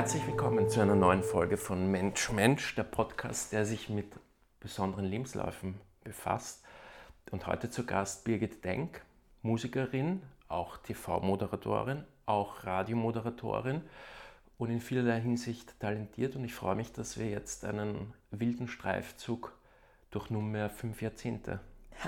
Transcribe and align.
Herzlich 0.00 0.26
willkommen 0.26 0.66
zu 0.70 0.80
einer 0.80 0.96
neuen 0.96 1.22
Folge 1.22 1.58
von 1.58 1.90
Mensch 1.90 2.32
Mensch, 2.32 2.74
der 2.74 2.84
Podcast, 2.84 3.52
der 3.52 3.66
sich 3.66 3.90
mit 3.90 4.06
besonderen 4.58 5.04
Lebensläufen 5.04 5.78
befasst. 6.04 6.64
Und 7.30 7.46
heute 7.46 7.68
zu 7.68 7.84
Gast 7.84 8.24
Birgit 8.24 8.64
Denk, 8.64 9.02
Musikerin, 9.42 10.22
auch 10.48 10.78
TV-Moderatorin, 10.78 12.04
auch 12.24 12.64
Radiomoderatorin 12.64 13.82
und 14.56 14.70
in 14.70 14.80
vielerlei 14.80 15.20
Hinsicht 15.20 15.78
talentiert. 15.80 16.34
Und 16.34 16.46
ich 16.46 16.54
freue 16.54 16.76
mich, 16.76 16.94
dass 16.94 17.18
wir 17.18 17.28
jetzt 17.28 17.66
einen 17.66 18.14
wilden 18.30 18.68
Streifzug 18.68 19.54
durch 20.10 20.30
nunmehr 20.30 20.70
fünf 20.70 21.02
Jahrzehnte 21.02 21.60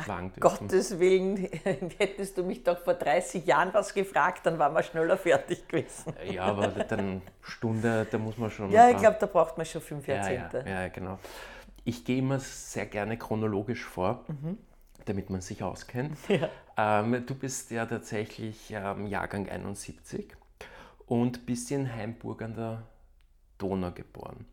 dürfen. 0.07 0.41
Gottes 0.41 0.99
Willen, 0.99 1.37
hättest 1.99 2.39
du 2.39 2.45
mich 2.45 2.63
doch 2.63 2.79
vor 2.79 2.95
30 2.95 3.45
Jahren 3.45 3.73
was 3.75 3.93
gefragt, 3.93 4.47
dann 4.47 4.59
waren 4.59 4.73
wir 4.73 4.83
schneller 4.83 5.17
fertig 5.17 5.69
gewesen. 5.69 6.15
Ja, 6.31 6.45
aber 6.45 6.69
dann 6.69 7.23
Stunde, 7.41 8.07
da 8.11 8.19
muss 8.19 8.39
man 8.39 8.51
schon. 8.51 8.71
Ja, 8.71 8.91
ich 8.91 8.97
glaube, 8.97 9.17
da 9.21 9.27
braucht 9.27 9.57
man 9.57 9.67
schon 9.67 9.83
fünf 9.83 10.07
Jahrzehnte. 10.07 10.59
Ja, 10.59 10.67
ja, 10.67 10.83
ja 10.83 10.89
genau. 10.89 11.19
Ich 11.85 12.05
gehe 12.05 12.19
immer 12.19 12.39
sehr 12.39 12.87
gerne 12.87 13.19
chronologisch 13.19 13.85
vor. 13.85 14.25
Mhm 14.29 14.59
damit 15.05 15.31
man 15.31 15.41
sich 15.41 15.63
auskennt. 15.63 16.19
Ja. 16.29 16.49
Ähm, 16.77 17.27
du 17.27 17.35
bist 17.35 17.71
ja 17.71 17.85
tatsächlich 17.85 18.71
ähm, 18.71 19.07
Jahrgang 19.07 19.49
71 19.49 20.35
und 21.07 21.45
bist 21.45 21.71
in 21.71 21.93
Heimburg 21.93 22.41
an 22.41 22.55
der 22.55 22.83
Donau 23.59 23.91
geboren. 23.91 24.47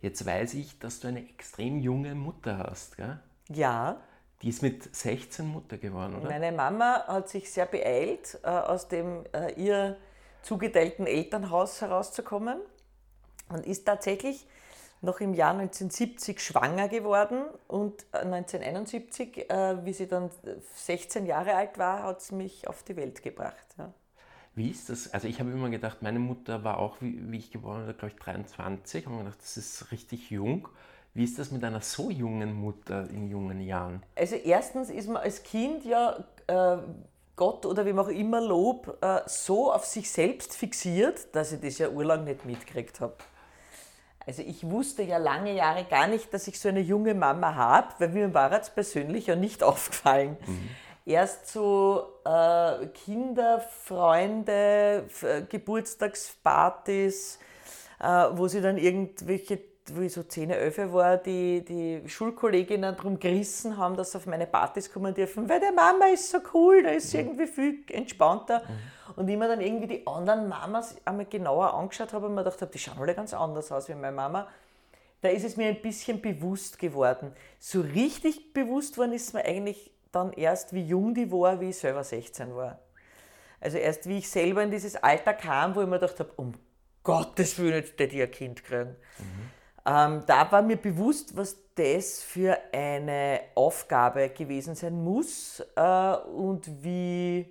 Jetzt 0.00 0.24
weiß 0.24 0.54
ich, 0.54 0.78
dass 0.78 1.00
du 1.00 1.08
eine 1.08 1.28
extrem 1.28 1.80
junge 1.80 2.14
Mutter 2.14 2.58
hast, 2.58 2.96
gell? 2.96 3.18
Ja. 3.48 4.00
Die 4.42 4.48
ist 4.48 4.62
mit 4.62 4.94
16 4.94 5.46
Mutter 5.46 5.76
geworden, 5.76 6.16
oder? 6.16 6.28
Meine 6.28 6.52
Mama 6.52 7.04
hat 7.06 7.28
sich 7.28 7.50
sehr 7.50 7.66
beeilt, 7.66 8.38
äh, 8.42 8.48
aus 8.48 8.88
dem 8.88 9.24
äh, 9.32 9.52
ihr 9.52 9.96
zugeteilten 10.42 11.06
Elternhaus 11.06 11.80
herauszukommen 11.82 12.58
und 13.50 13.66
ist 13.66 13.84
tatsächlich 13.84 14.46
noch 15.02 15.20
im 15.20 15.34
Jahr 15.34 15.52
1970 15.52 16.40
schwanger 16.40 16.88
geworden 16.88 17.44
und 17.68 18.06
1971, 18.12 19.50
äh, 19.50 19.84
wie 19.84 19.92
sie 19.92 20.06
dann 20.06 20.30
16 20.74 21.26
Jahre 21.26 21.54
alt 21.54 21.78
war, 21.78 22.02
hat 22.02 22.20
sie 22.22 22.34
mich 22.34 22.68
auf 22.68 22.82
die 22.82 22.96
Welt 22.96 23.22
gebracht. 23.22 23.66
Ja. 23.78 23.92
Wie 24.54 24.68
ist 24.68 24.90
das? 24.90 25.12
Also 25.12 25.28
ich 25.28 25.40
habe 25.40 25.50
immer 25.50 25.70
gedacht, 25.70 26.02
meine 26.02 26.18
Mutter 26.18 26.64
war 26.64 26.78
auch, 26.78 26.96
wie, 27.00 27.36
ich 27.36 27.50
geboren 27.50 27.86
bin, 27.86 27.96
glaube 27.96 28.12
ich 28.14 28.20
23, 28.20 29.06
und 29.06 29.16
mir 29.16 29.24
gedacht, 29.24 29.40
das 29.40 29.56
ist 29.56 29.90
richtig 29.92 30.30
jung. 30.30 30.68
Wie 31.12 31.24
ist 31.24 31.38
das 31.38 31.50
mit 31.50 31.64
einer 31.64 31.80
so 31.80 32.10
jungen 32.10 32.54
Mutter 32.54 33.08
in 33.10 33.28
jungen 33.28 33.60
Jahren? 33.60 34.02
Also 34.16 34.36
erstens 34.36 34.90
ist 34.90 35.08
man 35.08 35.16
als 35.16 35.42
Kind 35.42 35.84
ja 35.84 36.24
äh, 36.46 36.78
Gott 37.34 37.66
oder 37.66 37.84
wie 37.86 37.92
man 37.92 38.04
auch 38.04 38.10
immer 38.10 38.40
Lob 38.40 38.98
äh, 39.00 39.20
so 39.26 39.72
auf 39.72 39.86
sich 39.86 40.10
selbst 40.10 40.54
fixiert, 40.54 41.34
dass 41.34 41.52
ich 41.52 41.60
das 41.60 41.78
ja 41.78 41.88
urlang 41.88 42.24
nicht 42.24 42.44
mitgekriegt 42.44 43.00
habe. 43.00 43.14
Also 44.26 44.42
ich 44.42 44.68
wusste 44.70 45.02
ja 45.02 45.16
lange 45.16 45.54
Jahre 45.54 45.84
gar 45.84 46.06
nicht, 46.06 46.32
dass 46.32 46.46
ich 46.46 46.60
so 46.60 46.68
eine 46.68 46.80
junge 46.80 47.14
Mama 47.14 47.54
habe, 47.54 47.88
weil 47.98 48.10
mir 48.10 48.32
war 48.34 48.52
es 48.52 48.70
persönlich 48.70 49.26
ja 49.26 49.36
nicht 49.36 49.62
aufgefallen. 49.64 50.36
Mhm. 50.46 50.68
Erst 51.06 51.48
so 51.48 52.20
äh, 52.24 52.86
Kinder, 52.88 53.60
Freunde, 53.60 55.06
Geburtstagspartys, 55.48 57.38
äh, 57.98 58.04
wo 58.32 58.46
sie 58.46 58.60
dann 58.60 58.76
irgendwelche 58.76 59.69
wo 59.96 60.00
ich 60.00 60.12
so 60.12 60.22
10, 60.22 60.50
11 60.50 60.92
war, 60.92 61.16
die, 61.16 61.64
die 61.64 62.08
Schulkolleginnen 62.08 62.96
darum 62.96 63.18
gerissen 63.18 63.76
haben, 63.76 63.96
dass 63.96 64.12
sie 64.12 64.18
auf 64.18 64.26
meine 64.26 64.46
Partys 64.46 64.92
kommen 64.92 65.14
dürfen, 65.14 65.48
weil 65.48 65.60
der 65.60 65.72
Mama 65.72 66.06
ist 66.12 66.30
so 66.30 66.38
cool, 66.54 66.82
da 66.82 66.90
ist 66.90 67.10
sie 67.10 67.18
mhm. 67.18 67.28
irgendwie 67.28 67.46
viel 67.46 67.84
entspannter. 67.90 68.60
Mhm. 68.60 69.14
Und 69.16 69.28
ich 69.28 69.36
mir 69.36 69.48
dann 69.48 69.60
irgendwie 69.60 69.86
die 69.86 70.06
anderen 70.06 70.48
Mamas 70.48 70.96
einmal 71.04 71.26
genauer 71.26 71.74
angeschaut 71.74 72.12
habe 72.12 72.26
und 72.26 72.34
mir 72.34 72.44
gedacht 72.44 72.60
habe, 72.62 72.70
die 72.70 72.78
schauen 72.78 72.98
alle 72.98 73.14
ganz 73.14 73.34
anders 73.34 73.70
aus 73.72 73.88
wie 73.88 73.94
meine 73.94 74.14
Mama. 74.14 74.48
Da 75.20 75.28
ist 75.28 75.44
es 75.44 75.56
mir 75.56 75.68
ein 75.68 75.82
bisschen 75.82 76.20
bewusst 76.22 76.78
geworden. 76.78 77.32
So 77.58 77.80
richtig 77.80 78.52
bewusst 78.52 78.96
worden 78.96 79.12
ist 79.12 79.34
mir 79.34 79.44
eigentlich 79.44 79.90
dann 80.12 80.32
erst, 80.32 80.72
wie 80.72 80.82
jung 80.82 81.14
die 81.14 81.30
war, 81.30 81.60
wie 81.60 81.70
ich 81.70 81.78
selber 81.78 82.04
16 82.04 82.54
war. 82.54 82.78
Also 83.60 83.76
erst 83.76 84.08
wie 84.08 84.18
ich 84.18 84.30
selber 84.30 84.62
in 84.62 84.70
dieses 84.70 84.96
Alter 84.96 85.34
kam, 85.34 85.74
wo 85.74 85.82
ich 85.82 85.86
mir 85.86 85.98
gedacht 85.98 86.18
habe, 86.18 86.30
um 86.36 86.54
Gottes 87.02 87.58
Willen, 87.58 87.74
jetzt 87.74 87.98
hätte 87.98 88.16
ich 88.16 88.22
ein 88.22 88.30
Kind 88.30 88.64
kriegen. 88.64 88.96
Mhm. 89.18 89.50
Ähm, 89.86 90.22
da 90.26 90.50
war 90.52 90.62
mir 90.62 90.76
bewusst, 90.76 91.36
was 91.36 91.56
das 91.74 92.22
für 92.22 92.58
eine 92.72 93.40
Aufgabe 93.54 94.28
gewesen 94.28 94.74
sein 94.74 95.02
muss 95.02 95.60
äh, 95.76 96.16
und 96.36 96.84
wie 96.84 97.46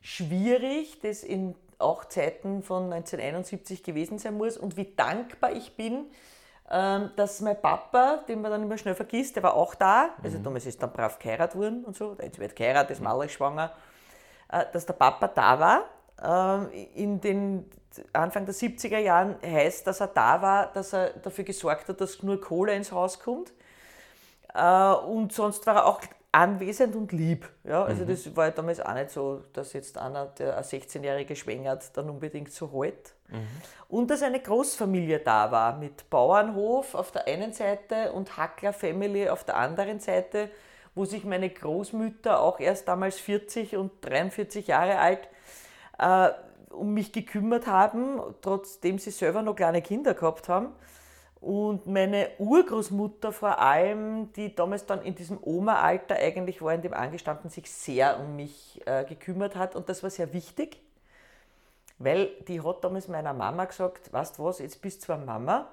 schwierig 0.00 1.00
das 1.00 1.22
in 1.22 1.54
auch 1.78 2.04
Zeiten 2.04 2.62
von 2.62 2.92
1971 2.92 3.82
gewesen 3.82 4.18
sein 4.18 4.36
muss 4.36 4.56
und 4.56 4.76
wie 4.76 4.94
dankbar 4.94 5.52
ich 5.52 5.76
bin, 5.76 6.06
ähm, 6.70 7.10
dass 7.16 7.40
mein 7.40 7.60
Papa, 7.60 8.24
den 8.28 8.40
man 8.40 8.50
dann 8.50 8.62
immer 8.62 8.78
schnell 8.78 8.94
vergisst, 8.94 9.36
der 9.36 9.42
war 9.42 9.54
auch 9.54 9.74
da, 9.74 10.10
also 10.22 10.38
mhm. 10.38 10.44
damals 10.44 10.66
ist 10.66 10.82
dann 10.82 10.92
brav 10.92 11.18
geheiratet 11.18 11.58
worden 11.58 11.84
und 11.84 11.96
so, 11.96 12.16
jetzt 12.22 12.38
wird 12.38 12.56
geheiratet, 12.56 12.92
ist 12.92 13.02
mal 13.02 13.28
schwanger, 13.28 13.72
äh, 14.48 14.64
dass 14.72 14.86
der 14.86 14.94
Papa 14.94 15.28
da 15.28 15.58
war. 15.58 16.68
Äh, 16.70 16.84
in 16.94 17.20
den 17.20 17.68
Anfang 18.12 18.44
der 18.46 18.54
70er 18.54 18.98
Jahren 18.98 19.36
heißt, 19.44 19.86
dass 19.86 20.00
er 20.00 20.08
da 20.08 20.40
war, 20.42 20.72
dass 20.72 20.92
er 20.92 21.10
dafür 21.10 21.44
gesorgt 21.44 21.88
hat, 21.88 22.00
dass 22.00 22.22
nur 22.22 22.40
Kohle 22.40 22.74
ins 22.74 22.92
Haus 22.92 23.18
kommt. 23.20 23.52
Äh, 24.54 24.92
und 24.92 25.32
sonst 25.32 25.66
war 25.66 25.76
er 25.76 25.86
auch 25.86 26.00
anwesend 26.32 26.96
und 26.96 27.12
lieb. 27.12 27.48
Ja, 27.62 27.84
also 27.84 28.04
mhm. 28.04 28.08
das 28.08 28.34
war 28.34 28.50
damals 28.50 28.80
auch 28.80 28.94
nicht 28.94 29.10
so, 29.10 29.44
dass 29.52 29.74
jetzt 29.74 29.98
einer, 29.98 30.26
der 30.26 30.56
eine 30.56 30.64
16-Jährige 30.64 31.36
schwängert, 31.36 31.94
dann 31.96 32.08
unbedingt 32.08 32.50
so 32.50 32.72
halt. 32.72 33.12
Mhm. 33.28 33.46
Und 33.88 34.10
dass 34.10 34.22
eine 34.22 34.40
Großfamilie 34.40 35.18
da 35.20 35.52
war 35.52 35.76
mit 35.76 36.08
Bauernhof 36.08 36.94
auf 36.94 37.12
der 37.12 37.26
einen 37.26 37.52
Seite 37.52 38.12
und 38.12 38.38
Hackler 38.38 38.72
Family 38.72 39.28
auf 39.28 39.44
der 39.44 39.56
anderen 39.56 40.00
Seite, 40.00 40.48
wo 40.94 41.04
sich 41.04 41.24
meine 41.24 41.50
Großmütter 41.50 42.40
auch 42.40 42.60
erst 42.60 42.88
damals 42.88 43.18
40 43.18 43.76
und 43.76 43.92
43 44.00 44.66
Jahre 44.66 44.98
alt 44.98 45.28
äh, 45.98 46.30
um 46.72 46.94
mich 46.94 47.12
gekümmert 47.12 47.66
haben, 47.66 48.20
trotzdem 48.40 48.98
sie 48.98 49.10
selber 49.10 49.42
noch 49.42 49.54
kleine 49.54 49.82
Kinder 49.82 50.14
gehabt 50.14 50.48
haben. 50.48 50.72
Und 51.40 51.88
meine 51.88 52.30
Urgroßmutter 52.38 53.32
vor 53.32 53.58
allem, 53.58 54.32
die 54.34 54.54
damals 54.54 54.86
dann 54.86 55.02
in 55.02 55.16
diesem 55.16 55.38
Oma-Alter 55.42 56.14
eigentlich 56.14 56.62
war, 56.62 56.72
in 56.72 56.82
dem 56.82 56.94
Angestammten 56.94 57.50
sich 57.50 57.68
sehr 57.68 58.20
um 58.20 58.36
mich 58.36 58.80
äh, 58.86 59.04
gekümmert 59.04 59.56
hat. 59.56 59.74
Und 59.74 59.88
das 59.88 60.04
war 60.04 60.10
sehr 60.10 60.32
wichtig, 60.32 60.80
weil 61.98 62.30
die 62.46 62.60
hat 62.60 62.84
damals 62.84 63.08
meiner 63.08 63.32
Mama 63.32 63.64
gesagt, 63.64 64.12
weißt 64.12 64.38
was, 64.38 64.60
jetzt 64.60 64.80
bist 64.82 65.02
du 65.02 65.06
zwar 65.06 65.18
Mama, 65.18 65.68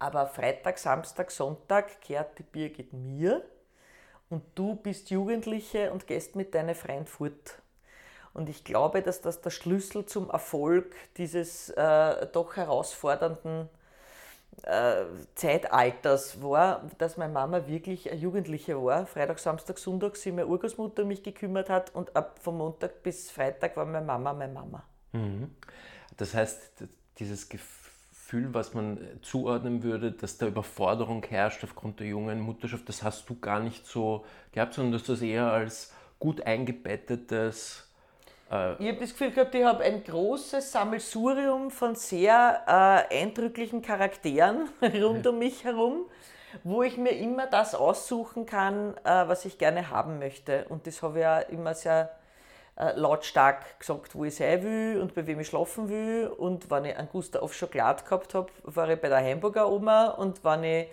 aber 0.00 0.26
Freitag, 0.26 0.78
Samstag, 0.78 1.30
Sonntag 1.30 2.00
kehrt 2.00 2.36
die 2.38 2.42
Birgit 2.42 2.92
mir 2.92 3.42
und 4.28 4.42
du 4.56 4.74
bist 4.74 5.10
Jugendliche 5.10 5.92
und 5.92 6.08
gehst 6.08 6.34
mit 6.34 6.54
deinen 6.54 6.74
Freunden 6.74 7.06
fort. 7.06 7.62
Und 8.34 8.48
ich 8.48 8.64
glaube, 8.64 9.02
dass 9.02 9.20
das 9.20 9.40
der 9.40 9.50
Schlüssel 9.50 10.06
zum 10.06 10.30
Erfolg 10.30 10.94
dieses 11.16 11.70
äh, 11.70 12.26
doch 12.32 12.56
herausfordernden 12.56 13.68
äh, 14.62 15.04
Zeitalters 15.34 16.42
war, 16.42 16.82
dass 16.98 17.16
meine 17.16 17.32
Mama 17.32 17.66
wirklich 17.66 18.10
eine 18.10 18.20
Jugendliche 18.20 18.82
war. 18.82 19.06
Freitag, 19.06 19.38
Samstag, 19.38 19.78
Sonntag 19.78 20.16
sie 20.16 20.32
meine 20.32 20.46
Urgroßmutter 20.46 21.04
mich 21.04 21.22
gekümmert 21.22 21.70
hat 21.70 21.94
und 21.94 22.14
ab 22.16 22.38
vom 22.40 22.58
Montag 22.58 23.02
bis 23.02 23.30
Freitag 23.30 23.76
war 23.76 23.84
meine 23.84 24.04
Mama 24.04 24.32
meine 24.32 24.52
Mama. 24.52 24.82
Mhm. 25.12 25.54
Das 26.16 26.34
heißt, 26.34 26.84
dieses 27.18 27.48
Gefühl, 27.48 28.52
was 28.52 28.74
man 28.74 28.98
zuordnen 29.22 29.82
würde, 29.82 30.12
dass 30.12 30.38
da 30.38 30.46
Überforderung 30.46 31.24
herrscht 31.24 31.62
aufgrund 31.64 32.00
der 32.00 32.08
jungen 32.08 32.40
Mutterschaft, 32.40 32.88
das 32.88 33.02
hast 33.02 33.28
du 33.30 33.38
gar 33.38 33.60
nicht 33.60 33.86
so 33.86 34.24
gehabt, 34.52 34.74
sondern 34.74 34.92
dass 34.92 35.04
du 35.04 35.12
das 35.12 35.22
eher 35.22 35.50
als 35.52 35.92
gut 36.18 36.42
eingebettetes 36.42 37.87
äh, 38.50 38.72
ich 38.74 38.88
habe 38.88 39.00
das 39.00 39.10
Gefühl 39.10 39.30
gehabt, 39.30 39.54
ich 39.54 39.64
habe 39.64 39.84
ein 39.84 40.04
großes 40.04 40.72
Sammelsurium 40.72 41.70
von 41.70 41.94
sehr 41.94 42.62
äh, 42.66 43.22
eindrücklichen 43.22 43.82
Charakteren 43.82 44.68
rund 45.02 45.26
um 45.26 45.38
mich 45.38 45.64
herum, 45.64 46.06
wo 46.64 46.82
ich 46.82 46.96
mir 46.96 47.12
immer 47.12 47.46
das 47.46 47.74
aussuchen 47.74 48.46
kann, 48.46 48.96
äh, 49.04 49.28
was 49.28 49.44
ich 49.44 49.58
gerne 49.58 49.90
haben 49.90 50.18
möchte. 50.18 50.66
Und 50.68 50.86
das 50.86 51.02
habe 51.02 51.18
ich 51.18 51.22
ja 51.22 51.38
immer 51.40 51.74
sehr 51.74 52.10
äh, 52.76 52.92
lautstark 52.92 53.80
gesagt, 53.80 54.14
wo 54.14 54.24
ich 54.24 54.36
sein 54.36 54.62
will 54.62 55.00
und 55.00 55.14
bei 55.14 55.26
wem 55.26 55.40
ich 55.40 55.48
schlafen 55.48 55.88
will. 55.88 56.28
Und 56.28 56.70
wenn 56.70 56.84
ich 56.84 56.96
einen 56.96 57.08
Guster 57.08 57.42
auf 57.42 57.54
Schokolade 57.54 58.04
gehabt 58.04 58.34
habe, 58.34 58.50
war 58.62 58.88
ich 58.88 59.00
bei 59.00 59.08
der 59.08 59.18
Hamburger 59.24 59.70
Oma. 59.70 60.08
Und 60.10 60.44
wenn 60.44 60.64
ich 60.64 60.88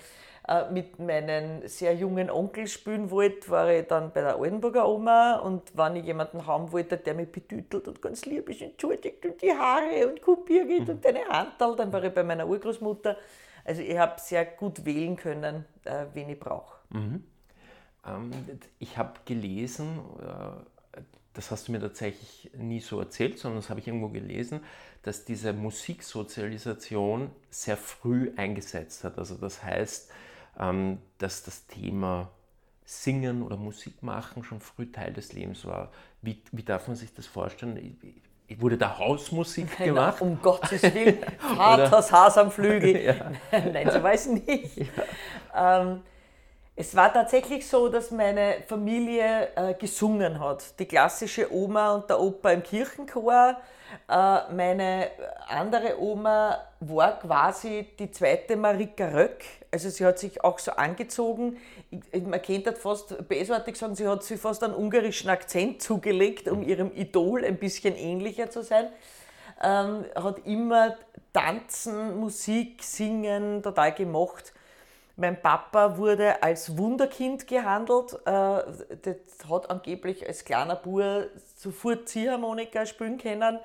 mit 0.71 1.00
meinen 1.00 1.68
sehr 1.68 1.95
jungen 1.95 2.30
Onkel 2.30 2.68
spielen 2.68 3.09
wollte, 3.09 3.50
war 3.50 3.71
ich 3.71 3.88
dann 3.88 4.12
bei 4.12 4.21
der 4.21 4.39
Oldenburger 4.39 4.88
Oma 4.88 5.38
und 5.38 5.75
wenn 5.75 5.95
ich 5.95 6.06
jemanden 6.06 6.45
haben 6.45 6.71
wollte, 6.71 6.97
der 6.97 7.15
mich 7.15 7.31
betütelt 7.31 7.88
und 7.88 8.01
ganz 8.01 8.25
lieb 8.25 8.50
ist, 8.50 8.62
entschuldigt 8.62 9.25
und 9.25 9.42
die 9.42 9.51
Haare 9.51 10.07
und 10.07 10.21
Kupier 10.21 10.65
geht 10.65 10.83
mhm. 10.83 10.89
und 10.89 11.06
deine 11.06 11.25
Handel, 11.27 11.75
dann 11.75 11.92
war 11.92 12.03
ich 12.03 12.13
bei 12.13 12.24
meiner 12.24 12.47
Urgroßmutter. 12.47 13.18
Also 13.63 13.81
ich 13.81 13.97
habe 13.97 14.21
sehr 14.21 14.45
gut 14.45 14.86
wählen 14.86 15.15
können, 15.15 15.65
äh, 15.83 16.06
wen 16.13 16.30
ich 16.30 16.39
brauche. 16.39 16.77
Mhm. 16.89 17.24
Ähm, 18.06 18.31
ich 18.77 18.98
habe 18.98 19.13
gelesen, 19.25 20.00
äh, 20.21 21.01
das 21.33 21.50
hast 21.50 21.68
du 21.68 21.71
mir 21.71 21.80
tatsächlich 21.80 22.51
nie 22.56 22.80
so 22.80 23.00
erzählt, 23.00 23.39
sondern 23.39 23.62
das 23.62 23.69
habe 23.69 23.80
ich 23.80 23.88
irgendwo 23.88 24.09
gelesen, 24.09 24.62
dass 25.01 25.25
diese 25.25 25.53
Musiksozialisation 25.53 27.31
sehr 27.50 27.77
früh 27.77 28.31
eingesetzt 28.38 29.03
hat. 29.03 29.18
Also 29.18 29.36
das 29.36 29.63
heißt, 29.63 30.12
ähm, 30.59 30.99
dass 31.17 31.43
das 31.43 31.65
Thema 31.67 32.29
Singen 32.85 33.41
oder 33.41 33.57
Musik 33.57 34.03
machen 34.03 34.43
schon 34.43 34.59
früh 34.59 34.91
Teil 34.91 35.11
des 35.11 35.33
Lebens 35.33 35.65
war. 35.65 35.91
Wie, 36.21 36.41
wie 36.51 36.63
darf 36.63 36.87
man 36.87 36.95
sich 36.95 37.13
das 37.13 37.25
vorstellen? 37.25 37.97
Wurde 38.57 38.77
da 38.77 38.97
Hausmusik 38.97 39.77
gemacht? 39.77 40.21
um 40.21 40.39
Gottes 40.39 40.83
Willen, 40.83 41.17
Vaters 41.55 42.11
Haas 42.11 42.37
am 42.37 42.51
Flügel. 42.51 43.01
ja. 43.51 43.59
Nein, 43.71 43.89
so 43.89 44.01
weiß 44.01 44.27
ich 44.27 44.45
nicht. 44.45 44.77
Ja. 44.77 45.81
Ähm, 45.81 46.01
es 46.77 46.95
war 46.95 47.11
tatsächlich 47.11 47.65
so, 47.67 47.87
dass 47.87 48.11
meine 48.11 48.57
Familie 48.67 49.47
äh, 49.55 49.73
gesungen 49.75 50.39
hat. 50.39 50.77
Die 50.77 50.85
klassische 50.85 51.51
Oma 51.51 51.95
und 51.95 52.09
der 52.09 52.19
Opa 52.19 52.51
im 52.51 52.61
Kirchenchor. 52.61 53.55
Äh, 54.09 54.53
meine 54.53 55.11
andere 55.47 55.99
Oma 55.99 56.59
war 56.81 57.17
quasi 57.19 57.87
die 57.97 58.11
zweite 58.11 58.57
Marika 58.57 59.07
Röck. 59.07 59.45
Also 59.75 59.89
sie 59.89 60.06
hat 60.06 60.19
sich 60.19 60.42
auch 60.42 60.57
so 60.57 60.72
angezogen. 60.72 61.57
Man 62.13 62.42
könnte 62.42 62.72
fast 62.72 63.27
besartig 63.27 63.75
sagen, 63.75 63.94
sie 63.94 64.07
hat 64.07 64.24
sich 64.24 64.39
fast 64.39 64.63
einen 64.63 64.74
ungarischen 64.74 65.30
Akzent 65.30 65.81
zugelegt, 65.81 66.48
um 66.48 66.63
ihrem 66.63 66.94
Idol 66.95 67.44
ein 67.44 67.57
bisschen 67.57 67.94
ähnlicher 67.94 68.50
zu 68.50 68.63
sein. 68.63 68.88
Ähm, 69.62 70.06
hat 70.16 70.45
immer 70.45 70.95
Tanzen, 71.33 72.18
Musik, 72.18 72.83
Singen 72.83 73.62
total 73.62 73.94
gemacht 73.94 74.54
mein 75.18 75.42
Papa 75.42 75.98
wurde 75.98 76.44
als 76.44 76.77
Wunderkind 76.77 77.48
gehandelt. 77.48 78.13
Äh, 78.25 78.63
das 79.01 79.50
hat 79.50 79.69
angeblich 79.69 80.27
als 80.27 80.44
kleiner 80.44 80.75
Bub 80.75 81.30
sofort 81.56 82.10
Ziehharmonika 82.10 82.86
spielen 82.86 83.18
können. 83.18 83.60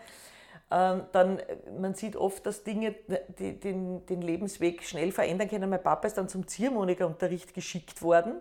Ähm, 0.71 1.03
dann, 1.13 1.41
man 1.81 1.95
sieht 1.95 2.17
oft, 2.17 2.47
dass 2.47 2.63
Dinge 2.63 2.95
den, 3.39 4.07
den 4.07 4.23
Lebensweg 4.23 4.85
schnell 4.85 5.11
verändern 5.13 5.49
können. 5.49 5.69
Mein 5.69 5.83
Papa 5.83 6.07
ist 6.07 6.17
dann 6.17 6.29
zum 6.29 6.47
Ziehharmonikaunterricht 6.47 7.55
geschickt 7.55 8.03
worden 8.03 8.41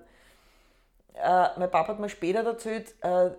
äh, 1.22 1.48
mein 1.58 1.70
Papa 1.70 1.90
hat 1.90 2.00
mir 2.00 2.08
später 2.08 2.46
erzählt, 2.46 2.96
äh, 3.02 3.32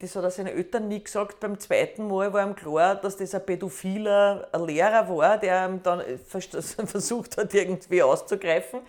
das 0.00 0.16
hat 0.16 0.24
er 0.24 0.30
seinen 0.30 0.48
Eltern 0.48 0.88
nie 0.88 1.02
gesagt. 1.02 1.38
Beim 1.38 1.58
zweiten 1.58 2.08
Mal 2.08 2.32
war 2.32 2.44
ihm 2.44 2.56
klar, 2.56 2.96
dass 2.96 3.16
das 3.16 3.34
ein 3.34 3.46
pädophiler 3.46 4.48
Lehrer 4.66 5.08
war, 5.08 5.38
der 5.38 5.68
ihm 5.68 5.82
dann 5.82 6.00
äh, 6.00 6.18
versucht 6.18 7.36
hat, 7.36 7.54
irgendwie 7.54 8.02
auszugreifen. 8.02 8.80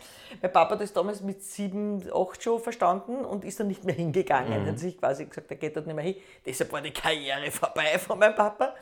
Mein 0.41 0.51
Papa 0.51 0.71
hat 0.71 0.81
das 0.81 0.93
damals 0.93 1.21
mit 1.21 1.43
sieben, 1.43 2.03
acht 2.11 2.41
schon 2.41 2.59
verstanden 2.59 3.23
und 3.23 3.45
ist 3.45 3.59
dann 3.59 3.67
nicht 3.67 3.83
mehr 3.83 3.95
hingegangen. 3.95 4.61
Mhm. 4.61 4.65
Er 4.65 4.71
hat 4.71 4.79
sich 4.79 4.97
quasi 4.97 5.25
gesagt, 5.25 5.51
er 5.51 5.57
geht 5.57 5.75
dort 5.75 5.85
nicht 5.85 5.95
mehr 5.95 6.05
hin. 6.05 6.15
Deshalb 6.45 6.71
war 6.71 6.81
die 6.81 6.91
Karriere 6.91 7.51
vorbei 7.51 7.99
von 7.99 8.17
meinem 8.17 8.35
Papa. 8.35 8.73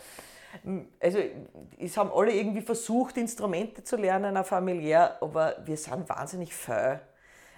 Also, 0.99 1.19
es 1.79 1.97
haben 1.97 2.11
alle 2.11 2.33
irgendwie 2.33 2.61
versucht, 2.61 3.17
Instrumente 3.17 3.83
zu 3.83 3.95
lernen, 3.95 4.37
auch 4.37 4.45
familiär, 4.45 5.17
aber 5.21 5.57
wir 5.65 5.77
sind 5.77 6.07
wahnsinnig 6.09 6.53
faul. 6.53 6.99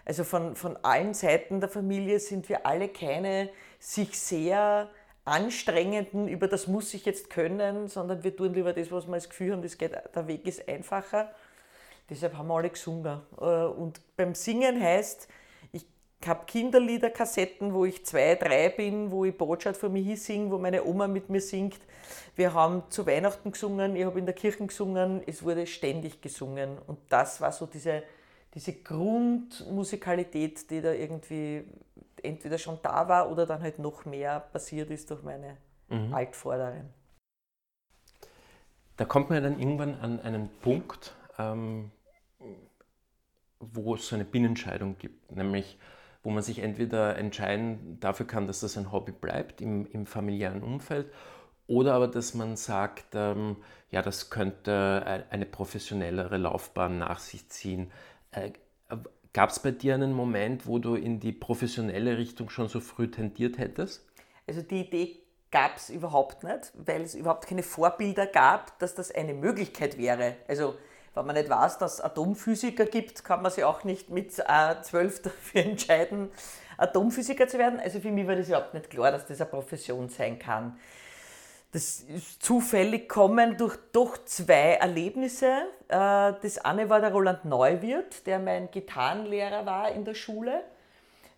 Also 0.05 0.23
von, 0.23 0.55
von 0.55 0.75
allen 0.77 1.13
Seiten 1.13 1.59
der 1.59 1.69
Familie 1.69 2.19
sind 2.19 2.49
wir 2.49 2.65
alle 2.65 2.89
keine 2.89 3.49
sich 3.77 4.19
sehr 4.19 4.89
anstrengenden, 5.23 6.27
über 6.27 6.47
das 6.47 6.67
muss 6.67 6.93
ich 6.95 7.05
jetzt 7.05 7.29
können, 7.29 7.87
sondern 7.87 8.23
wir 8.23 8.35
tun 8.35 8.53
lieber 8.53 8.73
das, 8.73 8.91
was 8.91 9.05
wir 9.05 9.13
das 9.13 9.29
Gefühl 9.29 9.53
haben, 9.53 9.61
das 9.61 9.77
geht, 9.77 9.91
der 9.93 10.27
Weg 10.27 10.47
ist 10.47 10.67
einfacher. 10.67 11.31
Deshalb 12.09 12.35
haben 12.35 12.47
wir 12.47 12.55
alle 12.55 12.69
gesungen. 12.71 13.21
Äh, 13.39 13.43
und 13.43 14.01
beim 14.17 14.33
Singen 14.33 14.81
heißt, 14.81 15.27
habe 16.27 16.45
Kinderliederkassetten, 16.45 17.73
wo 17.73 17.85
ich 17.85 18.05
zwei, 18.05 18.35
drei 18.35 18.69
bin, 18.69 19.11
wo 19.11 19.25
ich 19.25 19.37
Botschaft 19.37 19.79
von 19.79 19.93
mir 19.93 20.17
singe, 20.17 20.51
wo 20.51 20.57
meine 20.57 20.83
Oma 20.83 21.07
mit 21.07 21.29
mir 21.29 21.41
singt. 21.41 21.79
Wir 22.35 22.53
haben 22.53 22.83
zu 22.89 23.05
Weihnachten 23.05 23.51
gesungen, 23.51 23.95
ich 23.95 24.05
habe 24.05 24.19
in 24.19 24.25
der 24.25 24.35
Kirche 24.35 24.65
gesungen, 24.65 25.21
es 25.25 25.43
wurde 25.43 25.65
ständig 25.65 26.21
gesungen. 26.21 26.77
Und 26.87 26.99
das 27.09 27.39
war 27.41 27.51
so 27.51 27.65
diese 27.65 28.03
diese 28.53 28.73
Grundmusikalität, 28.73 30.69
die 30.69 30.81
da 30.81 30.91
irgendwie 30.91 31.63
entweder 32.21 32.57
schon 32.57 32.79
da 32.81 33.07
war 33.07 33.31
oder 33.31 33.45
dann 33.45 33.61
halt 33.61 33.79
noch 33.79 34.05
mehr 34.05 34.39
passiert 34.39 34.89
ist 34.89 35.09
durch 35.11 35.23
meine 35.23 35.57
mhm. 35.89 36.13
Altvorderen. 36.13 36.89
Da 38.97 39.05
kommt 39.05 39.29
man 39.29 39.41
dann 39.41 39.59
irgendwann 39.59 39.95
an 39.99 40.19
einen 40.19 40.49
Punkt, 40.61 41.15
ähm, 41.37 41.91
wo 43.59 43.95
es 43.95 44.07
so 44.07 44.15
eine 44.15 44.25
Binnenscheidung 44.25 44.97
gibt, 44.97 45.31
nämlich 45.31 45.77
wo 46.23 46.29
man 46.29 46.43
sich 46.43 46.59
entweder 46.59 47.17
entscheiden 47.17 47.97
dafür 47.99 48.27
kann, 48.27 48.47
dass 48.47 48.59
das 48.59 48.77
ein 48.77 48.91
Hobby 48.91 49.11
bleibt 49.11 49.61
im, 49.61 49.85
im 49.91 50.05
familiären 50.05 50.63
Umfeld 50.63 51.11
oder 51.67 51.93
aber, 51.93 52.07
dass 52.07 52.33
man 52.33 52.55
sagt, 52.55 53.13
ähm, 53.13 53.57
ja, 53.91 54.01
das 54.01 54.29
könnte 54.31 55.25
eine 55.29 55.45
professionellere 55.45 56.37
Laufbahn 56.37 56.97
nach 56.97 57.19
sich 57.19 57.47
ziehen. 57.49 57.91
Äh, 58.31 58.51
Gab 59.31 59.51
es 59.51 59.59
bei 59.59 59.69
dir 59.69 59.93
einen 59.93 60.13
Moment, 60.13 60.65
wo 60.65 60.79
du 60.79 60.95
in 60.95 61.19
die 61.19 61.31
professionelle 61.31 62.17
Richtung 62.17 62.49
schon 62.49 62.67
so 62.67 62.79
früh 62.79 63.11
tendiert 63.11 63.59
hättest? 63.59 64.03
Also 64.47 64.63
die 64.63 64.81
Idee 64.81 65.17
gab 65.51 65.77
es 65.77 65.91
überhaupt 65.91 66.43
nicht, 66.43 66.73
weil 66.73 67.01
es 67.01 67.13
überhaupt 67.13 67.45
keine 67.45 67.61
Vorbilder 67.61 68.25
gab, 68.25 68.79
dass 68.79 68.95
das 68.95 69.11
eine 69.11 69.35
Möglichkeit 69.35 69.99
wäre. 69.99 70.35
Also 70.47 70.75
wenn 71.13 71.25
man 71.25 71.35
nicht 71.35 71.49
weiß, 71.49 71.77
dass 71.77 71.95
es 71.95 72.01
Atomphysiker 72.01 72.85
gibt, 72.85 73.23
kann 73.23 73.41
man 73.41 73.51
sich 73.51 73.63
auch 73.63 73.83
nicht 73.83 74.09
mit 74.09 74.37
äh, 74.39 74.81
12 74.81 75.21
dafür 75.23 75.61
entscheiden, 75.61 76.31
Atomphysiker 76.77 77.47
zu 77.47 77.57
werden. 77.57 77.79
Also 77.79 77.99
für 77.99 78.11
mich 78.11 78.27
war 78.27 78.35
das 78.35 78.47
überhaupt 78.47 78.73
nicht 78.73 78.89
klar, 78.89 79.11
dass 79.11 79.25
das 79.25 79.41
eine 79.41 79.49
Profession 79.49 80.09
sein 80.09 80.39
kann 80.39 80.77
das 81.71 82.01
ist 82.01 82.41
zufällig 82.43 83.07
kommen 83.07 83.55
durch 83.57 83.77
doch 83.91 84.17
zwei 84.25 84.73
Erlebnisse. 84.73 85.67
Äh, 85.87 86.33
das 86.41 86.57
eine 86.63 86.89
war 86.89 86.99
der 86.99 87.11
Roland 87.11 87.45
Neuwirth, 87.45 88.25
der 88.25 88.39
mein 88.39 88.71
Gitarrenlehrer 88.71 89.65
war 89.65 89.91
in 89.91 90.03
der 90.03 90.15
Schule 90.15 90.63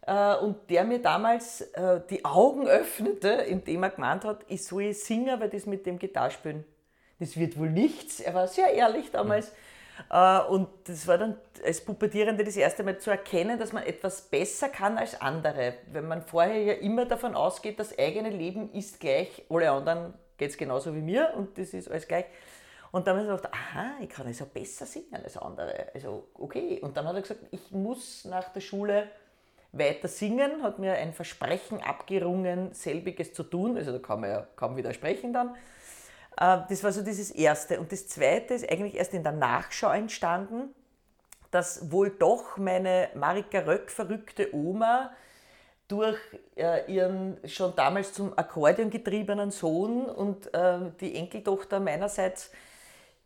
äh, 0.04 0.36
und 0.36 0.70
der 0.70 0.86
mir 0.86 1.02
damals 1.02 1.70
die 2.10 2.24
Augen 2.24 2.68
öffnete, 2.68 3.30
indem 3.30 3.84
er 3.84 3.90
gemeint 3.90 4.24
hat, 4.24 4.46
ich 4.48 4.64
soll 4.64 4.94
singen, 4.94 5.40
weil 5.40 5.50
das 5.50 5.66
mit 5.66 5.86
dem 5.86 6.00
Gitarrespielen, 6.00 6.64
das 7.22 7.38
wird 7.38 7.58
wohl 7.58 7.70
nichts. 7.70 8.20
Er 8.20 8.34
war 8.34 8.50
sehr 8.50 8.74
ehrlich 8.74 9.12
damals. 9.12 9.54
Und 10.50 10.68
das 10.86 11.08
war 11.08 11.18
dann 11.18 11.38
als 11.64 11.80
Pubertierende 11.80 12.44
das 12.44 12.58
erste 12.58 12.84
Mal 12.84 12.98
zu 12.98 13.12
erkennen, 13.12 13.60
dass 13.60 13.72
man 13.72 13.84
etwas 13.84 14.24
besser 14.24 14.68
kann 14.68 14.98
als 14.98 15.22
andere. 15.22 15.76
Wenn 15.92 16.08
man 16.08 16.24
vorher 16.24 16.62
ja 16.62 16.74
immer 16.74 17.06
davon 17.06 17.36
ausgeht, 17.36 17.80
das 17.80 17.98
eigene 17.98 18.32
Leben 18.32 18.72
ist 18.74 19.00
gleich, 19.00 19.46
alle 19.50 19.70
anderen 19.70 20.16
geht 20.38 20.50
es 20.50 20.58
genauso 20.58 20.96
wie 20.96 21.02
mir 21.02 21.34
und 21.38 21.56
das 21.58 21.76
ist 21.76 21.90
alles 21.90 22.08
gleich. 22.08 22.26
Und 22.92 23.06
dann 23.06 23.16
habe 23.18 23.28
ich 23.28 23.32
gedacht, 23.32 23.54
aha, 23.54 23.92
ich 24.02 24.10
kann 24.10 24.26
also 24.26 24.46
besser 24.48 24.86
singen 24.88 25.22
als 25.24 25.38
andere. 25.38 25.88
Also 25.94 26.28
okay. 26.34 26.80
Und 26.82 26.98
dann 26.98 27.08
hat 27.08 27.16
er 27.16 27.22
gesagt, 27.22 27.42
ich 27.52 27.72
muss 27.72 28.26
nach 28.26 28.52
der 28.52 28.60
Schule 28.60 29.08
weiter 29.72 30.08
singen, 30.08 30.64
hat 30.64 30.80
mir 30.80 30.94
ein 30.96 31.14
Versprechen 31.14 31.82
abgerungen, 31.82 32.74
selbiges 32.74 33.34
zu 33.34 33.44
tun. 33.44 33.78
Also 33.78 33.92
da 33.94 34.00
kann 34.00 34.20
man 34.20 34.30
ja 34.32 34.48
kaum 34.56 34.76
widersprechen 34.76 35.32
dann. 35.32 35.56
Äh, 36.38 36.60
das 36.70 36.84
war 36.84 36.92
so 36.92 37.02
dieses 37.02 37.32
Erste. 37.32 37.80
Und 37.80 37.92
das 37.92 38.08
Zweite 38.08 38.54
ist 38.54 38.70
eigentlich 38.70 38.96
erst 38.96 39.14
in 39.14 39.24
der 39.24 39.32
Nachschau 39.32 39.92
entstanden, 39.92 40.74
dass 41.52 41.92
wohl 41.92 42.10
doch 42.10 42.58
meine 42.58 43.10
Marika 43.16 43.60
Röck 43.60 43.92
verrückte 43.92 44.56
Oma 44.56 45.12
durch 45.88 46.18
äh, 46.56 46.90
ihren 46.92 47.38
schon 47.46 47.76
damals 47.76 48.14
zum 48.14 48.38
Akkordeon 48.38 48.90
getriebenen 48.90 49.52
Sohn 49.52 50.06
und 50.06 50.54
äh, 50.54 50.80
die 51.02 51.16
Enkeltochter 51.16 51.82
meinerseits 51.82 52.52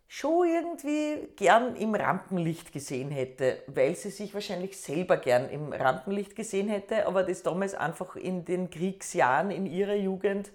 schon 0.08 0.48
irgendwie 0.48 1.28
gern 1.36 1.76
im 1.76 1.94
Rampenlicht 1.94 2.72
gesehen 2.72 3.12
hätte, 3.12 3.60
weil 3.68 3.96
sie 3.96 4.10
sich 4.10 4.34
wahrscheinlich 4.34 4.80
selber 4.80 5.18
gern 5.18 5.50
im 5.50 5.74
Rampenlicht 5.74 6.36
gesehen 6.36 6.68
hätte, 6.68 7.06
aber 7.06 7.24
das 7.24 7.44
damals 7.44 7.76
einfach 7.76 8.16
in 8.16 8.46
den 8.46 8.70
Kriegsjahren 8.70 9.52
in 9.52 9.68
ihrer 9.68 9.96
Jugend 9.96 10.52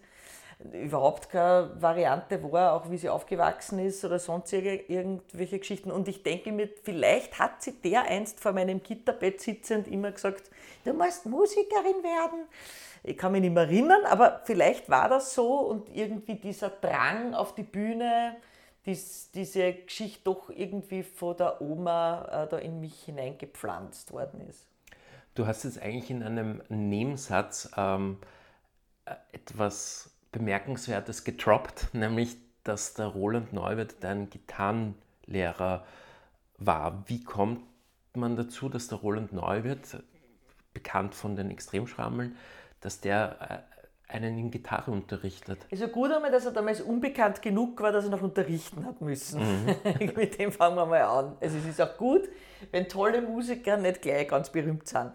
überhaupt 0.72 1.30
keine 1.30 1.70
Variante 1.80 2.42
war, 2.52 2.74
auch 2.74 2.90
wie 2.90 2.98
sie 2.98 3.08
aufgewachsen 3.08 3.78
ist 3.78 4.04
oder 4.04 4.18
sonst 4.18 4.52
irgendwelche 4.52 5.58
Geschichten. 5.58 5.90
Und 5.90 6.08
ich 6.08 6.22
denke 6.22 6.52
mir, 6.52 6.68
vielleicht 6.82 7.38
hat 7.38 7.62
sie 7.62 7.72
der 7.80 8.02
einst 8.02 8.40
vor 8.40 8.52
meinem 8.52 8.82
Gitterbett 8.82 9.40
sitzend 9.40 9.88
immer 9.88 10.12
gesagt, 10.12 10.50
du 10.84 10.92
musst 10.92 11.26
Musikerin 11.26 12.02
werden. 12.02 12.46
Ich 13.02 13.16
kann 13.16 13.32
mich 13.32 13.40
nicht 13.40 13.54
mehr 13.54 13.62
erinnern, 13.62 14.04
aber 14.04 14.42
vielleicht 14.44 14.90
war 14.90 15.08
das 15.08 15.34
so 15.34 15.60
und 15.60 15.88
irgendwie 15.94 16.34
dieser 16.34 16.68
Drang 16.68 17.34
auf 17.34 17.54
die 17.54 17.62
Bühne, 17.62 18.36
dies, 18.84 19.30
diese 19.32 19.72
Geschichte 19.72 20.20
doch 20.24 20.50
irgendwie 20.50 21.02
von 21.02 21.36
der 21.36 21.62
Oma 21.62 22.44
äh, 22.44 22.48
da 22.48 22.58
in 22.58 22.80
mich 22.80 23.02
hineingepflanzt 23.04 24.12
worden 24.12 24.46
ist. 24.48 24.66
Du 25.34 25.46
hast 25.46 25.64
jetzt 25.64 25.80
eigentlich 25.80 26.10
in 26.10 26.22
einem 26.22 26.62
Nebensatz 26.68 27.70
ähm, 27.76 28.18
äh, 29.06 29.14
etwas 29.32 30.09
Bemerkenswertes 30.32 31.24
getroppt, 31.24 31.88
nämlich 31.92 32.36
dass 32.64 32.94
der 32.94 33.06
Roland 33.06 33.52
Neuwirth 33.52 33.96
dein 34.00 34.28
Gitarrenlehrer 34.30 35.84
war. 36.58 37.04
Wie 37.06 37.24
kommt 37.24 37.62
man 38.14 38.36
dazu, 38.36 38.68
dass 38.68 38.88
der 38.88 38.98
Roland 38.98 39.32
Neuwirth, 39.32 40.02
bekannt 40.72 41.14
von 41.14 41.36
den 41.36 41.50
Extremschrammeln, 41.50 42.36
dass 42.80 43.00
der 43.00 43.64
einen 44.10 44.38
in 44.38 44.50
Gitarre 44.50 44.90
unterrichtet. 44.90 45.66
Also 45.70 45.88
gut 45.88 46.12
einmal, 46.12 46.30
dass 46.30 46.44
er 46.44 46.52
damals 46.52 46.80
unbekannt 46.80 47.40
genug 47.42 47.80
war, 47.80 47.92
dass 47.92 48.04
er 48.04 48.10
noch 48.10 48.22
unterrichten 48.22 48.84
hat 48.84 49.00
müssen. 49.00 49.40
Mhm. 49.40 49.76
Mit 50.16 50.38
dem 50.38 50.52
fangen 50.52 50.76
wir 50.76 50.86
mal 50.86 51.02
an. 51.02 51.36
Also 51.40 51.58
es 51.58 51.66
ist 51.66 51.80
auch 51.80 51.96
gut, 51.96 52.28
wenn 52.70 52.88
tolle 52.88 53.22
Musiker 53.22 53.76
nicht 53.76 54.02
gleich 54.02 54.28
ganz 54.28 54.50
berühmt 54.50 54.88
sind. 54.88 55.12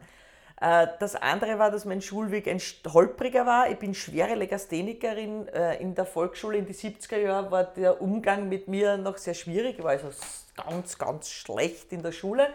Äh, 0.65 0.87
das 0.99 1.15
andere 1.15 1.59
war, 1.59 1.69
dass 1.69 1.85
mein 1.85 2.01
Schulweg 2.01 2.47
ein 2.47 2.59
holpriger 2.91 3.45
war. 3.45 3.69
Ich 3.69 3.77
bin 3.77 3.93
schwere 3.93 4.33
Legasthenikerin. 4.33 5.47
Äh, 5.49 5.79
in 5.79 5.93
der 5.93 6.05
Volksschule 6.05 6.57
in 6.57 6.65
die 6.65 6.73
70er 6.73 7.17
Jahren 7.17 7.51
war 7.51 7.65
der 7.65 8.01
Umgang 8.01 8.49
mit 8.49 8.67
mir 8.67 8.97
noch 8.97 9.17
sehr 9.17 9.35
schwierig. 9.35 9.77
Ich 9.77 9.83
war 9.83 9.91
also 9.91 10.09
ganz, 10.55 10.97
ganz 10.97 11.29
schlecht 11.29 11.91
in 11.93 12.01
der 12.01 12.11
Schule. 12.11 12.47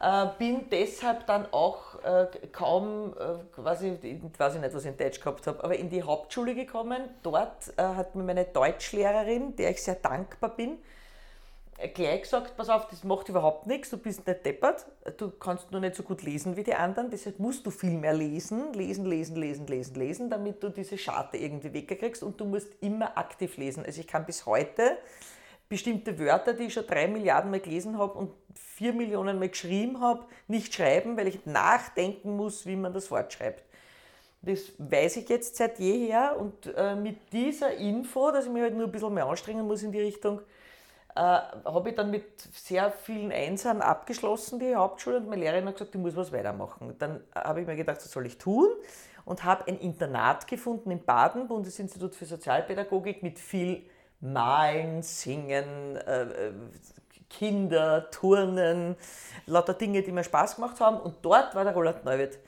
Äh, 0.00 0.26
bin 0.38 0.68
deshalb 0.68 1.26
dann 1.26 1.46
auch 1.52 1.94
kaum, 2.52 3.14
quasi, 3.54 3.96
ich 4.02 4.38
weiß 4.38 4.56
nicht, 4.56 4.74
was 4.74 4.84
ich 4.84 4.90
in 4.90 4.96
Deutsch 4.98 5.20
gehabt 5.20 5.46
habe, 5.46 5.64
aber 5.64 5.76
in 5.76 5.88
die 5.88 6.02
Hauptschule 6.02 6.54
gekommen. 6.54 7.00
Dort 7.22 7.72
hat 7.78 8.14
mir 8.14 8.24
meine 8.24 8.44
Deutschlehrerin, 8.44 9.56
der 9.56 9.70
ich 9.70 9.82
sehr 9.82 9.94
dankbar 9.94 10.50
bin, 10.50 10.76
gleich 11.92 12.22
gesagt, 12.22 12.56
pass 12.56 12.68
auf, 12.68 12.86
das 12.88 13.04
macht 13.04 13.28
überhaupt 13.28 13.66
nichts, 13.66 13.90
du 13.90 13.98
bist 13.98 14.26
nicht 14.26 14.44
deppert, 14.44 14.86
du 15.16 15.30
kannst 15.30 15.70
nur 15.72 15.80
nicht 15.80 15.94
so 15.94 16.02
gut 16.02 16.22
lesen 16.22 16.56
wie 16.56 16.62
die 16.62 16.74
anderen, 16.74 17.10
deshalb 17.10 17.38
musst 17.38 17.66
du 17.66 17.70
viel 17.70 17.98
mehr 17.98 18.14
lesen, 18.14 18.72
lesen, 18.72 19.04
lesen, 19.06 19.36
lesen, 19.36 19.66
lesen, 19.66 19.94
lesen, 19.94 20.30
damit 20.30 20.62
du 20.62 20.68
diese 20.70 20.96
Scharte 20.96 21.36
irgendwie 21.36 21.72
weggekriegst 21.72 22.22
und 22.22 22.40
du 22.40 22.44
musst 22.44 22.68
immer 22.80 23.16
aktiv 23.18 23.56
lesen. 23.56 23.84
Also 23.84 24.00
ich 24.00 24.06
kann 24.06 24.24
bis 24.24 24.46
heute 24.46 24.98
bestimmte 25.68 26.18
Wörter, 26.18 26.52
die 26.52 26.64
ich 26.64 26.74
schon 26.74 26.86
drei 26.86 27.08
Milliarden 27.08 27.50
Mal 27.50 27.60
gelesen 27.60 27.98
habe 27.98 28.12
und 28.18 28.32
vier 28.54 28.92
Millionen 28.92 29.38
Mal 29.38 29.48
geschrieben 29.48 30.00
habe, 30.00 30.24
nicht 30.46 30.74
schreiben, 30.74 31.16
weil 31.16 31.28
ich 31.28 31.46
nachdenken 31.46 32.36
muss, 32.36 32.66
wie 32.66 32.76
man 32.76 32.92
das 32.92 33.10
Wort 33.10 33.32
schreibt. 33.32 33.64
Das 34.42 34.72
weiß 34.78 35.16
ich 35.16 35.28
jetzt 35.28 35.56
seit 35.56 35.78
jeher 35.78 36.36
und 36.38 36.72
äh, 36.76 36.94
mit 36.94 37.32
dieser 37.32 37.74
Info, 37.76 38.30
dass 38.30 38.44
ich 38.44 38.52
mich 38.52 38.62
halt 38.62 38.74
nur 38.74 38.86
ein 38.86 38.92
bisschen 38.92 39.14
mehr 39.14 39.26
anstrengen 39.26 39.66
muss 39.66 39.82
in 39.82 39.90
die 39.90 40.00
Richtung, 40.00 40.42
äh, 41.16 41.20
habe 41.20 41.90
ich 41.90 41.94
dann 41.94 42.10
mit 42.10 42.40
sehr 42.52 42.90
vielen 42.90 43.30
Einsern 43.30 43.82
abgeschlossen, 43.82 44.58
die 44.58 44.74
Hauptschule, 44.74 45.18
und 45.18 45.28
meine 45.28 45.42
Lehrerin 45.42 45.66
hat 45.66 45.74
gesagt, 45.74 45.94
ich 45.94 46.00
muss 46.00 46.16
was 46.16 46.32
weitermachen. 46.32 46.96
Dann 46.98 47.22
habe 47.34 47.60
ich 47.60 47.66
mir 47.66 47.76
gedacht, 47.76 47.98
was 47.98 48.10
soll 48.10 48.26
ich 48.26 48.38
tun? 48.38 48.68
Und 49.24 49.44
habe 49.44 49.68
ein 49.68 49.78
Internat 49.78 50.46
gefunden 50.46 50.90
in 50.90 51.04
Baden, 51.04 51.46
Bundesinstitut 51.46 52.14
für 52.14 52.26
Sozialpädagogik, 52.26 53.22
mit 53.22 53.38
viel 53.38 53.86
Malen, 54.20 55.02
Singen, 55.02 55.96
äh, 55.96 56.22
äh, 56.22 56.52
Kinder, 57.30 58.10
Turnen, 58.10 58.96
lauter 59.46 59.74
Dinge, 59.74 60.02
die 60.02 60.12
mir 60.12 60.24
Spaß 60.24 60.56
gemacht 60.56 60.80
haben. 60.80 60.98
Und 60.98 61.16
dort 61.22 61.54
war 61.54 61.64
der 61.64 61.74
Roland 61.74 62.04
Neuwirth 62.04 62.38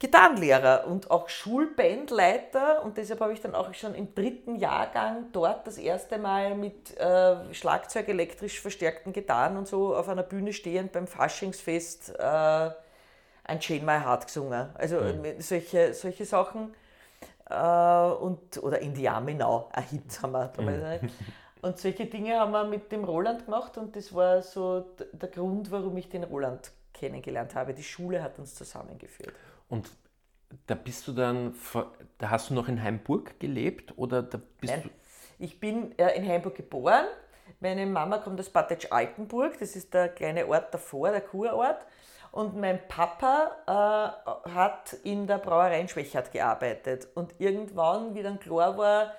Gitarrenlehrer 0.00 0.86
und 0.86 1.10
auch 1.10 1.28
Schulbandleiter. 1.28 2.82
Und 2.82 2.96
deshalb 2.96 3.20
habe 3.20 3.34
ich 3.34 3.40
dann 3.40 3.54
auch 3.54 3.72
schon 3.74 3.94
im 3.94 4.14
dritten 4.14 4.56
Jahrgang 4.56 5.26
dort 5.32 5.66
das 5.66 5.76
erste 5.76 6.18
Mal 6.18 6.54
mit 6.56 6.98
äh, 6.98 7.54
Schlagzeug 7.54 8.08
elektrisch 8.08 8.60
verstärkten 8.60 9.12
Gitarren 9.12 9.58
und 9.58 9.68
so 9.68 9.94
auf 9.94 10.08
einer 10.08 10.22
Bühne 10.22 10.54
stehend 10.54 10.92
beim 10.92 11.06
Faschingsfest 11.06 12.18
äh, 12.18 12.70
ein 13.44 13.60
Chain 13.60 13.84
My 13.84 14.00
Heart 14.00 14.26
gesungen. 14.26 14.70
Also 14.74 15.00
mhm. 15.00 15.38
solche, 15.38 15.92
solche 15.92 16.24
Sachen. 16.24 16.74
Äh, 17.50 17.54
und, 17.54 18.62
oder 18.62 18.80
Indiaminau, 18.80 19.68
ein 19.70 19.84
Hit 19.84 20.22
haben 20.22 20.32
wir 20.32 20.46
damals. 20.56 21.02
Mhm. 21.02 21.10
Und 21.60 21.78
solche 21.78 22.06
Dinge 22.06 22.40
haben 22.40 22.52
wir 22.52 22.64
mit 22.64 22.90
dem 22.90 23.04
Roland 23.04 23.44
gemacht 23.44 23.76
und 23.76 23.94
das 23.94 24.14
war 24.14 24.40
so 24.40 24.86
der 25.12 25.28
Grund, 25.28 25.70
warum 25.70 25.94
ich 25.98 26.08
den 26.08 26.24
Roland 26.24 26.72
kennengelernt 26.94 27.54
habe. 27.54 27.74
Die 27.74 27.82
Schule 27.82 28.22
hat 28.22 28.38
uns 28.38 28.54
zusammengeführt. 28.54 29.34
Und 29.70 29.90
da 30.66 30.74
bist 30.74 31.08
du 31.08 31.12
dann, 31.12 31.54
da 32.18 32.28
hast 32.28 32.50
du 32.50 32.54
noch 32.54 32.68
in 32.68 32.82
Heimburg 32.82 33.40
gelebt 33.40 33.96
oder 33.96 34.22
da 34.22 34.38
bist 34.60 34.74
Nein, 34.74 34.82
du? 34.82 34.90
Ich 35.38 35.58
bin 35.58 35.98
äh, 35.98 36.16
in 36.16 36.28
Heimburg 36.28 36.56
geboren. 36.56 37.06
Meine 37.60 37.86
Mama 37.86 38.18
kommt 38.18 38.38
aus 38.38 38.50
Bad 38.50 38.92
Altenburg, 38.92 39.58
das 39.58 39.74
ist 39.76 39.94
der 39.94 40.08
kleine 40.08 40.46
Ort 40.46 40.74
davor, 40.74 41.10
der 41.10 41.22
Kurort. 41.22 41.86
Und 42.32 42.56
mein 42.56 42.86
Papa 42.86 43.50
äh, 44.46 44.50
hat 44.50 44.92
in 45.04 45.26
der 45.26 45.38
Brauerei 45.38 45.80
in 45.80 45.88
Schwächert 45.88 46.30
gearbeitet. 46.30 47.08
Und 47.14 47.34
irgendwann, 47.38 48.14
wie 48.14 48.22
dann 48.22 48.38
klar 48.38 48.76
war, 48.76 49.14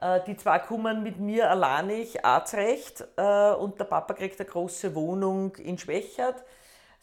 äh, 0.00 0.20
die 0.26 0.36
zwei 0.36 0.58
kommen 0.58 1.02
mit 1.02 1.18
mir 1.18 1.50
alleinig 1.50 2.24
Arzrecht 2.24 3.04
äh, 3.16 3.52
und 3.52 3.78
der 3.78 3.84
Papa 3.84 4.14
kriegt 4.14 4.40
eine 4.40 4.48
große 4.48 4.94
Wohnung 4.94 5.56
in 5.56 5.76
Schwächert, 5.78 6.42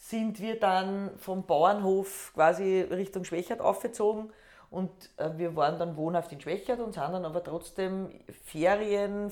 sind 0.01 0.41
wir 0.41 0.59
dann 0.59 1.11
vom 1.19 1.45
Bauernhof 1.45 2.31
quasi 2.33 2.81
Richtung 2.81 3.23
Schwächert 3.23 3.61
aufgezogen. 3.61 4.33
Und 4.71 4.89
äh, 5.17 5.29
wir 5.37 5.55
waren 5.55 5.77
dann 5.77 5.95
wohnhaft 5.95 6.31
in 6.31 6.41
Schwächert 6.41 6.79
und 6.79 6.93
sind 6.93 7.03
dann 7.03 7.23
aber 7.23 7.43
trotzdem 7.43 8.09
Ferien, 8.45 9.31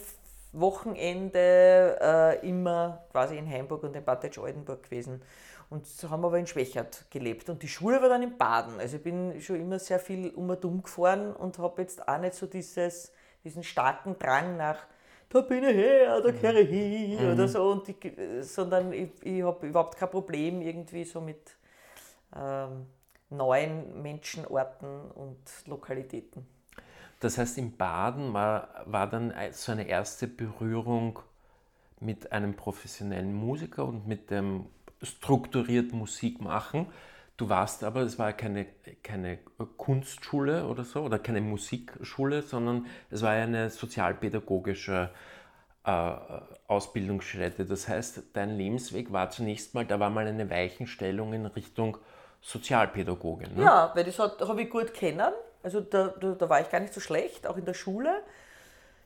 Wochenende 0.52 2.00
äh, 2.02 2.48
immer 2.48 3.04
quasi 3.12 3.38
in 3.38 3.48
Heimburg 3.50 3.84
und 3.84 3.96
in 3.96 4.04
Bad 4.04 4.38
Oldenburg 4.38 4.84
gewesen. 4.84 5.22
Und 5.72 5.88
so 5.88 6.10
haben 6.10 6.22
wir 6.22 6.28
aber 6.28 6.40
in 6.40 6.48
Schwächert 6.48 7.06
gelebt. 7.10 7.50
Und 7.50 7.64
die 7.64 7.68
Schule 7.68 8.02
war 8.02 8.10
dann 8.10 8.24
in 8.24 8.38
Baden. 8.38 8.80
Also 8.80 8.98
ich 8.98 9.04
bin 9.04 9.42
schon 9.42 9.58
immer 9.58 9.80
sehr 9.80 10.00
viel 10.00 10.30
um 10.30 10.50
und 10.50 10.66
um 10.66 10.84
gefahren 10.84 11.36
und 11.36 11.58
habe 11.58 11.82
jetzt 11.82 12.08
auch 12.08 12.20
nicht 12.20 12.36
so 12.36 12.46
dieses, 12.46 13.12
diesen 13.44 13.64
starken 13.64 14.18
Drang 14.20 14.58
nach, 14.58 14.86
da 15.30 15.42
bin 15.42 15.64
ich 15.64 15.76
her, 15.76 16.22
da 16.22 16.32
kehre 16.32 16.62
ich 16.62 16.70
hin 16.70 17.26
mhm. 17.26 17.34
oder 17.34 17.48
so. 17.48 17.72
Und 17.72 17.88
ich, 17.90 17.98
sondern 18.42 18.92
ich, 18.94 19.12
ich 19.22 19.44
habe 19.44 19.68
überhaupt 19.68 19.98
kein 19.98 20.10
Problem 20.10 20.62
irgendwie 20.62 21.04
so 21.04 21.22
mit 21.22 21.56
ähm, 22.36 22.88
neuen 23.30 24.02
Menschen, 24.02 24.46
Orten 24.46 25.12
und 25.12 25.38
Lokalitäten. 25.66 26.46
Das 27.20 27.38
heißt, 27.38 27.58
in 27.58 27.76
Baden 27.76 28.34
war, 28.34 28.70
war 28.86 29.08
dann 29.08 29.34
so 29.52 29.72
eine 29.72 29.88
erste 29.88 30.28
Berührung 30.28 31.20
mit 32.00 32.32
einem 32.32 32.56
professionellen 32.56 33.34
Musiker 33.34 33.86
und 33.86 34.08
mit 34.08 34.32
dem 34.32 34.68
strukturiert 35.04 35.92
Musik 35.92 36.42
machen. 36.42 36.88
Du 37.40 37.48
warst 37.48 37.86
aber, 37.86 38.02
es 38.02 38.20
war 38.20 38.34
keine, 38.34 38.66
keine 39.02 39.38
Kunstschule 39.78 40.66
oder 40.66 40.84
so 40.84 41.04
oder 41.04 41.20
keine 41.20 41.40
Musikschule, 41.40 42.42
sondern 42.42 42.86
es 43.10 43.22
war 43.22 43.32
eine 43.32 43.70
sozialpädagogische 43.70 45.10
äh, 45.86 46.12
Ausbildungsstätte. 46.68 47.66
Das 47.66 47.88
heißt, 47.88 48.24
dein 48.34 48.58
Lebensweg 48.58 49.14
war 49.14 49.30
zunächst 49.30 49.74
mal, 49.74 49.86
da 49.86 50.02
war 50.02 50.10
mal 50.10 50.28
eine 50.28 50.50
Weichenstellung 50.50 51.32
in 51.32 51.46
Richtung 51.46 51.98
Sozialpädagogin. 52.42 53.56
Ne? 53.56 53.64
Ja, 53.64 53.92
weil 53.96 54.04
das 54.04 54.20
habe 54.20 54.62
ich 54.62 54.70
gut 54.70 54.94
kennen. 54.94 55.32
Also 55.64 55.80
da, 55.80 56.10
da, 56.20 56.32
da 56.34 56.50
war 56.50 56.60
ich 56.60 56.70
gar 56.70 56.82
nicht 56.82 56.94
so 56.94 57.00
schlecht, 57.00 57.48
auch 57.48 57.56
in 57.56 57.64
der 57.64 57.74
Schule. 57.74 58.22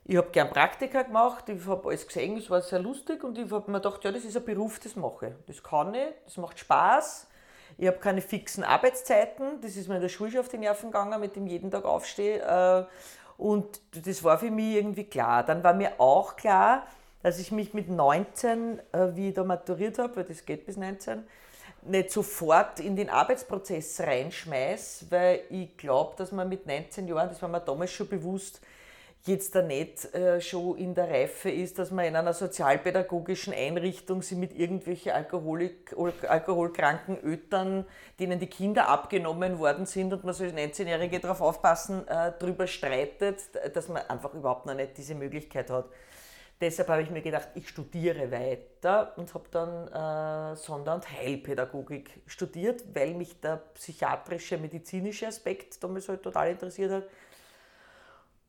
Ich 0.06 0.16
habe 0.16 0.30
gern 0.32 0.50
Praktika 0.50 1.02
gemacht, 1.02 1.48
ich 1.48 1.64
habe 1.68 1.86
alles 1.86 2.04
gesehen, 2.04 2.36
es 2.36 2.50
war 2.50 2.62
sehr 2.62 2.80
lustig 2.80 3.22
und 3.22 3.38
ich 3.38 3.48
habe 3.52 3.70
mir 3.70 3.80
gedacht, 3.80 4.02
ja, 4.02 4.10
das 4.10 4.24
ist 4.24 4.36
ein 4.36 4.44
Beruf, 4.44 4.80
das 4.80 4.96
mache 4.96 5.28
ich. 5.28 5.46
Das 5.46 5.62
kann 5.62 5.94
ich, 5.94 6.08
das 6.24 6.36
macht 6.36 6.58
Spaß. 6.58 7.28
Ich 7.76 7.86
habe 7.86 7.98
keine 7.98 8.20
fixen 8.20 8.64
Arbeitszeiten, 8.64 9.60
das 9.60 9.76
ist 9.76 9.88
mir 9.88 9.96
in 9.96 10.02
der 10.02 10.08
Schule 10.08 10.30
schon 10.30 10.40
auf 10.40 10.48
die 10.48 10.58
Nerven 10.58 10.90
gegangen, 10.90 11.20
mit 11.20 11.36
dem 11.36 11.46
jeden 11.46 11.70
Tag 11.70 11.84
aufstehe. 11.84 12.40
Äh, 12.40 12.84
und 13.36 13.80
das 13.92 14.22
war 14.22 14.38
für 14.38 14.50
mich 14.50 14.76
irgendwie 14.76 15.04
klar. 15.04 15.44
Dann 15.44 15.64
war 15.64 15.74
mir 15.74 15.98
auch 15.98 16.36
klar, 16.36 16.86
dass 17.22 17.38
ich 17.38 17.50
mich 17.50 17.74
mit 17.74 17.88
19, 17.88 18.78
äh, 18.92 19.08
wie 19.14 19.28
ich 19.28 19.34
da 19.34 19.44
maturiert 19.44 19.98
habe, 19.98 20.16
weil 20.16 20.24
das 20.24 20.44
geht 20.44 20.66
bis 20.66 20.76
19, 20.76 21.24
nicht 21.82 22.10
sofort 22.10 22.80
in 22.80 22.96
den 22.96 23.10
Arbeitsprozess 23.10 24.00
reinschmeiß, 24.00 25.06
weil 25.10 25.40
ich 25.50 25.76
glaube, 25.76 26.14
dass 26.16 26.32
man 26.32 26.48
mit 26.48 26.66
19 26.66 27.08
Jahren, 27.08 27.28
das 27.28 27.42
war 27.42 27.48
mir 27.48 27.60
damals 27.60 27.92
schon 27.92 28.08
bewusst, 28.08 28.60
jetzt 29.26 29.54
da 29.54 29.62
nicht 29.62 30.14
äh, 30.14 30.40
schon 30.40 30.76
in 30.76 30.94
der 30.94 31.08
Reife 31.08 31.50
ist, 31.50 31.78
dass 31.78 31.90
man 31.90 32.04
in 32.04 32.16
einer 32.16 32.34
sozialpädagogischen 32.34 33.54
Einrichtung 33.54 34.20
sie 34.20 34.34
mit 34.34 34.52
irgendwelchen 34.52 35.12
Alkoholik, 35.12 35.94
alkoholkranken 36.28 37.18
Ötern, 37.22 37.86
denen 38.20 38.38
die 38.38 38.48
Kinder 38.48 38.88
abgenommen 38.88 39.58
worden 39.58 39.86
sind 39.86 40.12
und 40.12 40.24
man 40.24 40.34
so 40.34 40.44
als 40.44 40.52
19-Jährige 40.52 41.20
darauf 41.20 41.40
aufpassen, 41.40 42.06
äh, 42.06 42.32
darüber 42.38 42.66
streitet, 42.66 43.40
dass 43.72 43.88
man 43.88 44.02
einfach 44.08 44.34
überhaupt 44.34 44.66
noch 44.66 44.74
nicht 44.74 44.96
diese 44.98 45.14
Möglichkeit 45.14 45.70
hat. 45.70 45.86
Deshalb 46.60 46.88
habe 46.88 47.02
ich 47.02 47.10
mir 47.10 47.22
gedacht, 47.22 47.48
ich 47.54 47.68
studiere 47.68 48.30
weiter 48.30 49.14
und 49.16 49.34
habe 49.34 49.44
dann 49.50 49.88
äh, 49.88 50.56
Sonder- 50.56 50.94
und 50.94 51.10
Heilpädagogik 51.10 52.22
studiert, 52.26 52.84
weil 52.94 53.14
mich 53.14 53.40
der 53.40 53.56
psychiatrische, 53.74 54.58
medizinische 54.58 55.26
Aspekt 55.26 55.82
damals 55.82 56.08
halt 56.08 56.22
total 56.22 56.50
interessiert 56.50 56.92
hat 56.92 57.04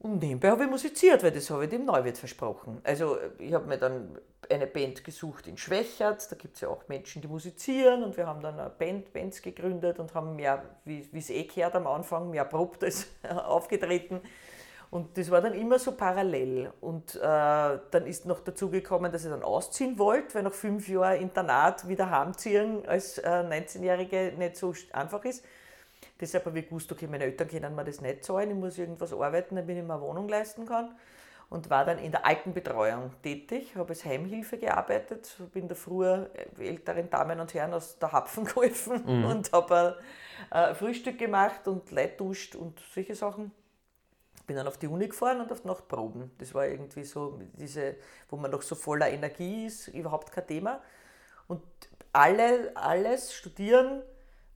und 0.06 0.22
nebenbei 0.22 0.52
habe 0.52 0.66
ich 0.66 0.70
musiziert, 0.70 1.24
weil 1.24 1.32
das 1.32 1.50
habe 1.50 1.64
ich 1.64 1.70
dem 1.72 1.84
Neuwirt 1.84 2.20
versprochen. 2.20 2.80
Also 2.84 3.18
ich 3.40 3.52
habe 3.54 3.66
mir 3.66 3.80
dann 3.80 4.20
eine 4.52 4.68
Band 4.68 5.04
gesucht 5.04 5.48
in 5.48 5.58
Schwächert, 5.58 6.32
da 6.32 6.36
gibt 6.36 6.54
es 6.54 6.62
ja 6.62 6.70
auch 6.70 6.88
Menschen, 6.88 7.24
die 7.24 7.28
musizieren 7.28 8.04
und 8.04 8.16
wir 8.16 8.28
haben 8.28 8.40
dann 8.40 8.60
eine 8.60 8.70
Band, 8.70 9.12
Bands 9.14 9.42
gegründet 9.42 9.98
und 9.98 10.14
haben 10.14 10.36
mehr, 10.36 10.64
wie 10.84 11.08
es 11.12 11.32
eh 11.32 11.46
gehört 11.46 11.74
am 11.74 11.88
Anfang, 11.88 12.30
mehr 12.30 12.46
probt 12.46 12.84
als 12.84 13.08
aufgetreten. 13.28 14.22
Und 14.92 15.18
das 15.18 15.32
war 15.32 15.42
dann 15.42 15.56
immer 15.56 15.80
so 15.80 15.94
parallel. 15.94 16.72
Und 16.82 17.16
äh, 17.16 17.20
dann 17.20 18.06
ist 18.06 18.28
noch 18.28 18.42
dazu 18.42 18.70
gekommen, 18.70 19.12
dass 19.12 19.26
ich 19.26 19.32
dann 19.32 19.42
ausziehen 19.42 19.98
wollte, 19.98 20.36
weil 20.36 20.44
nach 20.44 20.54
fünf 20.54 20.88
Jahren 20.88 21.20
Internat 21.20 21.88
wieder 21.88 22.12
heimziehen 22.12 22.88
als 22.88 23.18
äh, 23.18 23.28
19-Jährige 23.28 24.34
nicht 24.38 24.56
so 24.56 24.76
einfach 24.94 25.26
ist. 25.26 25.44
Deshalb 26.20 26.46
habe 26.46 26.60
ich 26.60 26.66
gewusst, 26.66 26.92
okay, 26.92 27.08
meine 27.08 27.26
Eltern 27.26 27.48
können 27.48 27.76
mir 27.76 27.84
das 27.84 28.02
nicht 28.02 28.24
zahlen, 28.24 28.52
ich 28.52 28.56
muss 28.56 28.78
irgendwas 28.78 29.12
arbeiten, 29.12 29.56
damit 29.56 29.78
ich 29.78 29.84
mir 29.84 29.94
eine 29.94 30.02
Wohnung 30.02 30.30
leisten 30.30 30.66
kann. 30.66 30.96
Und 31.48 31.70
war 31.70 31.86
dann 31.86 32.00
in 32.00 32.12
der 32.12 32.26
Altenbetreuung 32.26 33.12
tätig, 33.22 33.76
habe 33.76 33.90
als 33.90 34.04
Heimhilfe 34.04 34.58
gearbeitet, 34.58 35.38
bin 35.54 35.68
da 35.68 35.76
früher 35.76 36.32
älteren 36.58 37.10
Damen 37.10 37.40
und 37.40 37.54
Herren 37.54 37.74
aus 37.74 38.00
der 38.00 38.12
Hapfen 38.12 38.46
geholfen 38.46 39.04
mhm. 39.06 39.26
und 39.26 39.52
habe 39.52 40.00
äh, 40.50 40.74
Frühstück 40.74 41.20
gemacht 41.20 41.68
und 41.68 41.92
Leute 41.92 42.18
duscht 42.18 42.56
und 42.56 42.80
solche 42.94 43.14
Sachen 43.14 43.52
bin 44.48 44.56
dann 44.56 44.68
auf 44.68 44.78
die 44.78 44.88
Uni 44.88 45.08
gefahren 45.08 45.42
und 45.42 45.52
auf 45.52 45.62
die 45.62 45.68
Nachtproben. 45.68 46.32
Das 46.38 46.54
war 46.54 46.68
irgendwie 46.68 47.04
so, 47.04 47.40
diese, 47.54 47.96
wo 48.30 48.38
man 48.38 48.52
noch 48.52 48.62
so 48.62 48.76
voller 48.76 49.10
Energie 49.10 49.66
ist, 49.66 49.88
überhaupt 49.90 50.32
kein 50.32 50.48
Thema. 50.48 50.82
Und 51.48 51.62
alle, 52.12 52.72
alles, 52.76 53.34
studieren, 53.34 54.02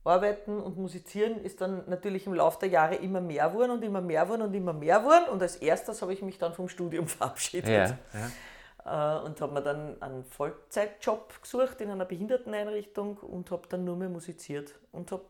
arbeiten 0.04 0.58
und 0.60 0.76
musizieren, 0.78 1.42
ist 1.42 1.60
dann 1.60 1.84
natürlich 1.88 2.26
im 2.26 2.34
Laufe 2.34 2.60
der 2.60 2.68
Jahre 2.70 2.94
immer 2.96 3.20
mehr 3.20 3.48
geworden 3.48 3.72
und 3.72 3.84
immer 3.84 4.00
mehr 4.00 4.24
geworden 4.24 4.42
und 4.42 4.54
immer 4.54 4.72
mehr 4.72 5.00
geworden. 5.00 5.24
Und 5.30 5.42
als 5.42 5.56
erstes 5.56 6.00
habe 6.02 6.12
ich 6.12 6.22
mich 6.22 6.38
dann 6.38 6.54
vom 6.54 6.68
Studium 6.68 7.06
verabschiedet. 7.08 7.68
Ja, 7.68 7.98
ja. 8.14 9.20
Äh, 9.20 9.24
und 9.24 9.40
habe 9.40 9.52
mir 9.52 9.62
dann 9.62 10.00
einen 10.00 10.24
Vollzeitjob 10.24 11.42
gesucht 11.42 11.80
in 11.80 11.90
einer 11.90 12.06
Behinderteneinrichtung 12.06 13.18
und 13.18 13.50
habe 13.50 13.68
dann 13.68 13.84
nur 13.84 13.96
mehr 13.96 14.08
musiziert 14.08 14.74
und 14.92 15.12
habe 15.12 15.24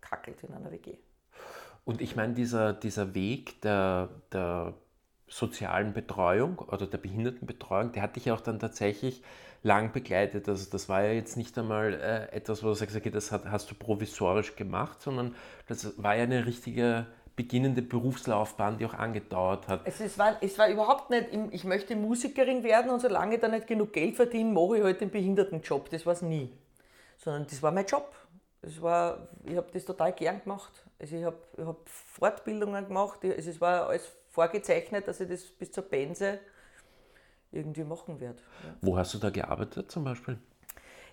kackelt 0.00 0.42
in 0.42 0.54
einer 0.54 0.70
WG. 0.70 0.98
Und 1.84 2.00
ich 2.00 2.16
meine, 2.16 2.34
dieser, 2.34 2.72
dieser 2.72 3.14
Weg 3.14 3.62
der, 3.62 4.08
der 4.32 4.74
sozialen 5.28 5.92
Betreuung 5.92 6.58
oder 6.58 6.86
der 6.86 6.98
Behindertenbetreuung, 6.98 7.92
der 7.92 8.02
hat 8.02 8.16
dich 8.16 8.26
ja 8.26 8.34
auch 8.34 8.40
dann 8.40 8.58
tatsächlich 8.58 9.22
lang 9.66 9.92
begleitet. 9.92 10.48
Also 10.48 10.70
das 10.70 10.88
war 10.88 11.02
ja 11.02 11.12
jetzt 11.12 11.36
nicht 11.36 11.58
einmal 11.58 11.94
äh, 11.94 12.34
etwas, 12.34 12.62
wo 12.62 12.68
du 12.68 12.74
sagst, 12.74 12.96
okay, 12.96 13.10
das 13.10 13.32
hat, 13.32 13.44
hast 13.46 13.70
du 13.70 13.74
provisorisch 13.74 14.56
gemacht, 14.56 15.02
sondern 15.02 15.34
das 15.66 16.00
war 16.02 16.14
ja 16.14 16.22
eine 16.22 16.46
richtige 16.46 17.06
beginnende 17.34 17.82
Berufslaufbahn, 17.82 18.78
die 18.78 18.86
auch 18.86 18.94
angedauert 18.94 19.68
hat. 19.68 19.84
Also 19.84 20.04
es, 20.04 20.16
war, 20.16 20.36
es 20.40 20.58
war 20.58 20.70
überhaupt 20.70 21.10
nicht, 21.10 21.26
ich 21.50 21.64
möchte 21.64 21.94
Musikerin 21.94 22.62
werden 22.62 22.90
und 22.90 23.00
solange 23.00 23.34
ich 23.34 23.40
da 23.42 23.48
nicht 23.48 23.66
genug 23.66 23.92
Geld 23.92 24.16
verdiene, 24.16 24.50
mache 24.50 24.78
ich 24.78 24.82
halt 24.84 25.00
den 25.02 25.10
Behindertenjob. 25.10 25.90
Das 25.90 26.06
war 26.06 26.14
es 26.14 26.22
nie. 26.22 26.50
Sondern 27.18 27.46
das 27.46 27.62
war 27.62 27.72
mein 27.72 27.84
Job. 27.84 28.10
Das 28.62 28.80
war, 28.80 29.28
ich 29.44 29.56
habe 29.56 29.66
das 29.70 29.84
total 29.84 30.12
gern 30.12 30.40
gemacht. 30.42 30.72
Also 30.98 31.16
ich 31.16 31.24
habe 31.24 31.36
hab 31.58 31.86
Fortbildungen 31.86 32.86
gemacht, 32.86 33.20
also 33.22 33.50
es 33.50 33.60
war 33.60 33.88
alles 33.88 34.10
vorgezeichnet, 34.30 35.06
dass 35.06 35.20
ich 35.20 35.28
das 35.28 35.42
bis 35.42 35.70
zur 35.70 35.84
Benze 35.84 36.38
irgendwie 37.52 37.84
machen 37.84 38.20
werde. 38.20 38.38
Ja. 38.64 38.74
Wo 38.80 38.96
hast 38.96 39.14
du 39.14 39.18
da 39.18 39.30
gearbeitet 39.30 39.90
zum 39.90 40.04
Beispiel? 40.04 40.38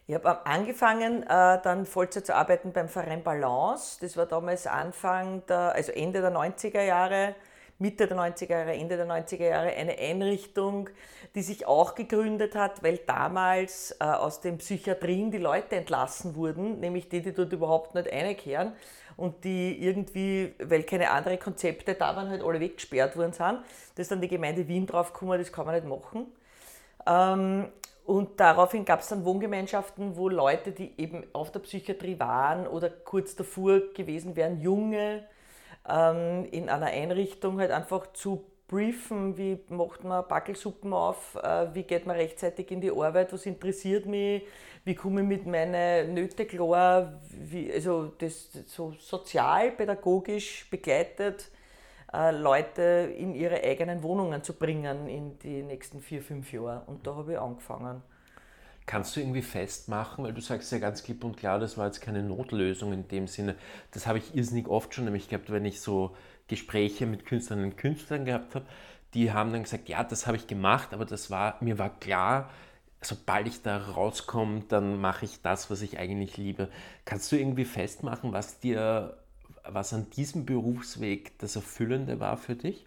Ich 0.06 0.16
habe 0.16 0.46
angefangen, 0.46 1.24
äh, 1.24 1.28
dann 1.62 1.86
Vollzeit 1.86 2.26
zu 2.26 2.36
arbeiten 2.36 2.74
beim 2.74 2.90
Verein 2.90 3.24
Balance. 3.24 4.00
Das 4.02 4.18
war 4.18 4.26
damals 4.26 4.68
Anfang 4.68 5.46
der, 5.46 5.74
also 5.74 5.94
Ende 5.94 6.22
der 6.22 6.32
90er 6.32 6.82
Jahre 6.82 7.36
Mitte 7.80 8.08
der 8.08 8.18
90er 8.18 8.52
Jahre, 8.52 8.74
Ende 8.74 8.98
der 8.98 9.08
90er 9.08 9.50
Jahre 9.50 9.70
eine 9.72 9.98
Einrichtung, 9.98 10.90
die 11.36 11.42
sich 11.42 11.66
auch 11.66 11.96
gegründet 11.96 12.56
hat, 12.56 12.84
weil 12.84 12.98
damals 12.98 13.92
äh, 14.00 14.06
aus 14.06 14.42
den 14.42 14.58
Psychiatrien 14.58 15.32
die 15.32 15.40
Leute 15.40 15.76
entlassen 15.76 16.36
wurden, 16.36 16.80
nämlich 16.80 17.10
die, 17.10 17.22
die 17.22 17.34
dort 17.34 17.52
überhaupt 17.52 17.96
nicht 17.96 18.12
einkehren 18.12 18.74
und 19.18 19.44
die 19.44 19.84
irgendwie, 19.84 20.54
weil 20.60 20.84
keine 20.84 21.12
anderen 21.12 21.40
Konzepte 21.40 21.94
da 21.94 22.16
waren, 22.16 22.30
halt 22.30 22.44
alle 22.44 22.60
weggesperrt 22.60 23.16
worden 23.16 23.34
sind. 23.34 23.60
Da 23.96 24.02
ist 24.02 24.12
dann 24.12 24.22
die 24.22 24.28
Gemeinde 24.28 24.68
Wien 24.68 24.86
draufgekommen, 24.86 25.40
das 25.40 25.52
kann 25.52 25.66
man 25.66 25.76
nicht 25.76 25.88
machen. 25.88 26.28
Ähm, 27.06 27.68
und 28.06 28.40
daraufhin 28.40 28.84
gab 28.84 29.00
es 29.00 29.08
dann 29.08 29.24
Wohngemeinschaften, 29.24 30.18
wo 30.18 30.28
Leute, 30.28 30.72
die 30.72 30.94
eben 30.98 31.24
auf 31.32 31.52
der 31.52 31.62
Psychiatrie 31.62 32.20
waren 32.20 32.68
oder 32.68 32.90
kurz 32.90 33.36
davor 33.36 33.80
gewesen 33.94 34.36
wären, 34.36 34.60
junge 34.62 35.24
ähm, 35.88 36.46
in 36.52 36.70
einer 36.70 36.88
Einrichtung 36.88 37.60
halt 37.60 37.72
einfach 37.72 38.12
zu 38.14 38.44
briefen, 38.68 39.38
wie 39.38 39.60
macht 39.70 40.04
man 40.04 40.28
Backelsuppen 40.28 40.94
auf, 40.94 41.36
äh, 41.36 41.74
wie 41.74 41.84
geht 41.84 42.06
man 42.06 42.16
rechtzeitig 42.16 42.72
in 42.72 42.82
die 42.82 42.92
Arbeit, 42.92 43.34
was 43.34 43.46
interessiert 43.46 44.06
mich, 44.06 44.44
wie 44.86 44.96
komme 44.96 45.22
ich 45.22 45.28
mit 45.28 45.46
meinen 45.46 46.14
Nöten 46.14 46.48
klar, 46.48 47.22
wie, 47.30 47.72
also 47.72 48.14
das 48.18 48.52
so 48.68 48.94
sozialpädagogisch 49.00 50.70
begleitet, 50.70 51.52
äh, 52.14 52.32
Leute 52.32 53.14
in 53.18 53.34
ihre 53.34 53.64
eigenen 53.64 54.04
Wohnungen 54.04 54.44
zu 54.44 54.54
bringen 54.54 55.08
in 55.08 55.40
die 55.40 55.64
nächsten 55.64 56.00
vier, 56.00 56.22
fünf 56.22 56.54
Jahre. 56.54 56.84
Und 56.86 57.08
da 57.08 57.16
habe 57.16 57.34
ich 57.34 57.40
angefangen. 57.40 58.04
Kannst 58.86 59.16
du 59.16 59.22
irgendwie 59.22 59.42
festmachen, 59.42 60.26
weil 60.26 60.34
du 60.34 60.42
sagst 60.42 60.72
ja 60.74 60.78
ganz 60.78 61.04
klipp 61.04 61.24
und 61.24 61.38
klar, 61.38 61.58
das 61.58 61.78
war 61.78 61.86
jetzt 61.86 62.02
keine 62.02 62.22
Notlösung 62.22 62.92
in 62.92 63.08
dem 63.08 63.28
Sinne. 63.28 63.56
Das 63.92 64.08
habe 64.08 64.18
ich 64.18 64.36
irrsinnig 64.36 64.68
oft 64.68 64.94
schon 64.94 65.06
nämlich 65.06 65.30
gehabt, 65.30 65.52
wenn 65.52 65.64
ich 65.64 65.80
so 65.80 66.16
Gespräche 66.48 67.06
mit 67.06 67.26
Künstlerinnen 67.26 67.72
und 67.72 67.78
Künstlern 67.78 68.26
gehabt 68.26 68.56
habe. 68.56 68.66
Die 69.14 69.32
haben 69.32 69.52
dann 69.52 69.64
gesagt, 69.64 69.90
ja, 69.90 70.04
das 70.04 70.28
habe 70.28 70.38
ich 70.38 70.48
gemacht, 70.48 70.94
aber 70.94 71.06
das 71.06 71.30
war, 71.30 71.58
mir 71.62 71.78
war 71.78 72.00
klar, 72.00 72.50
sobald 73.02 73.48
ich 73.48 73.62
da 73.62 73.78
rauskomme, 73.78 74.64
dann 74.68 75.00
mache 75.00 75.26
ich 75.26 75.42
das, 75.42 75.70
was 75.70 75.82
ich 75.82 76.00
eigentlich 76.00 76.38
liebe. 76.38 76.70
Kannst 77.06 77.32
du 77.32 77.36
irgendwie 77.36 77.66
festmachen, 77.66 78.34
was 78.34 78.60
dir, 78.60 79.18
was 79.64 79.94
an 79.94 80.10
diesem 80.12 80.46
Berufsweg 80.46 81.38
das 81.40 81.56
Erfüllende 81.56 82.20
war 82.20 82.38
für 82.38 82.56
dich? 82.56 82.86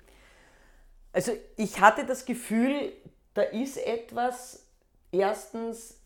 Also 1.12 1.32
ich 1.56 1.80
hatte 1.80 2.04
das 2.04 2.24
Gefühl, 2.26 2.92
da 3.34 3.42
ist 3.42 3.78
etwas, 3.78 4.66
erstens 5.12 5.98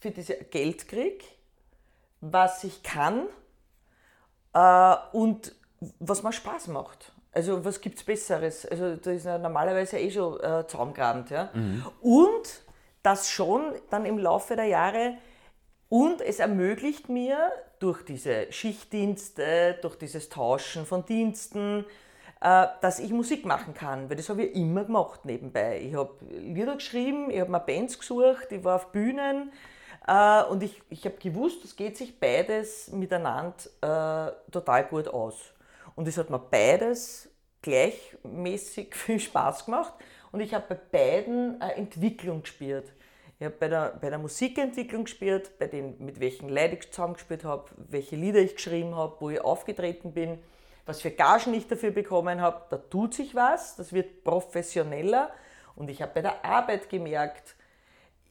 für 0.00 0.10
diese 0.10 0.34
Geldkrieg, 0.34 1.24
was 2.20 2.64
ich 2.64 2.82
kann 2.82 3.26
äh, 4.52 4.96
und 5.12 5.54
was 5.98 6.22
mir 6.22 6.32
Spaß 6.32 6.68
macht. 6.68 7.12
Also 7.32 7.64
was 7.64 7.80
gibt 7.80 7.98
es 7.98 8.04
Besseres? 8.04 8.66
Also 8.66 8.96
da 8.96 9.10
ist 9.10 9.24
ja 9.24 9.38
normalerweise 9.38 9.98
eh 9.98 10.10
schon 10.10 10.38
äh, 10.40 10.66
zaumgrabend. 10.66 11.30
Ja? 11.30 11.50
Mhm. 11.54 11.84
Und 12.00 12.62
das 13.02 13.30
schon 13.30 13.72
dann 13.90 14.04
im 14.04 14.18
Laufe 14.18 14.54
der 14.54 14.66
Jahre 14.66 15.14
und 15.88 16.20
es 16.20 16.38
ermöglicht 16.38 17.08
mir 17.08 17.52
durch 17.78 18.02
diese 18.04 18.50
Schichtdienste, 18.50 19.78
durch 19.82 19.96
dieses 19.96 20.28
Tauschen 20.28 20.86
von 20.86 21.04
Diensten, 21.04 21.84
äh, 22.40 22.66
dass 22.80 22.98
ich 22.98 23.12
Musik 23.12 23.44
machen 23.44 23.74
kann, 23.74 24.08
weil 24.08 24.16
das 24.16 24.28
habe 24.28 24.44
ich 24.44 24.56
immer 24.56 24.84
gemacht 24.84 25.24
nebenbei. 25.24 25.80
Ich 25.80 25.94
habe 25.94 26.14
Lieder 26.30 26.74
geschrieben, 26.76 27.30
ich 27.30 27.40
habe 27.40 27.50
mir 27.50 27.60
Bands 27.60 27.98
gesucht, 27.98 28.50
ich 28.50 28.64
war 28.64 28.76
auf 28.76 28.92
Bühnen 28.92 29.52
äh, 30.06 30.42
und 30.44 30.62
ich, 30.62 30.82
ich 30.90 31.04
habe 31.04 31.16
gewusst, 31.16 31.64
es 31.64 31.76
geht 31.76 31.96
sich 31.96 32.18
beides 32.18 32.90
miteinander 32.92 33.54
äh, 33.80 34.50
total 34.50 34.84
gut 34.84 35.08
aus. 35.08 35.52
Und 35.94 36.08
es 36.08 36.18
hat 36.18 36.30
mir 36.30 36.38
beides 36.38 37.28
gleichmäßig 37.62 38.94
viel 38.94 39.20
Spaß 39.20 39.66
gemacht. 39.66 39.94
Und 40.30 40.40
ich 40.40 40.54
habe 40.54 40.64
bei 40.68 40.74
beiden 40.74 41.60
eine 41.60 41.74
Entwicklung 41.74 42.42
gespürt. 42.42 42.92
Ich 43.38 43.44
habe 43.44 43.56
bei 43.58 43.68
der, 43.68 43.98
bei 44.00 44.08
der 44.08 44.18
Musikentwicklung 44.18 45.04
gespürt, 45.04 45.58
bei 45.58 45.66
dem, 45.66 45.96
mit 45.98 46.20
welchen 46.20 46.48
Leuten 46.48 46.76
ich 46.76 46.90
zusammengespielt 46.90 47.44
habe, 47.44 47.70
welche 47.76 48.16
Lieder 48.16 48.38
ich 48.38 48.54
geschrieben 48.54 48.94
habe, 48.94 49.16
wo 49.18 49.30
ich 49.30 49.40
aufgetreten 49.40 50.12
bin 50.12 50.38
was 50.86 51.00
für 51.00 51.10
Gagen 51.10 51.54
ich 51.54 51.66
dafür 51.66 51.90
bekommen 51.90 52.40
habe, 52.40 52.62
da 52.70 52.76
tut 52.76 53.14
sich 53.14 53.34
was, 53.34 53.76
das 53.76 53.92
wird 53.92 54.24
professioneller. 54.24 55.30
Und 55.74 55.90
ich 55.90 56.02
habe 56.02 56.12
bei 56.14 56.22
der 56.22 56.44
Arbeit 56.44 56.88
gemerkt, 56.90 57.54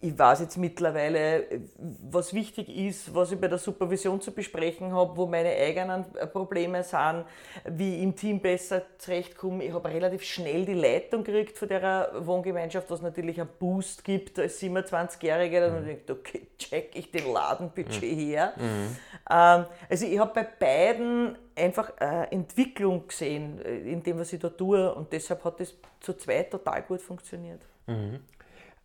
ich 0.03 0.17
weiß 0.17 0.39
jetzt 0.39 0.57
mittlerweile, 0.57 1.45
was 1.77 2.33
wichtig 2.33 2.67
ist, 2.69 3.13
was 3.13 3.31
ich 3.31 3.39
bei 3.39 3.47
der 3.47 3.59
Supervision 3.59 4.19
zu 4.19 4.31
besprechen 4.31 4.91
habe, 4.91 5.15
wo 5.15 5.27
meine 5.27 5.49
eigenen 5.49 6.05
Probleme 6.33 6.83
sind, 6.83 7.25
wie 7.65 7.97
ich 7.97 8.01
im 8.01 8.15
Team 8.15 8.39
besser 8.39 8.81
zurechtkomme. 8.97 9.63
Ich 9.63 9.71
habe 9.71 9.89
relativ 9.89 10.23
schnell 10.23 10.65
die 10.65 10.73
Leitung 10.73 11.23
gekriegt 11.23 11.55
von 11.55 11.67
der 11.67 12.11
Wohngemeinschaft, 12.17 12.89
was 12.89 13.03
natürlich 13.03 13.39
einen 13.39 13.51
Boost 13.59 14.03
gibt 14.03 14.39
als 14.39 14.59
27-Jähriger. 14.59 15.59
Dann 15.67 15.81
mhm. 15.83 15.85
denkt, 15.85 16.09
okay, 16.09 16.47
check 16.57 16.95
ich 16.95 17.11
den 17.11 17.31
Ladenbudget 17.31 18.01
mhm. 18.01 18.19
her. 18.19 18.53
Mhm. 18.57 18.97
Ähm, 19.29 19.65
also 19.87 20.05
ich 20.05 20.17
habe 20.17 20.31
bei 20.33 20.43
beiden 20.43 21.37
einfach 21.55 21.91
äh, 21.99 22.23
Entwicklung 22.31 23.07
gesehen 23.07 23.63
äh, 23.63 23.91
in 23.91 24.01
dem, 24.01 24.17
was 24.17 24.33
ich 24.33 24.39
da 24.39 24.49
tue 24.49 24.93
und 24.95 25.13
deshalb 25.13 25.43
hat 25.43 25.59
das 25.59 25.75
zu 25.99 26.13
zweit 26.13 26.49
total 26.49 26.81
gut 26.81 27.01
funktioniert. 27.01 27.61
Mhm. 27.85 28.21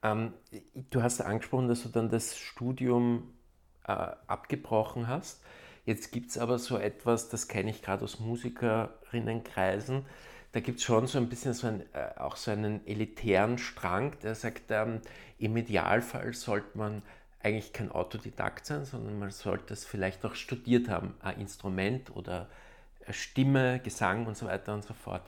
Ähm, 0.07 0.33
du 0.91 1.03
hast 1.03 1.21
angesprochen, 1.21 1.69
dass 1.69 1.83
du 1.83 1.89
dann 1.89 2.09
das 2.09 2.37
Studium 2.37 3.33
äh, 3.87 3.93
abgebrochen 3.93 5.09
hast. 5.09 5.43
Jetzt 5.85 6.11
gibt 6.13 6.31
es 6.31 6.39
aber 6.39 6.59
so 6.59 6.79
etwas, 6.79 7.29
das 7.29 7.49
kenne 7.49 7.71
ich 7.71 7.83
gerade 7.83 8.05
aus 8.05 8.19
Musikerinnenkreisen. 8.21 10.05
Da 10.53 10.61
gibt 10.61 10.79
es 10.79 10.85
schon 10.85 11.07
so 11.07 11.19
ein 11.19 11.29
bisschen 11.29 11.55
so 11.55 11.67
ein, 11.67 11.83
äh, 11.93 12.19
auch 12.19 12.37
so 12.37 12.51
einen 12.51 12.87
elitären 12.87 13.59
Strang, 13.59 14.19
der 14.23 14.35
sagt, 14.35 14.71
ähm, 14.71 15.01
im 15.39 15.57
Idealfall 15.57 16.33
sollte 16.35 16.77
man 16.79 17.03
eigentlich 17.43 17.73
kein 17.73 17.93
Autodidakt 17.93 18.67
sein, 18.67 18.85
sondern 18.85 19.19
man 19.19 19.31
sollte 19.31 19.75
es 19.75 19.85
vielleicht 19.85 20.25
auch 20.25 20.35
studiert 20.35 20.89
haben, 20.89 21.15
ein 21.21 21.41
Instrument 21.41 22.15
oder 22.17 22.49
Stimme, 23.11 23.79
Gesang 23.81 24.27
und 24.27 24.37
so 24.37 24.47
weiter 24.47 24.75
und 24.75 24.83
so 24.83 24.95
fort. 24.95 25.23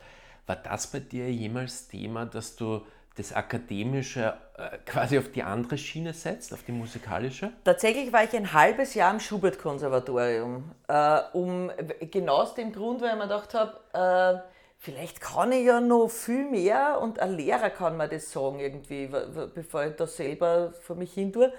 War 0.46 0.56
das 0.56 0.88
bei 0.88 0.98
dir 0.98 1.30
jemals 1.30 1.86
Thema, 1.88 2.26
dass 2.26 2.56
du 2.56 2.84
das 3.18 3.32
Akademische 3.32 4.34
äh, 4.56 4.78
quasi 4.86 5.18
auf 5.18 5.30
die 5.32 5.42
andere 5.42 5.76
Schiene 5.76 6.12
setzt, 6.12 6.52
auf 6.52 6.62
die 6.62 6.72
musikalische? 6.72 7.52
Tatsächlich 7.64 8.12
war 8.12 8.24
ich 8.24 8.34
ein 8.34 8.52
halbes 8.52 8.94
Jahr 8.94 9.10
am 9.10 9.20
Schubert-Konservatorium, 9.20 10.70
äh, 10.86 11.20
um, 11.32 11.70
genau 12.10 12.36
aus 12.36 12.54
dem 12.54 12.72
Grund, 12.72 13.00
weil 13.00 13.10
ich 13.10 13.16
mir 13.16 13.22
gedacht 13.22 13.54
habe, 13.54 14.42
äh, 14.42 14.48
vielleicht 14.78 15.20
kann 15.20 15.52
ich 15.52 15.66
ja 15.66 15.80
noch 15.80 16.08
viel 16.08 16.48
mehr 16.48 17.00
und 17.00 17.18
ein 17.18 17.36
Lehrer 17.36 17.70
kann 17.70 17.96
mir 17.96 18.08
das 18.08 18.30
sagen 18.30 18.60
irgendwie, 18.60 19.10
bevor 19.54 19.84
ich 19.84 19.96
das 19.96 20.16
selber 20.16 20.72
vor 20.80 20.96
mich 20.96 21.12
hin 21.12 21.32
tue. 21.32 21.52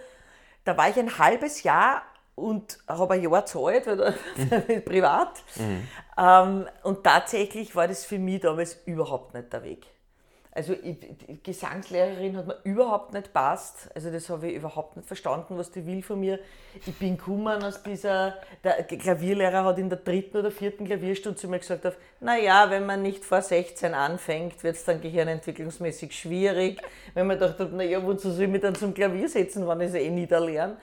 Da 0.64 0.78
war 0.78 0.90
ich 0.90 0.98
ein 0.98 1.18
halbes 1.18 1.64
Jahr 1.64 2.04
und 2.36 2.80
habe 2.88 3.16
ein 3.16 3.24
Jahr 3.24 3.42
gezahlt, 3.42 3.86
weil 3.86 4.16
mhm. 4.38 4.84
privat. 4.86 5.44
Mhm. 5.56 5.88
Ähm, 6.18 6.68
und 6.84 7.04
tatsächlich 7.04 7.76
war 7.76 7.88
das 7.88 8.06
für 8.06 8.18
mich 8.18 8.42
damals 8.42 8.78
überhaupt 8.86 9.34
nicht 9.34 9.52
der 9.52 9.64
Weg. 9.64 9.88
Also 10.60 10.74
ich, 10.74 11.42
Gesangslehrerin 11.42 12.36
hat 12.36 12.48
mir 12.48 12.58
überhaupt 12.66 13.14
nicht 13.14 13.32
passt. 13.32 13.90
Also 13.96 14.12
das 14.12 14.30
habe 14.30 14.50
ich 14.50 14.58
überhaupt 14.58 14.98
nicht 14.98 15.08
verstanden, 15.08 15.58
was 15.58 15.72
die 15.72 15.86
will 15.86 16.04
von 16.04 16.20
mir. 16.20 16.38
Ich 16.86 17.00
bin 17.00 17.16
gekommen 17.16 17.64
aus 17.64 17.82
dieser, 17.82 18.36
der 18.62 18.84
Klavierlehrer 18.84 19.64
hat 19.64 19.80
in 19.80 19.88
der 19.88 20.00
dritten 20.00 20.36
oder 20.36 20.52
vierten 20.52 20.84
Klavierstunde 20.84 21.40
zu 21.40 21.48
mir 21.48 21.60
gesagt, 21.60 21.88
naja, 22.20 22.70
wenn 22.70 22.86
man 22.86 23.02
nicht 23.02 23.24
vor 23.24 23.42
16 23.42 23.94
anfängt, 23.94 24.62
wird 24.62 24.76
es 24.76 24.84
dann 24.84 25.00
gehirnentwicklungsmäßig 25.00 26.12
schwierig. 26.14 26.82
Wenn 27.14 27.28
man 27.28 27.40
dachte, 27.40 27.64
naja, 27.68 28.06
wozu 28.06 28.30
soll 28.30 28.44
ich 28.44 28.50
mich 28.50 28.62
dann 28.62 28.76
zum 28.76 28.94
Klavier 28.94 29.30
setzen, 29.30 29.66
wenn 29.66 29.80
ich 29.80 29.88
es 29.88 29.94
eh 29.94 30.10
niederlernen? 30.10 30.76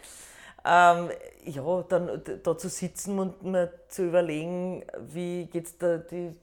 Ähm, 0.64 1.10
ja, 1.44 1.82
dann 1.82 2.22
da 2.42 2.56
zu 2.56 2.70
sitzen 2.70 3.18
und 3.18 3.42
mir 3.42 3.74
zu 3.88 4.06
überlegen, 4.06 4.86
wie 5.00 5.44
geht 5.44 5.66
es 5.66 5.76
da 5.76 5.98
die 5.98 6.34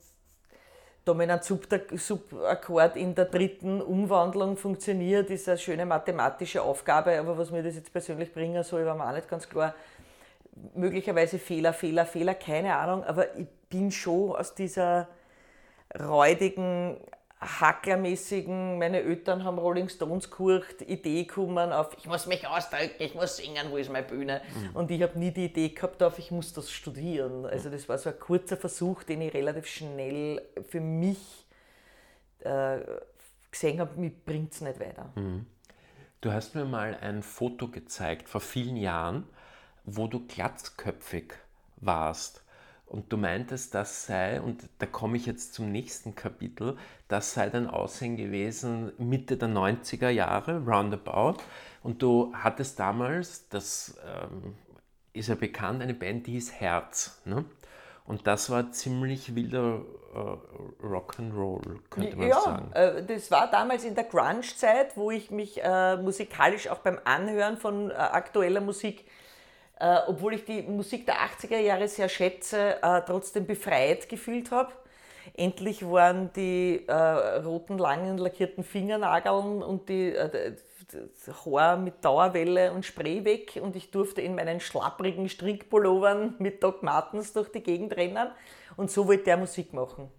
Dominant-Subakkord 1.04 2.96
in 2.96 3.14
der 3.14 3.26
dritten 3.26 3.82
Umwandlung 3.82 4.56
funktioniert, 4.56 5.28
ist 5.30 5.48
eine 5.48 5.58
schöne 5.58 5.84
mathematische 5.84 6.62
Aufgabe, 6.62 7.18
aber 7.18 7.36
was 7.36 7.50
mir 7.50 7.62
das 7.62 7.74
jetzt 7.74 7.92
persönlich 7.92 8.32
bringen 8.32 8.62
soll, 8.62 8.86
war 8.86 8.94
mir 8.94 9.06
auch 9.08 9.14
nicht 9.14 9.28
ganz 9.28 9.48
klar. 9.48 9.74
Möglicherweise 10.74 11.38
Fehler, 11.38 11.72
Fehler, 11.72 12.06
Fehler, 12.06 12.34
keine 12.34 12.76
Ahnung, 12.76 13.04
aber 13.04 13.36
ich 13.36 13.46
bin 13.68 13.90
schon 13.90 14.34
aus 14.34 14.54
dieser 14.54 15.08
räudigen 16.00 16.96
hacklermäßigen, 17.44 18.78
meine 18.78 19.00
Eltern 19.02 19.44
haben 19.44 19.58
Rolling 19.58 19.88
Stones 19.88 20.30
gehört, 20.30 20.82
Idee 20.82 21.24
gekommen 21.24 21.72
auf, 21.72 21.96
ich 21.98 22.06
muss 22.06 22.26
mich 22.26 22.46
ausdrücken, 22.46 22.94
ich 22.98 23.14
muss 23.14 23.36
singen, 23.36 23.70
wo 23.70 23.76
ist 23.76 23.90
meine 23.90 24.06
Bühne? 24.06 24.40
Mhm. 24.54 24.76
Und 24.76 24.90
ich 24.90 25.02
habe 25.02 25.18
nie 25.18 25.30
die 25.30 25.46
Idee 25.46 25.68
gehabt 25.68 26.02
auf, 26.02 26.18
ich 26.18 26.30
muss 26.30 26.52
das 26.52 26.70
studieren. 26.70 27.46
Also 27.46 27.70
das 27.70 27.88
war 27.88 27.98
so 27.98 28.10
ein 28.10 28.18
kurzer 28.18 28.56
Versuch, 28.56 29.02
den 29.02 29.20
ich 29.20 29.34
relativ 29.34 29.66
schnell 29.66 30.42
für 30.68 30.80
mich 30.80 31.46
äh, 32.40 32.78
gesehen 33.50 33.80
habe, 33.80 34.00
mich 34.00 34.12
bringt 34.24 34.52
es 34.52 34.60
nicht 34.60 34.80
weiter. 34.80 35.10
Mhm. 35.14 35.46
Du 36.20 36.32
hast 36.32 36.54
mir 36.54 36.64
mal 36.64 36.96
ein 37.00 37.22
Foto 37.22 37.68
gezeigt 37.68 38.28
vor 38.28 38.40
vielen 38.40 38.76
Jahren, 38.76 39.28
wo 39.84 40.06
du 40.06 40.26
glatzköpfig 40.26 41.34
warst. 41.76 42.43
Und 42.86 43.12
du 43.12 43.16
meintest, 43.16 43.74
das 43.74 44.06
sei, 44.06 44.40
und 44.40 44.68
da 44.78 44.86
komme 44.86 45.16
ich 45.16 45.26
jetzt 45.26 45.54
zum 45.54 45.72
nächsten 45.72 46.14
Kapitel, 46.14 46.76
das 47.08 47.34
sei 47.34 47.48
dein 47.50 47.66
Aussehen 47.66 48.16
gewesen 48.16 48.92
Mitte 48.98 49.36
der 49.36 49.48
90er 49.48 50.10
Jahre, 50.10 50.64
roundabout. 50.64 51.38
Und 51.82 52.02
du 52.02 52.32
hattest 52.34 52.78
damals, 52.78 53.48
das 53.48 53.98
ähm, 54.06 54.54
ist 55.12 55.28
ja 55.28 55.34
bekannt, 55.34 55.82
eine 55.82 55.94
Band, 55.94 56.26
die 56.26 56.32
hieß 56.32 56.52
Herz. 56.52 57.20
Ne? 57.24 57.44
Und 58.04 58.26
das 58.26 58.50
war 58.50 58.70
ziemlich 58.70 59.34
wilder 59.34 59.80
äh, 60.14 60.84
Rock'n'Roll, 60.84 61.80
könnte 61.88 62.16
man 62.16 62.28
ja, 62.28 62.40
sagen. 62.40 62.70
Ja, 62.74 62.80
äh, 62.80 63.04
das 63.04 63.30
war 63.30 63.50
damals 63.50 63.84
in 63.84 63.94
der 63.94 64.04
Grunge-Zeit, 64.04 64.96
wo 64.96 65.10
ich 65.10 65.30
mich 65.30 65.62
äh, 65.62 65.96
musikalisch 65.96 66.68
auch 66.68 66.78
beim 66.78 66.98
Anhören 67.04 67.56
von 67.56 67.90
äh, 67.90 67.94
aktueller 67.94 68.60
Musik 68.60 69.06
äh, 69.80 69.98
obwohl 70.06 70.34
ich 70.34 70.44
die 70.44 70.62
Musik 70.62 71.06
der 71.06 71.16
80er 71.16 71.58
Jahre 71.58 71.88
sehr 71.88 72.08
schätze, 72.08 72.82
äh, 72.82 73.02
trotzdem 73.06 73.46
befreit 73.46 74.08
gefühlt 74.08 74.50
habe. 74.50 74.72
Endlich 75.36 75.88
waren 75.88 76.32
die 76.34 76.84
äh, 76.86 76.92
roten, 76.92 77.78
langen, 77.78 78.18
lackierten 78.18 78.62
Fingernageln 78.62 79.62
und 79.62 79.88
die 79.88 80.10
äh, 80.10 80.52
Haar 81.44 81.76
mit 81.76 82.04
Dauerwelle 82.04 82.72
und 82.72 82.84
Spray 82.84 83.24
weg 83.24 83.58
und 83.60 83.74
ich 83.74 83.90
durfte 83.90 84.20
in 84.20 84.34
meinen 84.34 84.60
schlapprigen 84.60 85.28
Strickpullovern 85.28 86.36
mit 86.38 86.62
Doc 86.62 86.82
Martens 86.82 87.32
durch 87.32 87.50
die 87.50 87.62
Gegend 87.62 87.96
rennen 87.96 88.28
und 88.76 88.90
so 88.90 89.08
wollte 89.08 89.24
der 89.24 89.36
Musik 89.38 89.72
machen. 89.72 90.10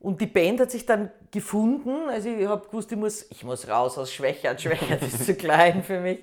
Und 0.00 0.18
die 0.18 0.26
Band 0.26 0.60
hat 0.60 0.70
sich 0.70 0.86
dann 0.86 1.10
gefunden. 1.30 2.08
Also 2.08 2.30
ich 2.30 2.46
habe 2.46 2.66
gewusst, 2.66 2.90
ich 2.90 2.96
muss, 2.96 3.26
ich 3.30 3.44
muss 3.44 3.68
raus 3.68 3.98
aus 3.98 4.10
Schwächert. 4.10 4.60
Schwächert 4.60 5.02
ist 5.02 5.26
zu 5.26 5.34
klein 5.34 5.84
für 5.84 6.00
mich. 6.00 6.20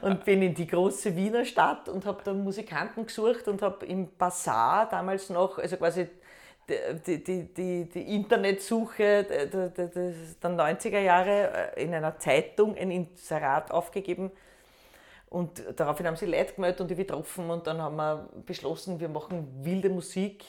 Und 0.00 0.24
bin 0.24 0.40
in 0.40 0.54
die 0.54 0.66
große 0.66 1.14
Wiener 1.14 1.44
Stadt 1.44 1.90
und 1.90 2.06
habe 2.06 2.22
dann 2.24 2.42
Musikanten 2.42 3.04
gesucht 3.04 3.46
und 3.46 3.60
habe 3.60 3.84
im 3.84 4.08
Bazar 4.16 4.88
damals 4.88 5.28
noch, 5.28 5.58
also 5.58 5.76
quasi 5.76 6.08
die, 7.06 7.22
die, 7.22 7.54
die, 7.54 7.88
die 7.88 8.14
Internetsuche 8.14 9.24
der, 9.24 9.46
der, 9.46 9.68
der 9.68 10.14
90er 10.42 10.98
Jahre 10.98 11.74
äh, 11.76 11.84
in 11.84 11.94
einer 11.94 12.18
Zeitung 12.18 12.76
ein 12.76 12.90
Inserat 12.90 13.70
aufgegeben. 13.70 14.30
Und 15.28 15.62
daraufhin 15.76 16.06
haben 16.06 16.16
sie 16.16 16.24
Leute 16.24 16.54
gemeldet 16.54 16.80
und 16.80 16.90
die 16.90 16.94
getroffen 16.94 17.50
und 17.50 17.66
dann 17.66 17.82
haben 17.82 17.96
wir 17.96 18.30
beschlossen, 18.46 18.98
wir 18.98 19.10
machen 19.10 19.46
wilde 19.62 19.90
Musik 19.90 20.44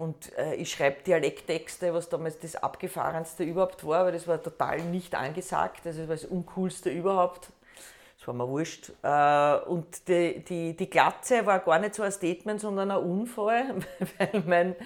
und 0.00 0.34
äh, 0.38 0.54
ich 0.54 0.72
schreibe 0.72 1.02
Dialekttexte, 1.02 1.92
was 1.92 2.08
damals 2.08 2.38
das 2.38 2.56
abgefahrenste 2.56 3.44
überhaupt 3.44 3.86
war, 3.86 4.06
weil 4.06 4.12
das 4.12 4.26
war 4.26 4.42
total 4.42 4.80
nicht 4.80 5.14
angesagt. 5.14 5.86
Also 5.86 6.00
das 6.00 6.08
war 6.08 6.16
das 6.16 6.24
Uncoolste 6.24 6.88
überhaupt. 6.88 7.50
Das 8.18 8.26
war 8.26 8.32
mir 8.32 8.48
wurscht. 8.48 8.92
Äh, 9.02 9.68
und 9.68 10.08
die, 10.08 10.42
die, 10.42 10.74
die 10.74 10.88
Glatze 10.88 11.44
war 11.44 11.58
gar 11.58 11.78
nicht 11.78 11.94
so 11.94 12.02
ein 12.02 12.12
Statement, 12.12 12.62
sondern 12.62 12.90
ein 12.90 12.96
Unfall, 12.96 13.74
weil 14.18 14.42
mein 14.46 14.76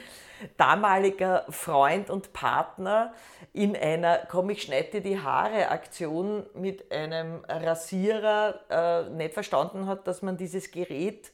damaliger 0.57 1.45
Freund 1.49 2.11
und 2.11 2.33
Partner 2.33 3.15
in 3.53 3.77
einer 3.77 4.19
Komm, 4.29 4.51
ich 4.51 4.63
schneide 4.63 5.01
die 5.01 5.21
Haare 5.21 5.69
Aktion 5.69 6.45
mit 6.55 6.91
einem 6.91 7.45
Rasierer 7.49 8.61
äh, 8.69 9.11
nicht 9.11 9.35
verstanden 9.35 9.87
hat, 9.87 10.09
dass 10.09 10.23
man 10.23 10.37
dieses 10.37 10.73
Gerät 10.73 11.31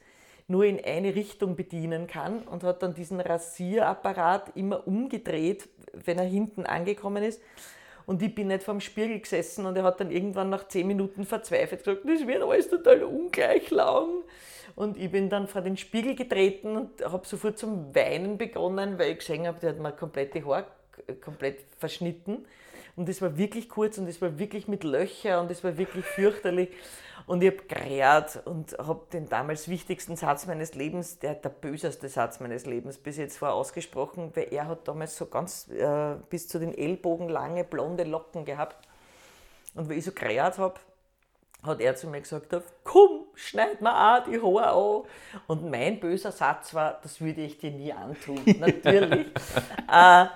nur 0.50 0.64
in 0.64 0.84
eine 0.84 1.14
Richtung 1.14 1.54
bedienen 1.54 2.08
kann 2.08 2.42
und 2.42 2.64
hat 2.64 2.82
dann 2.82 2.92
diesen 2.92 3.20
Rasierapparat 3.20 4.56
immer 4.56 4.86
umgedreht, 4.86 5.68
wenn 5.92 6.18
er 6.18 6.24
hinten 6.24 6.66
angekommen 6.66 7.22
ist. 7.22 7.40
Und 8.04 8.20
ich 8.20 8.34
bin 8.34 8.48
nicht 8.48 8.64
vorm 8.64 8.80
Spiegel 8.80 9.20
gesessen 9.20 9.64
und 9.64 9.76
er 9.76 9.84
hat 9.84 10.00
dann 10.00 10.10
irgendwann 10.10 10.50
nach 10.50 10.66
zehn 10.66 10.88
Minuten 10.88 11.24
verzweifelt 11.24 11.84
gesagt, 11.84 12.00
das 12.04 12.26
wird 12.26 12.42
alles 12.42 12.68
total 12.68 13.04
ungleich 13.04 13.70
lang. 13.70 14.08
Und 14.74 14.98
ich 14.98 15.10
bin 15.12 15.28
dann 15.28 15.46
vor 15.46 15.62
den 15.62 15.76
Spiegel 15.76 16.16
getreten 16.16 16.76
und 16.76 17.04
habe 17.04 17.26
sofort 17.26 17.56
zum 17.56 17.94
Weinen 17.94 18.36
begonnen, 18.36 18.98
weil 18.98 19.12
ich 19.12 19.18
gesehen 19.18 19.46
habe, 19.46 19.60
der 19.60 19.70
hat 19.70 19.78
mir 19.78 19.92
komplette 19.92 20.44
Haar 20.44 20.66
komplett 21.20 21.60
verschnitten. 21.78 22.44
Und 22.96 23.08
das 23.08 23.22
war 23.22 23.38
wirklich 23.38 23.68
kurz 23.68 23.98
und 23.98 24.06
das 24.06 24.20
war 24.20 24.38
wirklich 24.38 24.66
mit 24.66 24.82
Löchern 24.82 25.42
und 25.42 25.50
das 25.50 25.62
war 25.62 25.78
wirklich 25.78 26.04
fürchterlich. 26.04 26.70
Und 27.30 27.44
ich 27.44 27.52
habe 27.52 27.62
gerät 27.68 28.44
und 28.44 28.76
habe 28.76 29.02
den 29.12 29.28
damals 29.28 29.68
wichtigsten 29.68 30.16
Satz 30.16 30.48
meines 30.48 30.74
Lebens, 30.74 31.20
der 31.20 31.34
der 31.34 31.50
böseste 31.50 32.08
Satz 32.08 32.40
meines 32.40 32.66
Lebens 32.66 32.98
bis 32.98 33.18
jetzt 33.18 33.38
vor 33.38 33.52
ausgesprochen, 33.52 34.32
weil 34.34 34.48
er 34.52 34.66
hat 34.66 34.88
damals 34.88 35.16
so 35.16 35.26
ganz 35.26 35.68
äh, 35.68 36.16
bis 36.28 36.48
zu 36.48 36.58
den 36.58 36.76
Ellbogen 36.76 37.28
lange 37.28 37.62
blonde 37.62 38.02
Locken 38.02 38.44
gehabt. 38.44 38.84
Und 39.76 39.88
weil 39.88 39.98
ich 39.98 40.04
so 40.06 40.10
gerät 40.10 40.58
habe, 40.58 40.74
hat 41.62 41.80
er 41.80 41.94
zu 41.94 42.08
mir 42.08 42.20
gesagt, 42.20 42.52
komm, 42.82 43.26
schneid 43.36 43.80
mir 43.80 43.94
auch 43.94 44.24
die 44.24 44.42
Haare 44.42 44.72
an. 44.72 45.02
Und 45.46 45.70
mein 45.70 46.00
böser 46.00 46.32
Satz 46.32 46.74
war, 46.74 46.98
das 47.00 47.20
würde 47.20 47.42
ich 47.42 47.58
dir 47.58 47.70
nie 47.70 47.92
antun, 47.92 48.40
natürlich. 48.58 49.28
äh, 49.88 50.26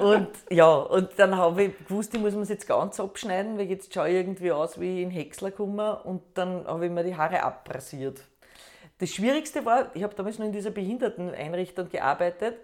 und 0.00 0.28
ja, 0.50 0.72
und 0.72 1.10
dann 1.16 1.36
habe 1.36 1.64
ich 1.64 1.78
gewusst, 1.86 2.14
ich 2.14 2.20
muss 2.20 2.34
mir 2.34 2.42
es 2.42 2.48
jetzt 2.48 2.66
ganz 2.66 3.00
abschneiden, 3.00 3.58
weil 3.58 3.66
jetzt 3.66 3.92
schaue 3.92 4.08
ich 4.08 4.14
irgendwie 4.14 4.52
aus 4.52 4.80
wie 4.80 5.02
ein 5.02 5.10
Häcksler 5.10 5.50
komme 5.50 6.02
und 6.02 6.22
dann 6.34 6.66
habe 6.66 6.86
ich 6.86 6.92
mir 6.92 7.04
die 7.04 7.16
Haare 7.16 7.42
abrasiert. 7.42 8.22
Das 8.98 9.10
Schwierigste 9.10 9.64
war, 9.64 9.90
ich 9.94 10.02
habe 10.02 10.14
damals 10.14 10.38
noch 10.38 10.46
in 10.46 10.52
dieser 10.52 10.70
Behinderteneinrichtung 10.70 11.88
gearbeitet 11.88 12.56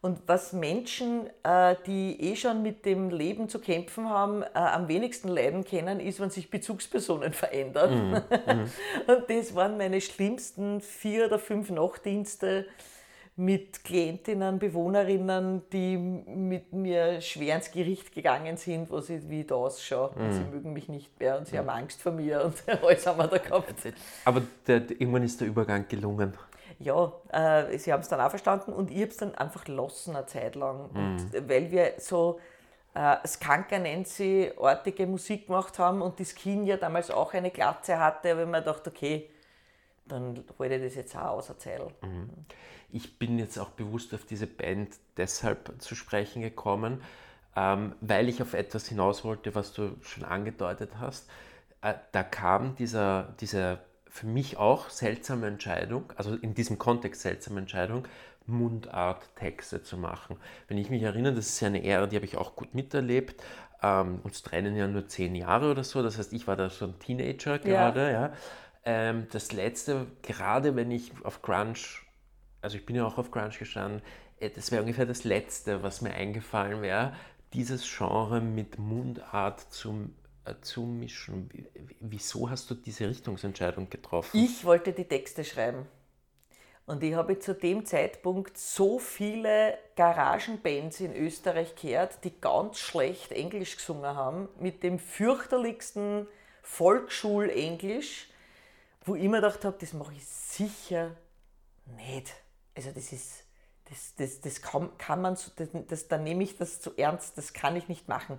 und 0.00 0.20
was 0.26 0.52
Menschen, 0.52 1.28
äh, 1.42 1.74
die 1.86 2.20
eh 2.20 2.36
schon 2.36 2.62
mit 2.62 2.84
dem 2.84 3.10
Leben 3.10 3.48
zu 3.48 3.58
kämpfen 3.58 4.08
haben, 4.08 4.42
äh, 4.42 4.46
am 4.54 4.86
wenigsten 4.86 5.26
leiden 5.26 5.64
können, 5.64 5.98
ist, 5.98 6.20
wenn 6.20 6.30
sich 6.30 6.50
Bezugspersonen 6.50 7.32
verändern. 7.32 8.10
Mhm. 8.10 8.70
und 9.08 9.24
das 9.28 9.56
waren 9.56 9.76
meine 9.76 10.00
schlimmsten 10.00 10.80
vier 10.80 11.26
oder 11.26 11.40
fünf 11.40 11.70
Nachtdienste 11.70 12.66
mit 13.38 13.84
Klientinnen, 13.84 14.58
Bewohnerinnen, 14.58 15.62
die 15.72 15.96
mit 15.96 16.72
mir 16.72 17.20
schwer 17.20 17.54
ins 17.54 17.70
Gericht 17.70 18.12
gegangen 18.12 18.56
sind, 18.56 18.90
wo 18.90 19.00
sie 19.00 19.30
wie 19.30 19.44
da 19.44 19.54
ausschaue. 19.54 20.10
Mhm. 20.16 20.32
Sie 20.32 20.40
mögen 20.40 20.72
mich 20.72 20.88
nicht 20.88 21.20
mehr 21.20 21.38
und 21.38 21.46
sie 21.46 21.54
mhm. 21.54 21.58
haben 21.60 21.68
Angst 21.68 22.02
vor 22.02 22.10
mir 22.10 22.44
und 22.44 22.56
alles 22.82 23.06
haben 23.06 23.18
wir 23.18 23.28
da 23.28 23.38
gehabt. 23.38 23.74
Aber 24.24 24.42
der, 24.66 24.90
irgendwann 24.90 25.22
ist 25.22 25.40
der 25.40 25.46
Übergang 25.46 25.86
gelungen. 25.86 26.32
Ja, 26.80 27.12
äh, 27.30 27.78
sie 27.78 27.92
haben 27.92 28.00
es 28.00 28.08
dann 28.08 28.20
auch 28.20 28.30
verstanden 28.30 28.72
und 28.72 28.90
ich 28.90 29.02
habe 29.02 29.10
es 29.10 29.16
dann 29.18 29.34
einfach 29.36 29.68
lassen 29.68 30.16
eine 30.16 30.26
Zeit 30.26 30.56
lang. 30.56 30.90
Mhm. 30.92 30.98
Und 30.98 31.48
weil 31.48 31.70
wir 31.70 31.92
so 31.98 32.40
äh, 32.94 33.16
Skanker 33.24 33.78
Nancy-artige 33.78 35.06
Musik 35.06 35.46
gemacht 35.46 35.78
haben 35.78 36.02
und 36.02 36.18
das 36.18 36.34
Kind 36.34 36.66
ja 36.66 36.76
damals 36.76 37.08
auch 37.12 37.34
eine 37.34 37.52
Glatze 37.52 38.00
hatte, 38.00 38.30
ich 38.30 38.34
mir 38.34 38.58
gedacht, 38.58 38.88
okay, 38.88 39.30
dann 40.08 40.42
halte 40.58 40.74
ich 40.74 40.82
das 40.82 40.94
jetzt 40.94 41.16
auch 41.16 41.38
aus 41.38 41.46
der 41.46 41.58
Zeit. 41.58 41.80
Mhm. 42.02 42.30
Ich 42.90 43.18
bin 43.18 43.38
jetzt 43.38 43.58
auch 43.58 43.70
bewusst 43.70 44.14
auf 44.14 44.24
diese 44.24 44.46
Band 44.46 44.90
deshalb 45.16 45.74
zu 45.78 45.94
sprechen 45.94 46.42
gekommen, 46.42 47.02
ähm, 47.54 47.94
weil 48.00 48.28
ich 48.28 48.40
auf 48.40 48.54
etwas 48.54 48.88
hinaus 48.88 49.24
wollte, 49.24 49.54
was 49.54 49.72
du 49.72 49.96
schon 50.02 50.24
angedeutet 50.24 50.92
hast. 50.98 51.28
Äh, 51.82 51.94
da 52.12 52.22
kam 52.22 52.76
dieser, 52.76 53.34
dieser 53.40 53.80
für 54.08 54.26
mich 54.26 54.56
auch 54.56 54.90
seltsame 54.90 55.46
Entscheidung, 55.46 56.12
also 56.16 56.34
in 56.34 56.54
diesem 56.54 56.78
Kontext 56.78 57.20
seltsame 57.22 57.60
Entscheidung, 57.60 58.06
Mundart-Texte 58.46 59.82
zu 59.82 59.96
machen. 59.96 60.36
Wenn 60.66 60.78
ich 60.78 60.90
mich 60.90 61.02
erinnere, 61.02 61.34
das 61.34 61.48
ist 61.48 61.60
ja 61.60 61.68
eine 61.68 61.84
Ära, 61.84 62.06
die 62.06 62.16
habe 62.16 62.26
ich 62.26 62.36
auch 62.36 62.56
gut 62.56 62.74
miterlebt. 62.74 63.42
Ähm, 63.82 64.20
uns 64.24 64.42
trennen 64.42 64.74
ja 64.74 64.88
nur 64.88 65.06
zehn 65.06 65.34
Jahre 65.34 65.70
oder 65.70 65.84
so, 65.84 66.02
das 66.02 66.18
heißt, 66.18 66.32
ich 66.32 66.48
war 66.48 66.56
da 66.56 66.68
so 66.68 66.86
ein 66.86 66.98
Teenager 66.98 67.58
gerade. 67.58 68.06
Ja. 68.06 68.10
ja. 68.10 68.32
Ähm, 68.88 69.26
das 69.30 69.52
letzte, 69.52 70.06
gerade 70.22 70.74
wenn 70.74 70.90
ich 70.90 71.12
auf 71.22 71.42
Grunge, 71.42 71.74
also 72.62 72.78
ich 72.78 72.86
bin 72.86 72.96
ja 72.96 73.06
auch 73.06 73.18
auf 73.18 73.30
Grunge 73.30 73.50
gestanden, 73.50 74.00
äh, 74.40 74.48
das 74.48 74.72
wäre 74.72 74.80
ungefähr 74.80 75.04
das 75.04 75.24
letzte, 75.24 75.82
was 75.82 76.00
mir 76.00 76.14
eingefallen 76.14 76.80
wäre, 76.80 77.14
dieses 77.52 77.86
Genre 77.86 78.40
mit 78.40 78.78
Mundart 78.78 79.60
zum 79.60 80.14
äh, 80.46 80.54
zu 80.62 80.84
mischen. 80.84 81.50
Wieso 82.00 82.48
hast 82.48 82.70
du 82.70 82.74
diese 82.74 83.06
Richtungsentscheidung 83.10 83.90
getroffen? 83.90 84.42
Ich 84.42 84.64
wollte 84.64 84.94
die 84.94 85.04
Texte 85.04 85.44
schreiben. 85.44 85.84
Und 86.86 87.02
ich 87.02 87.12
habe 87.12 87.38
zu 87.38 87.52
dem 87.54 87.84
Zeitpunkt 87.84 88.56
so 88.56 88.98
viele 88.98 89.76
Garagenbands 89.96 91.00
in 91.00 91.14
Österreich 91.14 91.74
gehört, 91.74 92.24
die 92.24 92.40
ganz 92.40 92.78
schlecht 92.78 93.32
Englisch 93.32 93.76
gesungen 93.76 94.16
haben, 94.16 94.48
mit 94.58 94.82
dem 94.82 94.98
fürchterlichsten 94.98 96.26
Volksschulenglisch, 96.62 98.28
wo 99.04 99.14
ich 99.14 99.28
mir 99.28 99.40
gedacht 99.40 99.64
habe, 99.64 99.76
das 99.80 99.92
mache 99.92 100.12
ich 100.14 100.26
sicher 100.26 101.12
nicht. 101.96 102.32
Also 102.76 102.90
das 102.90 103.12
ist, 103.12 103.44
das, 103.88 104.14
das, 104.16 104.40
das 104.40 104.62
kann, 104.62 104.90
kann 104.98 105.22
man, 105.22 105.34
das, 105.34 105.68
das, 105.88 106.08
da 106.08 106.18
nehme 106.18 106.44
ich 106.44 106.56
das 106.56 106.80
zu 106.80 106.96
ernst, 106.96 107.38
das 107.38 107.52
kann 107.52 107.76
ich 107.76 107.88
nicht 107.88 108.08
machen. 108.08 108.38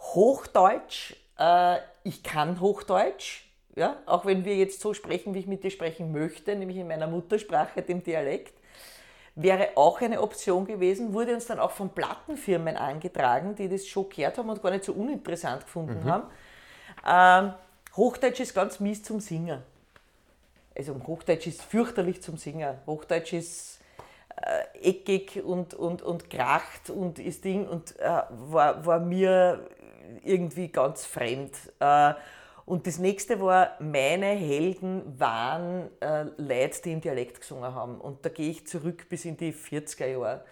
Hochdeutsch, 0.00 1.16
äh, 1.38 1.78
ich 2.04 2.22
kann 2.22 2.60
Hochdeutsch, 2.60 3.44
ja, 3.76 3.96
auch 4.06 4.24
wenn 4.24 4.44
wir 4.44 4.56
jetzt 4.56 4.80
so 4.80 4.94
sprechen, 4.94 5.34
wie 5.34 5.40
ich 5.40 5.46
mit 5.46 5.64
dir 5.64 5.70
sprechen 5.70 6.12
möchte, 6.12 6.54
nämlich 6.56 6.78
in 6.78 6.88
meiner 6.88 7.06
Muttersprache, 7.06 7.82
dem 7.82 8.02
Dialekt, 8.02 8.54
wäre 9.34 9.70
auch 9.76 10.00
eine 10.00 10.20
Option 10.20 10.66
gewesen, 10.66 11.12
wurde 11.12 11.34
uns 11.34 11.46
dann 11.46 11.60
auch 11.60 11.70
von 11.70 11.90
Plattenfirmen 11.90 12.76
angetragen, 12.76 13.54
die 13.54 13.68
das 13.68 13.86
schon 13.86 14.08
gehört 14.08 14.36
haben 14.36 14.50
und 14.50 14.60
gar 14.60 14.70
nicht 14.70 14.84
so 14.84 14.92
uninteressant 14.92 15.62
gefunden 15.62 16.00
mhm. 16.02 16.10
haben. 16.10 16.24
Ähm, 17.06 17.54
Hochdeutsch 17.96 18.40
ist 18.40 18.54
ganz 18.54 18.80
mies 18.80 19.02
zum 19.02 19.20
Singen. 19.20 19.62
Also 20.78 20.94
Hochdeutsch 21.06 21.48
ist 21.48 21.62
fürchterlich 21.62 22.22
zum 22.22 22.36
Singen. 22.36 22.78
Hochdeutsch 22.86 23.32
ist 23.32 23.80
äh, 24.36 24.90
eckig 24.90 25.42
und, 25.44 25.74
und, 25.74 26.02
und 26.02 26.30
kracht 26.30 26.88
und 26.90 27.18
ist 27.18 27.44
Ding 27.44 27.66
und 27.66 27.98
äh, 27.98 28.22
war, 28.30 28.86
war 28.86 29.00
mir 29.00 29.68
irgendwie 30.22 30.68
ganz 30.68 31.04
fremd. 31.04 31.52
Äh, 31.80 32.14
und 32.64 32.86
das 32.86 32.98
nächste 32.98 33.40
war, 33.40 33.72
meine 33.80 34.26
Helden 34.26 35.18
waren 35.18 35.88
äh, 36.00 36.26
Leute, 36.36 36.82
die 36.84 36.92
im 36.92 37.00
Dialekt 37.00 37.40
gesungen 37.40 37.74
haben. 37.74 38.00
Und 38.00 38.24
da 38.24 38.28
gehe 38.28 38.50
ich 38.50 38.66
zurück 38.66 39.08
bis 39.08 39.24
in 39.24 39.36
die 39.36 39.52
40er 39.52 40.06
Jahre. 40.06 40.44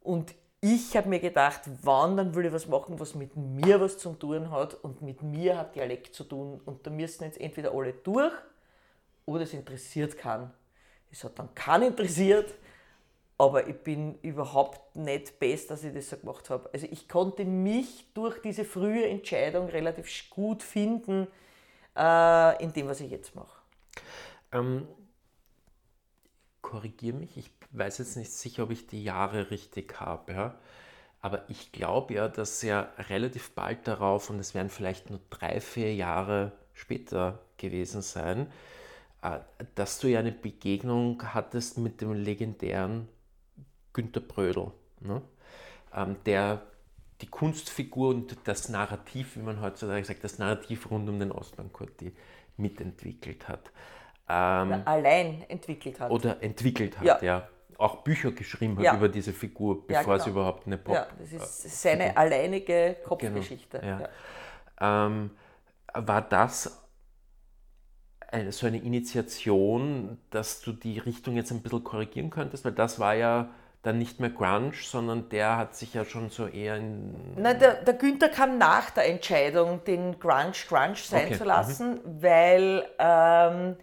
Und 0.00 0.34
ich 0.60 0.96
habe 0.96 1.08
mir 1.08 1.20
gedacht, 1.20 1.60
wann 1.82 2.16
dann 2.16 2.34
will 2.34 2.46
ich 2.46 2.52
was 2.52 2.66
machen, 2.66 2.98
was 2.98 3.14
mit 3.14 3.36
mir 3.36 3.80
was 3.80 3.98
zu 3.98 4.14
tun 4.14 4.50
hat. 4.50 4.74
Und 4.74 5.02
mit 5.02 5.22
mir 5.22 5.58
hat 5.58 5.76
Dialekt 5.76 6.14
zu 6.14 6.24
tun. 6.24 6.60
Und 6.64 6.86
da 6.86 6.90
müssen 6.90 7.24
jetzt 7.24 7.40
entweder 7.40 7.72
alle 7.74 7.92
durch 7.92 8.32
oder 9.26 9.42
es 9.42 9.52
interessiert 9.52 10.16
keinen. 10.18 10.50
Es 11.10 11.24
hat 11.24 11.38
dann 11.38 11.54
keinen 11.54 11.88
interessiert, 11.88 12.54
aber 13.38 13.66
ich 13.66 13.76
bin 13.76 14.18
überhaupt 14.22 14.96
nicht 14.96 15.38
best, 15.38 15.70
dass 15.70 15.84
ich 15.84 15.92
das 15.92 16.10
so 16.10 16.16
gemacht 16.16 16.48
habe. 16.50 16.70
Also 16.72 16.86
ich 16.90 17.08
konnte 17.08 17.44
mich 17.44 18.06
durch 18.14 18.40
diese 18.40 18.64
frühe 18.64 19.06
Entscheidung 19.08 19.68
relativ 19.68 20.08
gut 20.30 20.62
finden, 20.62 21.26
äh, 21.96 22.62
in 22.62 22.72
dem, 22.72 22.88
was 22.88 23.00
ich 23.00 23.10
jetzt 23.10 23.34
mache. 23.34 23.60
Ähm, 24.52 24.86
Korrigiere 26.60 27.16
mich, 27.16 27.36
ich 27.36 27.50
weiß 27.72 27.98
jetzt 27.98 28.16
nicht 28.16 28.32
sicher, 28.32 28.62
ob 28.62 28.70
ich 28.70 28.86
die 28.86 29.02
Jahre 29.02 29.50
richtig 29.50 30.00
habe, 30.00 30.32
ja? 30.32 30.54
aber 31.20 31.48
ich 31.48 31.72
glaube 31.72 32.14
ja, 32.14 32.28
dass 32.28 32.62
ja 32.62 32.92
relativ 33.08 33.50
bald 33.50 33.86
darauf, 33.86 34.30
und 34.30 34.38
es 34.38 34.54
werden 34.54 34.70
vielleicht 34.70 35.10
nur 35.10 35.20
drei, 35.30 35.60
vier 35.60 35.94
Jahre 35.94 36.52
später 36.74 37.40
gewesen 37.56 38.02
sein, 38.02 38.50
dass 39.74 40.00
du 40.00 40.08
ja 40.08 40.18
eine 40.18 40.32
Begegnung 40.32 41.22
hattest 41.34 41.78
mit 41.78 42.00
dem 42.00 42.12
legendären 42.12 43.08
Günter 43.92 44.20
Brödel, 44.20 44.72
ne? 45.00 45.22
Ähm, 45.94 46.16
der 46.26 46.62
die 47.20 47.28
Kunstfigur 47.28 48.08
und 48.08 48.36
das 48.44 48.68
Narrativ, 48.68 49.36
wie 49.36 49.42
man 49.42 49.60
heutzutage 49.60 50.04
sagt, 50.04 50.24
das 50.24 50.38
Narrativ 50.38 50.90
rund 50.90 51.08
um 51.08 51.20
den 51.20 51.30
Ostbankurti 51.30 52.16
mitentwickelt 52.56 53.48
hat. 53.48 53.70
Ähm, 54.28 54.82
allein 54.84 55.44
entwickelt 55.48 56.00
hat. 56.00 56.10
Oder 56.10 56.42
entwickelt 56.42 56.98
hat, 56.98 57.04
ja. 57.04 57.18
ja. 57.22 57.48
Auch 57.78 58.02
Bücher 58.02 58.32
geschrieben 58.32 58.76
hat 58.78 58.84
ja. 58.84 58.96
über 58.96 59.08
diese 59.08 59.32
Figur, 59.32 59.86
bevor 59.86 59.94
ja, 59.94 60.02
genau. 60.02 60.24
sie 60.24 60.30
überhaupt 60.30 60.66
eine 60.66 60.78
Pop. 60.78 60.94
Ja, 60.94 61.06
das 61.18 61.32
ist 61.32 61.64
äh, 61.64 61.68
seine 61.68 62.04
Figur. 62.08 62.18
alleinige 62.18 62.96
Kopfgeschichte. 63.04 63.80
Genau. 63.80 64.08
Ähm, 64.80 65.30
war 65.94 66.22
das 66.22 66.82
so 68.50 68.66
eine 68.66 68.78
Initiation, 68.78 70.18
dass 70.30 70.60
du 70.60 70.72
die 70.72 70.98
Richtung 70.98 71.36
jetzt 71.36 71.50
ein 71.50 71.62
bisschen 71.62 71.84
korrigieren 71.84 72.30
könntest? 72.30 72.64
Weil 72.64 72.72
das 72.72 72.98
war 72.98 73.14
ja 73.14 73.50
dann 73.82 73.98
nicht 73.98 74.20
mehr 74.20 74.30
Grunge, 74.30 74.72
sondern 74.80 75.28
der 75.28 75.56
hat 75.56 75.74
sich 75.74 75.94
ja 75.94 76.04
schon 76.04 76.30
so 76.30 76.46
eher 76.46 76.76
in. 76.76 77.34
Nein, 77.36 77.58
der, 77.58 77.82
der 77.82 77.94
Günther 77.94 78.28
kam 78.28 78.56
nach 78.56 78.90
der 78.90 79.08
Entscheidung, 79.08 79.82
den 79.84 80.18
Grunge 80.20 80.52
Grunge 80.68 80.94
sein 80.96 81.26
okay. 81.26 81.38
zu 81.38 81.44
lassen, 81.44 81.94
mhm. 81.94 82.22
weil 82.22 82.88
ähm, 82.98 83.76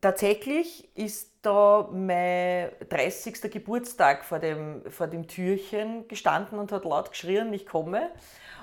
tatsächlich 0.00 0.88
ist 0.96 1.32
da 1.42 1.88
mein 1.92 2.70
30. 2.88 3.50
Geburtstag 3.50 4.24
vor 4.24 4.38
dem, 4.38 4.82
vor 4.90 5.08
dem 5.08 5.26
Türchen 5.26 6.06
gestanden 6.06 6.58
und 6.58 6.70
hat 6.70 6.84
laut 6.84 7.10
geschrien, 7.10 7.52
ich 7.52 7.66
komme. 7.66 8.10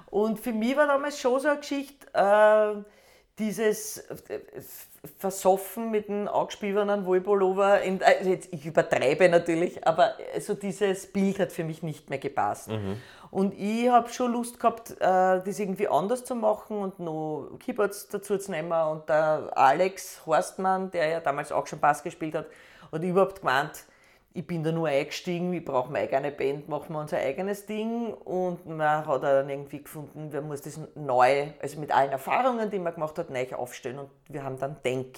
Und 0.09 0.39
für 0.39 0.53
mich 0.53 0.77
war 0.77 0.87
damals 0.87 1.19
schon 1.19 1.39
so 1.39 1.49
eine 1.49 1.59
Geschichte, 1.59 2.07
äh, 2.13 2.83
dieses 3.39 3.97
äh, 3.97 4.39
versoffen 5.17 5.91
mit 5.91 6.09
einem 6.09 6.27
angespielten 6.27 7.05
Wollpullover. 7.05 7.79
also 8.01 8.29
jetzt, 8.29 8.53
ich 8.53 8.65
übertreibe 8.65 9.27
natürlich, 9.27 9.85
aber 9.85 10.13
also 10.33 10.53
dieses 10.53 11.07
Bild 11.07 11.39
hat 11.39 11.51
für 11.51 11.63
mich 11.63 11.83
nicht 11.83 12.09
mehr 12.09 12.19
gepasst. 12.19 12.69
Mhm. 12.69 12.97
Und 13.31 13.55
ich 13.57 13.89
habe 13.89 14.09
schon 14.09 14.31
Lust 14.31 14.59
gehabt, 14.59 14.91
äh, 14.91 14.95
das 14.99 15.59
irgendwie 15.59 15.87
anders 15.87 16.23
zu 16.23 16.35
machen 16.35 16.77
und 16.77 16.99
noch 16.99 17.49
Keyboards 17.59 18.07
dazu 18.09 18.37
zu 18.37 18.51
nehmen. 18.51 18.71
Und 18.71 19.09
der 19.09 19.51
Alex 19.55 20.21
Horstmann, 20.25 20.91
der 20.91 21.07
ja 21.07 21.19
damals 21.19 21.51
auch 21.51 21.65
schon 21.65 21.79
Bass 21.79 22.03
gespielt 22.03 22.35
hat, 22.35 22.45
hat 22.91 23.01
überhaupt 23.01 23.39
gemeint, 23.41 23.85
ich 24.35 24.47
bin 24.47 24.63
da 24.63 24.71
nur 24.71 24.87
eingestiegen, 24.87 25.53
ich 25.53 25.63
brauche 25.63 25.91
meine 25.91 26.05
eigene 26.05 26.31
Band, 26.31 26.67
machen 26.67 26.93
wir 26.93 26.99
unser 26.99 27.17
eigenes 27.17 27.67
Ding. 27.67 28.13
Und 28.13 28.65
man 28.65 29.05
hat 29.05 29.23
dann 29.23 29.47
irgendwie 29.47 29.83
gefunden, 29.83 30.29
man 30.33 30.47
muss 30.47 30.61
das 30.61 30.79
neu, 30.95 31.49
also 31.61 31.79
mit 31.79 31.91
allen 31.93 32.11
Erfahrungen, 32.11 32.71
die 32.71 32.79
man 32.79 32.95
gemacht 32.95 33.17
hat, 33.19 33.29
neu 33.29 33.45
aufstellen. 33.53 33.99
Und 33.99 34.09
wir 34.27 34.43
haben 34.43 34.57
dann 34.57 34.77
Denk 34.83 35.17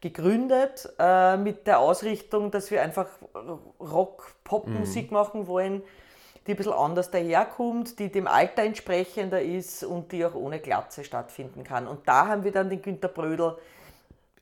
gegründet 0.00 0.88
äh, 0.98 1.36
mit 1.36 1.66
der 1.66 1.80
Ausrichtung, 1.80 2.50
dass 2.50 2.70
wir 2.70 2.82
einfach 2.82 3.06
Rock-Pop-Musik 3.80 5.10
mhm. 5.10 5.16
machen 5.16 5.46
wollen, 5.46 5.82
die 6.46 6.52
ein 6.52 6.56
bisschen 6.56 6.72
anders 6.72 7.10
daherkommt, 7.10 7.98
die 7.98 8.10
dem 8.10 8.26
Alter 8.26 8.62
entsprechender 8.62 9.40
ist 9.40 9.84
und 9.84 10.10
die 10.12 10.24
auch 10.24 10.34
ohne 10.34 10.58
Glatze 10.58 11.04
stattfinden 11.04 11.62
kann. 11.64 11.86
Und 11.86 12.06
da 12.08 12.26
haben 12.26 12.44
wir 12.44 12.52
dann 12.52 12.68
den 12.68 12.82
Günter 12.82 13.08
Brödel 13.08 13.56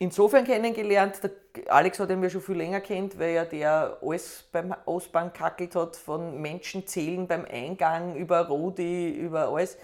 insofern 0.01 0.45
kennengelernt. 0.45 1.21
Der 1.23 1.73
Alex 1.73 2.01
hat 2.01 2.11
ihn 2.11 2.23
ja 2.23 2.31
schon 2.31 2.41
viel 2.41 2.57
länger 2.57 2.81
kennt, 2.81 3.19
weil 3.19 3.31
er 3.31 3.45
der 3.45 3.99
alles 4.03 4.49
beim 4.51 4.75
Ausbahn 4.87 5.33
kackelt 5.33 5.77
hat, 5.77 5.95
von 5.95 6.41
Menschen 6.41 6.87
zählen 6.87 7.29
beim 7.29 7.45
Eingang 7.45 8.17
über 8.17 8.49
Rodi, 8.49 9.11
über 9.11 9.49
alles. 9.49 9.79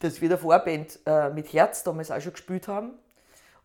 Dass 0.00 0.20
wir 0.20 0.28
der 0.28 0.38
Vorband 0.38 0.98
äh, 1.06 1.30
mit 1.30 1.52
Herz 1.52 1.84
damals 1.84 2.10
auch 2.10 2.20
schon 2.20 2.32
gespielt 2.32 2.66
haben. 2.66 2.92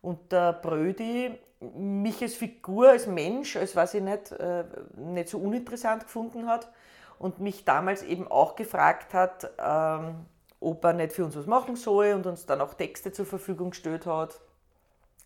Und 0.00 0.30
der 0.30 0.52
Brödi 0.52 1.38
mich 1.74 2.22
als 2.22 2.34
Figur, 2.34 2.90
als 2.90 3.06
Mensch, 3.06 3.56
als 3.56 3.74
weiß 3.74 3.94
ich 3.94 4.02
nicht, 4.02 4.32
äh, 4.32 4.64
nicht 4.96 5.28
so 5.28 5.38
uninteressant 5.38 6.04
gefunden 6.04 6.46
hat 6.46 6.70
und 7.18 7.38
mich 7.40 7.66
damals 7.66 8.02
eben 8.02 8.28
auch 8.28 8.56
gefragt 8.56 9.12
hat, 9.12 9.50
ähm, 9.58 10.24
ob 10.58 10.82
er 10.84 10.94
nicht 10.94 11.12
für 11.12 11.24
uns 11.24 11.36
was 11.36 11.46
machen 11.46 11.76
soll 11.76 12.12
und 12.14 12.26
uns 12.26 12.46
dann 12.46 12.62
auch 12.62 12.74
Texte 12.74 13.12
zur 13.12 13.26
Verfügung 13.26 13.70
gestellt 13.70 14.06
hat 14.06 14.40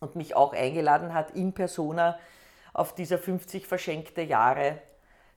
und 0.04 0.16
mich 0.16 0.36
auch 0.36 0.52
eingeladen 0.52 1.14
hat, 1.14 1.32
in 1.32 1.52
Persona 1.52 2.18
auf 2.72 2.94
dieser 2.94 3.18
50 3.18 3.66
verschenkte 3.66 4.22
Jahre 4.22 4.78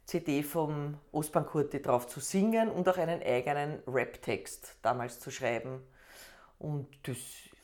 CD 0.06 0.44
vom 0.44 0.98
Ostbahn 1.12 1.46
Kurti 1.46 1.82
drauf 1.82 2.08
zu 2.08 2.20
singen 2.20 2.70
und 2.70 2.88
auch 2.88 2.98
einen 2.98 3.22
eigenen 3.22 3.80
Rap-Text 3.88 4.78
damals 4.82 5.20
zu 5.20 5.32
schreiben. 5.32 5.82
Und 6.60 6.88
das 7.04 7.18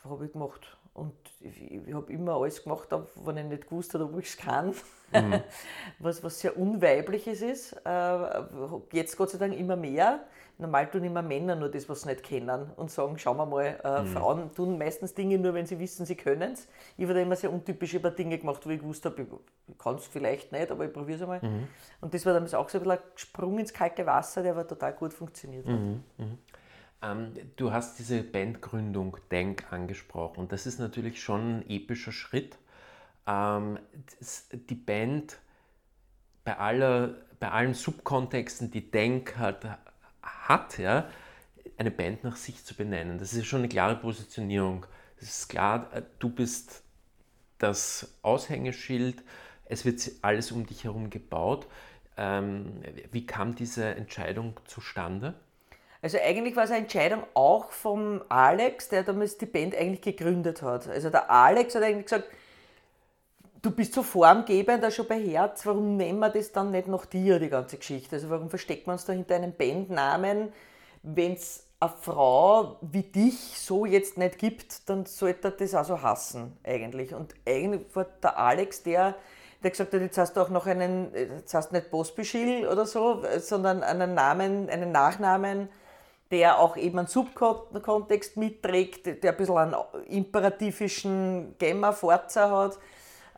habe 0.04 0.26
ich 0.26 0.34
gemacht. 0.34 0.78
Und 0.94 1.16
ich, 1.40 1.88
ich 1.88 1.94
habe 1.94 2.12
immer 2.12 2.36
alles 2.36 2.64
gemacht, 2.64 2.90
wenn 3.24 3.38
ich 3.38 3.46
nicht 3.46 3.68
gewusst 3.68 3.94
habe, 3.94 4.04
ob 4.04 4.20
ich 4.20 4.28
es 4.28 4.38
kann. 4.38 4.76
Mhm. 5.12 5.42
was, 6.00 6.24
was 6.24 6.40
sehr 6.40 6.58
Unweibliches 6.58 7.42
ist. 7.42 7.74
Äh, 7.86 8.44
jetzt 8.92 9.18
Gott 9.18 9.32
sei 9.32 9.38
Dank 9.38 9.58
immer 9.58 9.76
mehr. 9.76 10.26
Normal 10.58 10.90
tun 10.90 11.04
immer 11.04 11.22
Männer 11.22 11.56
nur 11.56 11.70
das, 11.70 11.90
was 11.90 12.02
sie 12.02 12.10
nicht 12.10 12.24
kennen 12.24 12.72
und 12.76 12.92
sagen, 12.92 13.18
schauen 13.18 13.38
wir 13.38 13.46
mal, 13.46 13.80
äh, 13.84 14.02
mhm. 14.02 14.08
Frauen 14.08 14.54
tun 14.54 14.78
meistens 14.78 15.14
Dinge 15.14 15.40
nur, 15.40 15.54
wenn 15.54 15.66
sie 15.66 15.80
wissen, 15.80 16.06
sie 16.06 16.16
können 16.16 16.54
es. 16.54 16.68
Ich 16.96 17.04
habe 17.04 17.16
da 17.16 17.22
immer 17.22 17.36
sehr 17.36 17.52
untypisch 17.52 17.94
über 17.96 18.12
Dinge 18.12 18.38
gemacht, 18.38 18.66
wo 18.66 18.70
ich 18.70 18.80
gewusst 18.80 19.04
habe, 19.06 19.22
ich 19.68 19.78
kann 19.78 19.96
es 19.96 20.08
vielleicht 20.08 20.52
nicht, 20.52 20.70
aber 20.72 20.86
ich 20.86 20.94
probiere 20.94 21.18
es 21.18 21.22
einmal. 21.24 21.42
Mhm. 21.42 21.68
Und 22.02 22.14
das 22.14 22.26
war 22.26 22.34
dann 22.34 22.44
auch 22.46 22.70
so 22.70 22.78
ein 22.78 22.84
bisschen 22.84 22.92
ein 22.92 23.00
Sprung 23.16 23.60
ins 23.60 23.74
kalte 23.74 24.06
Wasser, 24.06 24.44
der 24.44 24.54
aber 24.54 24.68
total 24.68 24.94
gut 24.94 25.14
funktioniert 25.14 25.66
hat. 25.66 25.74
Mhm. 25.74 26.04
mhm. 26.18 26.38
Ähm, 27.04 27.34
du 27.58 27.72
hast 27.72 28.00
diese 28.00 28.24
Bandgründung 28.24 29.18
Denk 29.32 29.72
angesprochen. 29.72 30.48
Das 30.48 30.66
ist 30.66 30.80
natürlich 30.80 31.22
schon 31.22 31.58
ein 31.58 31.70
epischer 31.70 32.12
Schritt. 32.12 32.58
Ähm, 33.28 33.80
die 34.52 34.76
Band 34.76 35.40
bei, 36.44 36.58
aller, 36.58 37.16
bei 37.40 37.52
allen 37.52 37.74
Subkontexten, 37.74 38.72
die 38.72 38.90
Denk 38.90 39.38
hat, 39.38 39.66
hat 40.24 40.78
ja, 40.78 41.08
eine 41.78 41.92
Band 41.92 42.24
nach 42.24 42.36
sich 42.36 42.64
zu 42.64 42.76
benennen. 42.76 43.18
Das 43.18 43.34
ist 43.34 43.46
schon 43.46 43.60
eine 43.60 43.70
klare 43.70 43.96
Positionierung. 43.96 44.86
Es 45.18 45.30
ist 45.30 45.50
klar, 45.50 45.90
äh, 45.94 46.02
du 46.20 46.30
bist 46.30 46.84
das 47.60 48.16
Aushängeschild, 48.22 49.24
es 49.66 49.86
wird 49.86 50.12
alles 50.22 50.52
um 50.52 50.66
dich 50.66 50.84
herum 50.84 51.10
gebaut. 51.10 51.68
Ähm, 52.18 52.82
wie 53.12 53.26
kam 53.26 53.56
diese 53.56 53.86
Entscheidung 53.96 54.60
zustande? 54.66 55.34
Also 56.02 56.18
eigentlich 56.22 56.56
war 56.58 56.66
es 56.66 56.72
eine 56.72 56.82
Entscheidung 56.82 57.24
auch 57.34 57.72
vom 57.72 58.22
Alex, 58.28 58.90
der 58.90 59.04
damals 59.04 59.38
die 59.38 59.46
Band 59.46 59.74
eigentlich 59.74 60.02
gegründet 60.02 60.62
hat. 60.62 60.90
Also 60.90 61.10
der 61.10 61.32
Alex 61.32 61.76
hat 61.76 61.84
eigentlich 61.84 62.06
gesagt, 62.06 62.28
du 63.64 63.72
bist 63.72 63.94
so 63.94 64.04
formgebend, 64.04 64.94
schon 64.94 65.08
bei 65.08 65.20
Herz, 65.20 65.66
warum 65.66 65.98
nehmen 65.98 66.20
wir 66.20 66.30
das 66.30 66.52
dann 66.52 66.70
nicht 66.70 66.88
nach 66.88 67.06
dir, 67.06 67.40
die 67.40 67.50
ganze 67.50 67.78
Geschichte? 67.78 68.18
Also 68.18 68.30
warum 68.30 68.50
versteckt 68.50 68.86
man 68.86 68.96
uns 68.96 69.06
da 69.06 69.14
hinter 69.14 69.36
einem 69.36 69.54
Bandnamen, 69.54 70.54
wenn 71.02 71.34
es 71.34 71.66
eine 71.80 71.92
Frau 72.00 72.78
wie 72.82 73.04
dich 73.04 73.58
so 73.58 73.86
jetzt 73.86 74.18
nicht 74.18 74.38
gibt, 74.38 74.88
dann 74.90 75.06
sollte 75.06 75.48
er 75.48 75.52
das 75.52 75.74
auch 75.76 75.86
so 75.86 76.02
hassen 76.02 76.58
eigentlich. 76.64 77.14
Und 77.14 77.34
eigentlich 77.48 77.84
war 77.94 78.06
der 78.22 78.38
Alex 78.38 78.84
der, 78.84 79.16
der 79.64 79.72
gesagt 79.72 79.94
hat, 79.94 80.02
jetzt 80.02 80.18
hast 80.18 80.36
du 80.36 80.42
auch 80.42 80.50
noch 80.50 80.66
einen, 80.66 81.14
jetzt 81.14 81.54
hast 81.54 81.72
du 81.72 81.76
nicht 81.76 81.90
Bosbischil 81.90 82.68
oder 82.68 82.86
so, 82.86 83.24
sondern 83.40 83.82
einen 83.82 84.14
Namen, 84.14 84.70
einen 84.70 84.92
Nachnamen, 84.92 85.70
der 86.32 86.60
auch 86.60 86.76
eben 86.76 87.00
einen 87.00 87.08
Subkontext 87.08 88.36
mitträgt, 88.36 89.24
der 89.24 89.32
ein 89.32 89.38
bisschen 89.38 89.58
einen 89.58 89.76
imperativischen 90.08 91.56
Gemma-Forza 91.60 92.50
hat, 92.50 92.80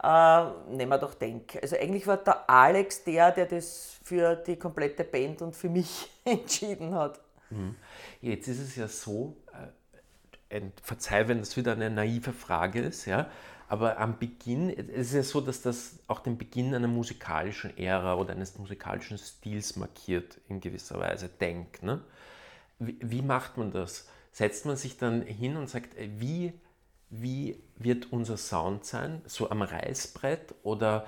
äh, 0.05 0.45
nehmen 0.69 0.91
wir 0.91 0.99
doch 0.99 1.15
Denk. 1.15 1.57
Also 1.61 1.75
eigentlich 1.77 2.05
war 2.05 2.17
der 2.17 2.47
Alex 2.49 3.03
der, 3.03 3.31
der 3.31 3.47
das 3.47 3.97
für 4.03 4.35
die 4.35 4.55
komplette 4.55 5.03
Band 5.03 5.41
und 5.41 5.55
für 5.55 5.69
mich 5.69 6.09
entschieden 6.25 6.93
hat. 6.93 7.19
Mhm. 7.49 7.75
Jetzt 8.21 8.47
ist 8.47 8.59
es 8.59 8.75
ja 8.75 8.87
so, 8.87 9.35
äh, 10.49 10.61
verzeih, 10.83 11.27
wenn 11.27 11.39
das 11.39 11.57
wieder 11.57 11.71
eine 11.71 11.89
naive 11.89 12.33
Frage 12.33 12.81
ist, 12.81 13.05
ja, 13.05 13.29
aber 13.67 13.97
am 13.97 14.19
Beginn, 14.19 14.69
es 14.69 15.07
ist 15.07 15.13
ja 15.13 15.23
so, 15.23 15.41
dass 15.41 15.61
das 15.61 15.97
auch 16.07 16.19
den 16.19 16.37
Beginn 16.37 16.75
einer 16.75 16.87
musikalischen 16.87 17.75
Ära 17.77 18.15
oder 18.15 18.33
eines 18.33 18.59
musikalischen 18.59 19.17
Stils 19.17 19.75
markiert, 19.75 20.39
in 20.47 20.61
gewisser 20.61 20.99
Weise, 20.99 21.29
Denk. 21.29 21.81
Ne? 21.81 22.01
Wie, 22.77 22.97
wie, 23.01 23.21
macht 23.23 23.57
man 23.57 23.71
das? 23.71 24.07
Setzt 24.31 24.65
man 24.67 24.75
sich 24.75 24.97
dann 24.97 25.23
hin 25.23 25.57
und 25.57 25.67
sagt, 25.67 25.97
äh, 25.97 26.09
wie, 26.19 26.53
wie 27.09 27.61
wird 27.77 28.11
unser 28.11 28.37
Sound 28.37 28.85
sein? 28.85 29.21
So 29.25 29.49
am 29.49 29.61
Reißbrett? 29.61 30.55
Oder 30.63 31.05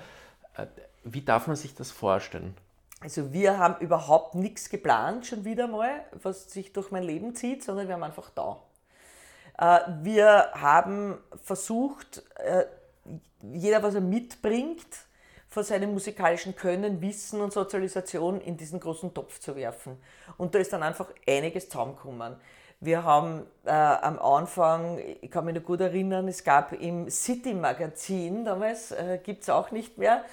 äh, 0.56 0.66
wie 1.04 1.22
darf 1.22 1.46
man 1.46 1.56
sich 1.56 1.74
das 1.74 1.90
vorstellen? 1.90 2.54
Also 3.00 3.32
wir 3.32 3.58
haben 3.58 3.80
überhaupt 3.80 4.34
nichts 4.34 4.70
geplant, 4.70 5.26
schon 5.26 5.44
wieder 5.44 5.68
mal, 5.68 6.04
was 6.22 6.50
sich 6.50 6.72
durch 6.72 6.90
mein 6.90 7.04
Leben 7.04 7.34
zieht, 7.34 7.62
sondern 7.62 7.86
wir 7.86 7.94
haben 7.94 8.02
einfach 8.02 8.30
da. 8.30 8.60
Äh, 9.58 9.80
wir 10.02 10.50
haben 10.54 11.18
versucht, 11.42 12.22
äh, 12.36 12.64
jeder, 13.52 13.82
was 13.82 13.94
er 13.94 14.00
mitbringt, 14.00 14.86
von 15.48 15.64
seinem 15.64 15.92
musikalischen 15.92 16.54
Können, 16.54 17.00
Wissen 17.00 17.40
und 17.40 17.52
Sozialisation 17.52 18.40
in 18.40 18.56
diesen 18.56 18.80
großen 18.80 19.14
Topf 19.14 19.40
zu 19.40 19.56
werfen. 19.56 19.96
Und 20.36 20.54
da 20.54 20.58
ist 20.58 20.72
dann 20.72 20.82
einfach 20.82 21.08
einiges 21.26 21.68
zusammengekommen. 21.68 22.36
Wir 22.80 23.02
haben 23.04 23.44
äh, 23.64 23.70
am 23.70 24.18
Anfang, 24.20 24.98
ich 25.20 25.30
kann 25.30 25.44
mich 25.44 25.54
noch 25.54 25.64
gut 25.64 25.80
erinnern, 25.80 26.28
es 26.28 26.44
gab 26.44 26.72
im 26.72 27.10
City-Magazin, 27.10 28.44
damals 28.44 28.92
äh, 28.92 29.18
gibt 29.22 29.42
es 29.42 29.50
auch 29.50 29.72
nicht 29.72 29.98
mehr, 29.98 30.24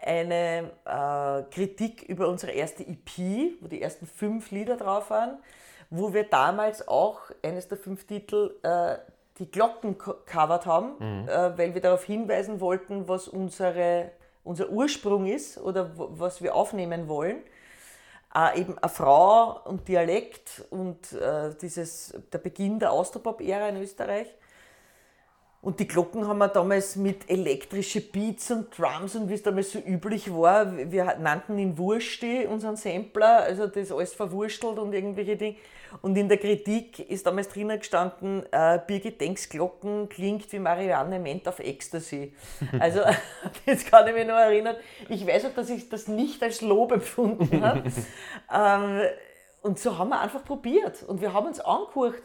eine 0.00 0.70
äh, 0.86 1.42
Kritik 1.54 2.02
über 2.04 2.28
unsere 2.28 2.52
erste 2.52 2.86
EP, 2.86 3.60
wo 3.60 3.68
die 3.68 3.82
ersten 3.82 4.06
fünf 4.06 4.50
Lieder 4.50 4.78
drauf 4.78 5.10
waren, 5.10 5.38
wo 5.90 6.14
wir 6.14 6.24
damals 6.24 6.88
auch 6.88 7.20
eines 7.42 7.68
der 7.68 7.76
fünf 7.76 8.06
Titel 8.06 8.54
äh, 8.62 8.96
die 9.38 9.50
Glocken 9.50 9.98
covered 9.98 10.64
haben, 10.64 10.92
mhm. 10.98 11.28
Äh, 11.28 11.58
weil 11.58 11.74
wir 11.74 11.82
darauf 11.82 12.04
hinweisen 12.04 12.60
wollten, 12.60 13.08
was 13.08 13.28
unsere 13.28 14.12
unser 14.42 14.70
Ursprung 14.70 15.26
ist 15.26 15.58
oder 15.58 15.90
was 15.96 16.42
wir 16.42 16.54
aufnehmen 16.54 17.08
wollen. 17.08 17.42
Äh, 18.34 18.60
eben 18.60 18.78
eine 18.78 18.88
Frau 18.88 19.60
und 19.64 19.88
Dialekt 19.88 20.64
und 20.70 21.12
äh, 21.12 21.54
dieses, 21.60 22.14
der 22.32 22.38
Beginn 22.38 22.78
der 22.78 22.92
Austropop-Ära 22.92 23.68
in 23.68 23.76
Österreich. 23.76 24.28
Und 25.62 25.78
die 25.78 25.86
Glocken 25.86 26.26
haben 26.26 26.38
wir 26.38 26.48
damals 26.48 26.96
mit 26.96 27.28
elektrischen 27.28 28.02
Beats 28.10 28.50
und 28.50 28.76
Drums 28.78 29.14
und 29.14 29.28
wie 29.28 29.34
es 29.34 29.42
damals 29.42 29.72
so 29.72 29.78
üblich 29.78 30.32
war, 30.32 30.74
wir 30.74 31.16
nannten 31.18 31.58
ihn 31.58 31.76
Wursti, 31.76 32.46
unseren 32.46 32.76
Sampler, 32.76 33.42
also 33.42 33.66
das 33.66 33.76
ist 33.76 33.92
alles 33.92 34.14
verwurstelt 34.14 34.78
und 34.78 34.94
irgendwelche 34.94 35.36
Dinge. 35.36 35.56
Und 36.00 36.16
in 36.16 36.28
der 36.28 36.38
Kritik 36.38 37.10
ist 37.10 37.26
damals 37.26 37.48
drinnen 37.48 37.78
gestanden, 37.78 38.44
äh, 38.52 38.78
Birgit 38.86 39.20
Denks 39.20 39.50
Glocken 39.50 40.08
klingt 40.08 40.50
wie 40.50 40.58
Marianne 40.58 41.18
Ment 41.18 41.46
auf 41.46 41.58
Ecstasy. 41.58 42.32
Also 42.78 43.00
jetzt 43.66 43.90
kann 43.90 44.06
ich 44.08 44.14
mich 44.14 44.26
noch 44.26 44.36
erinnern, 44.36 44.76
ich 45.10 45.26
weiß 45.26 45.46
auch, 45.46 45.54
dass 45.54 45.68
ich 45.68 45.90
das 45.90 46.08
nicht 46.08 46.42
als 46.42 46.62
Lob 46.62 46.92
empfunden 46.92 47.62
habe. 47.62 47.82
ähm, 48.54 49.02
und 49.60 49.78
so 49.78 49.98
haben 49.98 50.08
wir 50.08 50.20
einfach 50.20 50.42
probiert 50.42 51.02
und 51.02 51.20
wir 51.20 51.34
haben 51.34 51.46
uns 51.46 51.60
angeguckt, 51.60 52.22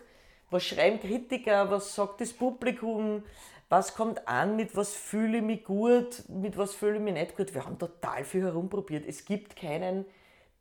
was 0.56 0.63
schreiben 0.63 1.00
Kritiker, 1.00 1.70
was 1.70 1.94
sagt 1.94 2.22
das 2.22 2.32
Publikum, 2.32 3.24
was 3.68 3.94
kommt 3.94 4.26
an, 4.28 4.56
mit 4.56 4.76
was 4.76 4.94
fühle 4.94 5.38
ich 5.38 5.44
mich 5.44 5.63
gut, 5.65 6.24
mit 6.30 6.58
was 6.58 6.74
fühle 6.74 6.96
ich 6.96 7.02
mich 7.02 7.13
nicht 7.13 7.36
gut. 7.36 7.54
Wir 7.54 7.65
haben 7.65 7.78
total 7.78 8.24
viel 8.24 8.44
herumprobiert. 8.44 9.06
Es 9.06 9.26
gibt 9.26 9.58
keinen 9.58 10.06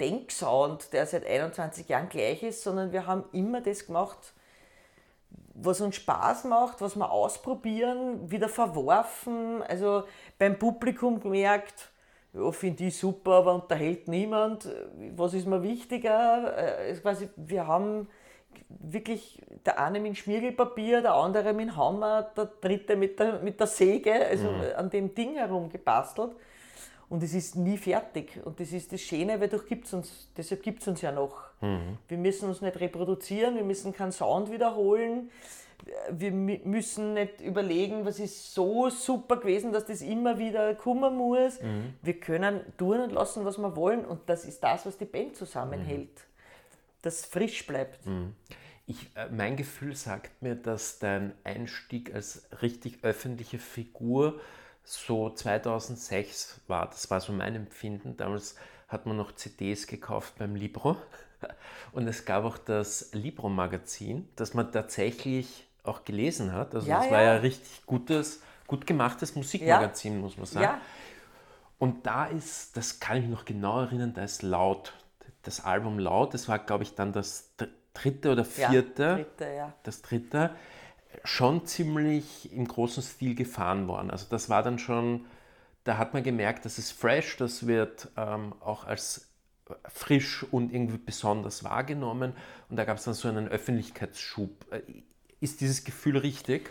Denksound, 0.00 0.92
der 0.92 1.07
seit 1.07 1.24
21 1.24 1.88
Jahren 1.88 2.09
gleich 2.09 2.42
ist, 2.42 2.62
sondern 2.62 2.92
wir 2.92 3.07
haben 3.07 3.24
immer 3.33 3.61
das 3.61 3.87
gemacht, 3.87 4.33
was 5.54 5.80
uns 5.80 5.94
Spaß 5.94 6.44
macht, 6.44 6.80
was 6.80 6.96
wir 6.96 7.12
ausprobieren, 7.12 8.28
wieder 8.33 8.48
verworfen. 8.48 9.62
Also 9.62 10.04
beim 10.38 10.59
Publikum 10.59 11.20
gemerkt, 11.20 11.92
ja, 12.33 12.50
finde 12.50 12.85
ich 12.85 12.98
super, 12.98 13.35
aber 13.35 13.54
unterhält 13.54 14.09
niemand. 14.09 14.68
Was 15.14 15.35
ist 15.35 15.46
mir 15.46 15.62
wichtiger? 15.62 16.57
Äh, 16.59 16.94
quasi, 16.94 17.28
wir 17.37 17.68
haben 17.68 18.09
wirklich 18.80 19.40
der 19.64 19.80
eine 19.80 20.01
mit 20.01 20.16
Schmiergelpapier, 20.16 21.03
der 21.03 21.14
andere 21.14 21.53
mit 21.53 21.76
Hammer, 21.76 22.30
der 22.36 22.46
dritte 22.61 22.96
mit 22.96 23.18
der, 23.18 23.40
mit 23.40 23.59
der 23.59 23.66
Säge, 23.66 24.26
also 24.26 24.51
mhm. 24.51 24.62
an 24.76 24.90
dem 24.90 25.14
Ding 25.14 25.34
herum 25.34 25.68
gebastelt. 25.68 26.32
Und 27.09 27.22
es 27.22 27.34
ist 27.34 27.57
nie 27.57 27.76
fertig. 27.76 28.40
Und 28.44 28.59
das 28.59 28.72
ist 28.72 28.92
das 28.92 29.01
Schöne, 29.01 29.40
weil 29.40 29.49
gibt's 29.49 29.92
uns, 29.92 30.28
deshalb 30.36 30.62
gibt 30.62 30.82
es 30.82 30.88
uns 30.88 31.01
ja 31.03 31.12
noch. 31.12 31.36
Mhm. 31.61 31.99
Wir 32.09 32.18
müssen 32.18 32.49
uns 32.49 32.61
nicht 32.61 32.80
reproduzieren, 32.80 33.57
wir 33.57 33.64
müssen 33.64 33.92
keinen 33.92 34.12
Sound 34.12 34.51
wiederholen. 34.51 35.30
Wir 36.11 36.32
müssen 36.32 37.12
nicht 37.12 37.42
überlegen, 37.42 38.07
was 38.07 38.18
ist 38.18 38.55
so 38.55 38.88
super 38.88 39.36
gewesen, 39.36 39.72
dass 39.72 39.84
das 39.84 40.01
immer 40.01 40.38
wieder 40.38 40.74
kommen 40.74 41.16
muss. 41.16 41.61
Mhm. 41.61 41.94
Wir 42.01 42.18
können 42.18 42.61
tun 42.78 43.01
und 43.01 43.12
lassen, 43.12 43.44
was 43.44 43.59
wir 43.59 43.76
wollen. 43.76 44.05
Und 44.05 44.20
das 44.26 44.46
ist 44.46 44.64
das, 44.64 44.86
was 44.86 44.96
die 44.96 45.05
Band 45.05 45.36
zusammenhält. 45.36 46.26
Das 47.05 47.26
frisch 47.26 47.66
bleibt. 47.66 48.07
Mhm. 48.07 48.34
Ich, 48.86 49.14
äh, 49.14 49.28
mein 49.30 49.57
Gefühl 49.57 49.94
sagt 49.94 50.42
mir, 50.42 50.55
dass 50.55 50.98
dein 50.98 51.34
Einstieg 51.44 52.14
als 52.14 52.46
richtig 52.62 52.98
öffentliche 53.02 53.59
Figur 53.59 54.40
so 54.84 55.30
2006 55.30 56.61
war. 56.66 56.86
Das 56.86 57.11
war 57.11 57.20
so 57.20 57.32
mein 57.32 57.55
Empfinden. 57.55 58.16
Damals 58.16 58.57
hat 58.88 59.07
man 59.07 59.16
noch 59.16 59.34
CDs 59.34 59.86
gekauft 59.86 60.34
beim 60.38 60.55
Libro. 60.55 60.96
Und 61.92 62.09
es 62.09 62.24
gab 62.24 62.44
auch 62.44 62.57
das 62.57 63.12
Libro-Magazin, 63.12 64.28
das 64.36 64.55
man 64.55 64.72
tatsächlich 64.72 65.66
auch 65.82 66.05
gelesen 66.05 66.52
hat. 66.52 66.74
Also 66.74 66.86
es 66.86 66.90
ja, 66.90 67.11
war 67.11 67.22
ja 67.22 67.36
richtig 67.36 67.84
gutes, 67.84 68.42
gut 68.66 68.86
gemachtes 68.86 69.34
Musikmagazin, 69.34 70.14
ja. 70.14 70.20
muss 70.20 70.36
man 70.38 70.46
sagen. 70.46 70.64
Ja. 70.64 70.80
Und 71.78 72.07
da 72.07 72.26
ist, 72.26 72.76
das 72.78 72.98
kann 72.98 73.18
ich 73.18 73.24
mich 73.24 73.32
noch 73.32 73.44
genau 73.44 73.80
erinnern, 73.80 74.14
da 74.14 74.24
ist 74.24 74.42
Laut, 74.42 74.94
das 75.45 75.64
Album 75.64 75.99
Laut, 75.99 76.34
das 76.34 76.49
war, 76.49 76.59
glaube 76.59 76.84
ich, 76.84 76.95
dann 76.95 77.12
das 77.12 77.55
dritte 77.92 78.32
oder 78.32 78.45
vierte, 78.45 79.03
ja, 79.03 79.14
dritte, 79.14 79.55
ja. 79.55 79.74
das 79.84 80.03
dritte, 80.03 80.51
schon 81.22 81.64
ziemlich 81.66 82.53
im 82.53 82.66
großen 82.66 83.03
Stil 83.03 83.34
gefahren 83.34 83.86
worden. 83.86 84.11
Also 84.11 84.26
das 84.28 84.51
war 84.51 84.62
dann 84.62 84.78
schon, 84.78 85.26
da 85.84 85.97
hat 85.99 86.12
man 86.12 86.22
gemerkt, 86.22 86.64
das 86.64 86.78
ist 86.78 86.92
fresh, 86.92 87.36
das 87.36 87.66
wird 87.66 88.09
ähm, 88.16 88.55
auch 88.61 88.84
als 88.84 89.30
frisch 89.88 90.45
und 90.51 90.72
irgendwie 90.72 90.99
besonders 90.99 91.64
wahrgenommen. 91.64 92.34
Und 92.68 92.76
da 92.76 92.84
gab 92.84 92.99
es 92.99 93.05
dann 93.05 93.14
so 93.14 93.28
einen 93.28 93.49
Öffentlichkeitsschub. 93.49 94.72
Äh, 94.72 94.82
ist 95.40 95.61
dieses 95.61 95.84
Gefühl 95.84 96.18
richtig? 96.18 96.70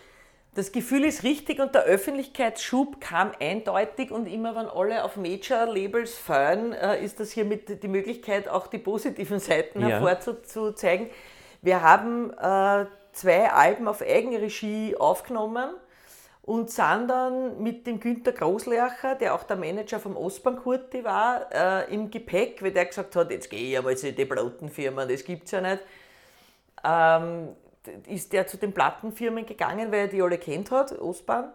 Das 0.56 0.72
Gefühl 0.72 1.04
ist 1.04 1.24
richtig 1.24 1.60
und 1.60 1.74
der 1.74 1.84
Öffentlichkeitsschub 1.84 3.02
kam 3.02 3.32
eindeutig 3.40 4.12
und 4.12 4.28
immer 4.28 4.56
wenn 4.56 4.68
alle 4.68 5.04
auf 5.04 5.16
Major-Labels 5.16 6.16
feiern, 6.16 6.74
äh, 6.74 7.04
ist 7.04 7.20
das 7.20 7.32
hier 7.32 7.44
mit 7.44 7.82
die 7.82 7.88
Möglichkeit, 7.88 8.48
auch 8.48 8.68
die 8.68 8.78
positiven 8.78 9.40
Seiten 9.40 9.82
ja. 9.82 10.00
hervorzuzeigen. 10.00 11.10
Wir 11.64 11.82
haben 11.82 12.32
äh, 12.34 12.86
zwei 13.14 13.50
Alben 13.50 13.88
auf 13.88 14.04
Eigenregie 14.04 14.96
aufgenommen 14.96 15.72
und 16.44 16.70
sind 16.70 17.08
dann 17.08 17.64
mit 17.64 17.88
dem 17.88 18.00
Günter 18.00 18.34
Großlercher, 18.34 19.16
der 19.16 19.34
auch 19.34 19.44
der 19.44 19.56
Manager 19.56 20.00
vom 20.00 20.16
Ostbank 20.16 20.62
Kurti 20.62 21.04
war, 21.04 21.48
äh, 21.52 21.92
im 21.92 22.12
Gepäck, 22.12 22.62
weil 22.62 22.72
der 22.72 22.86
gesagt 22.86 23.16
hat, 23.16 23.32
jetzt 23.32 23.50
gehe 23.50 23.72
ich 23.72 23.78
einmal 23.78 23.98
zu 23.98 24.14
den 24.14 24.30
Plattenfirmen, 24.30 25.10
das 25.10 25.24
gibt 25.24 25.46
es 25.46 25.52
ja 25.52 25.62
nicht. 25.62 25.80
Ähm, 26.84 27.56
ist 28.08 28.34
der 28.34 28.48
zu 28.48 28.58
den 28.58 28.74
Plattenfirmen 28.74 29.46
gegangen, 29.46 29.92
weil 29.92 30.02
er 30.02 30.08
die 30.08 30.22
alle 30.22 30.38
kennt 30.38 30.72
hat, 30.72 30.98
Ostbahn. 31.00 31.52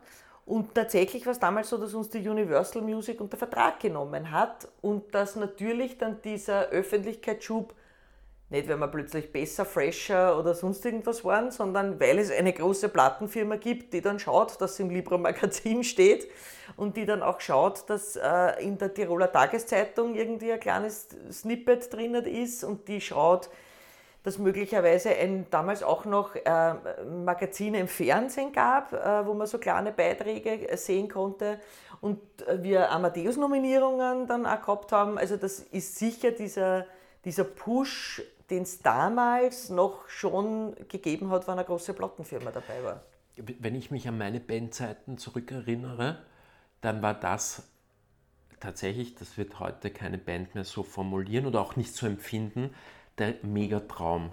Und 0.47 0.75
tatsächlich 0.75 1.27
war 1.27 1.33
es 1.33 1.39
damals 1.39 1.69
so, 1.69 1.77
dass 1.77 1.93
uns 1.93 2.09
die 2.09 2.27
Universal 2.27 2.81
Music 2.81 3.21
unter 3.21 3.37
Vertrag 3.37 3.81
genommen 3.81 4.31
hat 4.31 4.69
und 4.81 5.15
dass 5.15 5.37
natürlich 5.37 5.99
dann 5.99 6.23
dieser 6.23 6.69
Öffentlichkeitsschub 6.69 7.75
nicht, 8.51 8.67
weil 8.67 8.79
wir 8.79 8.89
plötzlich 8.89 9.31
besser, 9.31 9.67
fresher 9.67 10.39
oder 10.39 10.55
sonst 10.55 10.83
irgendwas 10.87 11.23
waren, 11.23 11.51
sondern 11.51 12.01
weil 12.01 12.19
es 12.19 12.31
eine 12.31 12.55
große 12.55 12.89
Plattenfirma 12.89 13.57
gibt, 13.57 13.93
die 13.93 14.01
dann 14.01 14.19
schaut, 14.19 14.59
dass 14.61 14.73
es 14.73 14.81
im 14.81 14.89
Libra 14.89 15.19
Magazin 15.19 15.85
steht 15.85 16.27
und 16.79 16.97
die 16.97 17.05
dann 17.05 17.23
auch 17.23 17.43
schaut, 17.43 17.91
dass 17.91 18.17
äh, 18.17 18.63
in 18.63 18.79
der 18.79 18.95
Tiroler 18.95 19.31
Tageszeitung 19.31 20.15
irgendwie 20.15 20.51
ein 20.51 20.61
kleines 20.61 21.09
Snippet 21.31 21.93
drin 21.93 22.15
ist 22.15 22.65
und 22.65 22.89
die 22.89 23.03
schaut, 23.03 23.51
dass 24.23 24.39
möglicherweise 24.39 25.11
ein, 25.11 25.47
damals 25.51 25.83
auch 25.83 26.05
noch 26.05 26.35
äh, 26.35 26.75
Magazine 27.25 27.79
im 27.79 27.89
Fernsehen 27.89 28.53
gab, 28.53 28.93
äh, 28.93 29.27
wo 29.27 29.35
man 29.35 29.47
so 29.47 29.59
kleine 29.59 29.93
Beiträge 29.93 30.77
sehen 30.77 31.09
konnte 31.09 31.61
und 32.01 32.19
äh, 32.47 32.63
wir 32.63 32.91
Amadeus-Nominierungen 32.91 34.27
dann 34.27 34.47
auch 34.47 34.61
gehabt 34.61 34.93
haben. 34.93 35.19
Also 35.19 35.37
das 35.37 35.61
ist 35.61 35.97
sicher 35.97 36.33
dieser, 36.33 36.87
dieser 37.25 37.45
Push, 37.45 38.23
den 38.51 38.63
es 38.63 38.83
damals 38.83 39.71
noch 39.71 40.09
schon 40.09 40.75
gegeben 40.89 41.31
hat, 41.31 41.47
wenn 41.47 41.55
eine 41.55 41.65
große 41.65 41.95
Plattenfirma 41.95 42.51
dabei 42.51 42.83
war. 42.83 43.03
Wenn 43.37 43.77
ich 43.77 43.91
mich 43.91 44.09
an 44.09 44.19
meine 44.19 44.41
Bandzeiten 44.41 45.17
zurückerinnere, 45.17 46.19
dann 46.81 47.03
war 47.03 47.15
das 47.15 47.63
tatsächlich, 48.59 49.15
das 49.15 49.39
wird 49.39 49.61
heute 49.61 49.91
keine 49.91 50.19
Band 50.19 50.55
mehr 50.55 50.65
so 50.65 50.83
formulieren 50.83 51.47
oder 51.47 51.61
auch 51.61 51.77
nicht 51.77 51.95
so 51.95 52.07
empfinden, 52.07 52.75
der 53.19 53.35
Megatraum. 53.43 54.31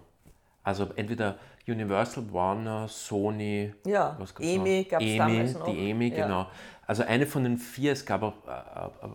Also 0.64 0.88
entweder 0.96 1.38
Universal, 1.68 2.32
Warner, 2.32 2.88
Sony, 2.88 3.74
ja, 3.86 4.16
was 4.20 4.34
gab's 4.34 4.48
EMI 4.48 4.84
gab 4.90 5.02
es 5.02 5.18
damals 5.18 5.54
noch. 5.54 5.66
Die 5.66 5.90
EMI, 5.90 6.10
ja. 6.10 6.26
genau. 6.26 6.48
Also 6.88 7.04
eine 7.04 7.26
von 7.26 7.44
den 7.44 7.58
vier, 7.58 7.94
es 7.94 8.06
gab 8.06 8.22
auch 8.22 8.34
äh, 8.48 9.06
äh, 9.06 9.10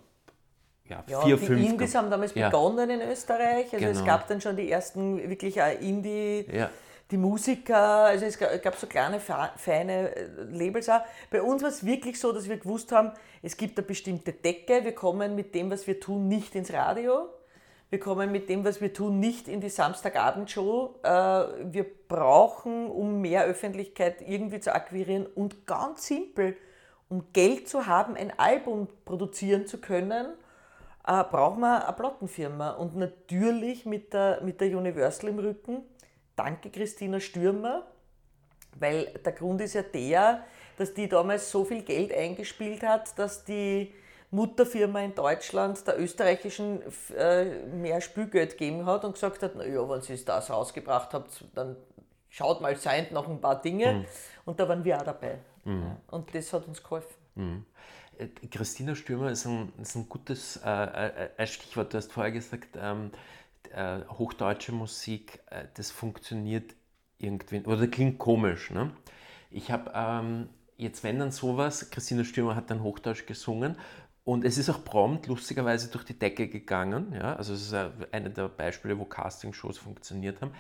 ja, 0.91 1.05
ja, 1.07 1.21
vier, 1.23 1.37
die 1.37 1.47
fünf. 1.47 1.61
Die 1.61 1.67
Indies 1.67 1.95
haben 1.95 2.11
damals 2.11 2.35
ja. 2.35 2.49
begonnen 2.49 2.91
in 2.91 3.01
Österreich. 3.03 3.73
Also 3.73 3.79
genau. 3.79 3.99
es 3.99 4.05
gab 4.05 4.27
dann 4.27 4.41
schon 4.41 4.57
die 4.57 4.71
ersten 4.71 5.31
wirklich 5.31 5.57
Indie, 5.57 6.47
ja. 6.53 6.69
die 7.11 7.17
Musiker, 7.17 8.07
also 8.07 8.27
es 8.27 8.39
gab 8.39 8.75
so 8.75 8.89
kleine, 8.89 9.21
feine 9.21 10.15
äh, 10.17 10.27
Labels 10.51 10.89
auch. 10.89 11.03
Bei 11.31 11.43
uns 11.43 11.63
war 11.63 11.71
es 11.71 11.87
wirklich 11.87 12.19
so, 12.19 12.33
dass 12.33 12.49
wir 12.49 12.59
gewusst 12.59 12.91
haben, 12.91 13.13
es 13.43 13.57
gibt 13.57 13.79
eine 13.79 13.87
bestimmte 13.87 14.33
Decke, 14.33 14.85
wir 14.85 14.95
kommen 14.95 15.37
mit 15.37 15.55
dem, 15.55 15.71
was 15.71 15.87
wir 15.87 16.01
tun, 16.01 16.27
nicht 16.27 16.57
ins 16.57 16.73
Radio. 16.73 17.29
Wir 17.91 17.99
kommen 17.99 18.31
mit 18.31 18.49
dem, 18.49 18.65
was 18.65 18.81
wir 18.81 18.93
tun, 18.93 19.19
nicht 19.19 19.49
in 19.49 19.61
die 19.61 19.69
Samstagabendshow. 19.69 21.01
Äh, 21.03 21.09
wir 21.09 21.85
brauchen, 22.07 22.89
um 22.89 23.21
mehr 23.21 23.45
Öffentlichkeit 23.45 24.23
irgendwie 24.23 24.61
zu 24.61 24.73
akquirieren 24.73 25.27
und 25.27 25.67
ganz 25.67 26.07
simpel, 26.07 26.57
um 27.09 27.33
Geld 27.33 27.69
zu 27.69 27.89
haben, 27.89 28.15
ein 28.15 28.39
Album 28.39 28.87
produzieren 29.05 29.67
zu 29.67 29.79
können, 29.79 30.35
äh, 31.05 31.25
brauchen 31.25 31.61
wir 31.61 31.85
eine 31.85 31.97
Plattenfirma. 31.97 32.71
Und 32.71 32.95
natürlich 32.95 33.87
mit 33.87 34.15
der, 34.15 34.41
mit 34.43 34.61
der 34.61 34.69
Universal 34.79 35.31
im 35.31 35.41
Rücken. 35.41 35.83
Danke, 36.37 36.71
Christina 36.71 37.19
Stürmer, 37.19 37.89
weil 38.79 39.07
der 39.25 39.33
Grund 39.33 39.61
ist 39.63 39.75
ja 39.75 39.83
der, 39.83 40.45
dass 40.77 40.95
die 40.95 41.09
damals 41.09 41.51
so 41.51 41.65
viel 41.65 41.83
Geld 41.83 42.15
eingespielt 42.15 42.85
hat, 42.85 43.19
dass 43.19 43.45
die 43.45 43.93
Mutterfirma 44.31 45.01
in 45.01 45.15
Deutschland 45.15 45.85
der 45.87 46.01
österreichischen 46.01 46.81
äh, 47.17 47.67
mehr 47.67 48.01
Spielgeld 48.01 48.53
gegeben 48.53 48.87
hat 48.87 49.05
und 49.05 49.15
gesagt 49.15 49.43
hat, 49.43 49.57
naja, 49.57 49.89
wenn 49.89 50.01
sie 50.03 50.25
das 50.25 50.51
rausgebracht 50.51 51.13
habt, 51.13 51.45
dann 51.55 51.77
schaut 52.29 52.61
mal 52.61 52.77
sein 52.77 53.09
noch 53.13 53.29
ein 53.29 53.41
paar 53.41 53.61
Dinge. 53.61 53.93
Mhm. 53.93 54.05
Und 54.45 54.61
da 54.61 54.69
waren 54.69 54.85
wir 54.85 54.99
auch 54.99 55.03
dabei. 55.03 55.39
Mhm. 55.65 55.97
Und 56.11 56.35
das 56.35 56.53
hat 56.53 56.67
uns 56.69 56.83
geholfen. 56.83 57.15
Mhm. 57.35 57.67
Äh, 58.19 58.29
Christina 58.49 58.95
Stürmer 58.95 59.31
ist 59.31 59.47
ein, 59.47 59.73
ist 59.81 59.97
ein 59.97 60.09
gutes 60.09 60.61
äh, 60.65 61.29
äh, 61.37 61.47
Stichwort. 61.47 61.93
Du 61.93 61.99
hast 61.99 62.13
vorher 62.13 62.33
gesagt, 62.33 62.79
ähm, 62.81 63.11
äh, 63.73 64.01
hochdeutsche 64.09 64.73
Musik, 64.73 65.41
äh, 65.51 65.65
das 65.75 65.91
funktioniert 65.91 66.75
irgendwie, 67.19 67.63
oder 67.65 67.87
klingt 67.89 68.19
komisch. 68.19 68.71
Ne? 68.71 68.93
Ich 69.51 69.71
habe 69.71 69.91
ähm, 69.95 70.49
jetzt, 70.77 71.03
wenn 71.03 71.19
dann 71.19 71.33
sowas, 71.33 71.91
Christina 71.91 72.25
Stürmer 72.25 72.55
hat 72.55 72.71
dann 72.71 72.83
Hochdeutsch 72.83 73.27
gesungen 73.27 73.77
und 74.31 74.45
es 74.45 74.59
ist 74.59 74.71
auch 74.71 74.85
prompt, 74.85 75.27
lustigerweise, 75.27 75.91
durch 75.91 76.05
die 76.05 76.17
Decke 76.17 76.47
gegangen. 76.47 77.13
Ja? 77.13 77.35
Also 77.35 77.53
es 77.53 77.63
ist 77.63 77.75
eine 78.13 78.31
der 78.31 78.49
Beispiele, 78.49 78.97
wo 78.97 79.05
Castingshows 79.05 79.77
funktioniert 79.77 80.41
haben. 80.41 80.53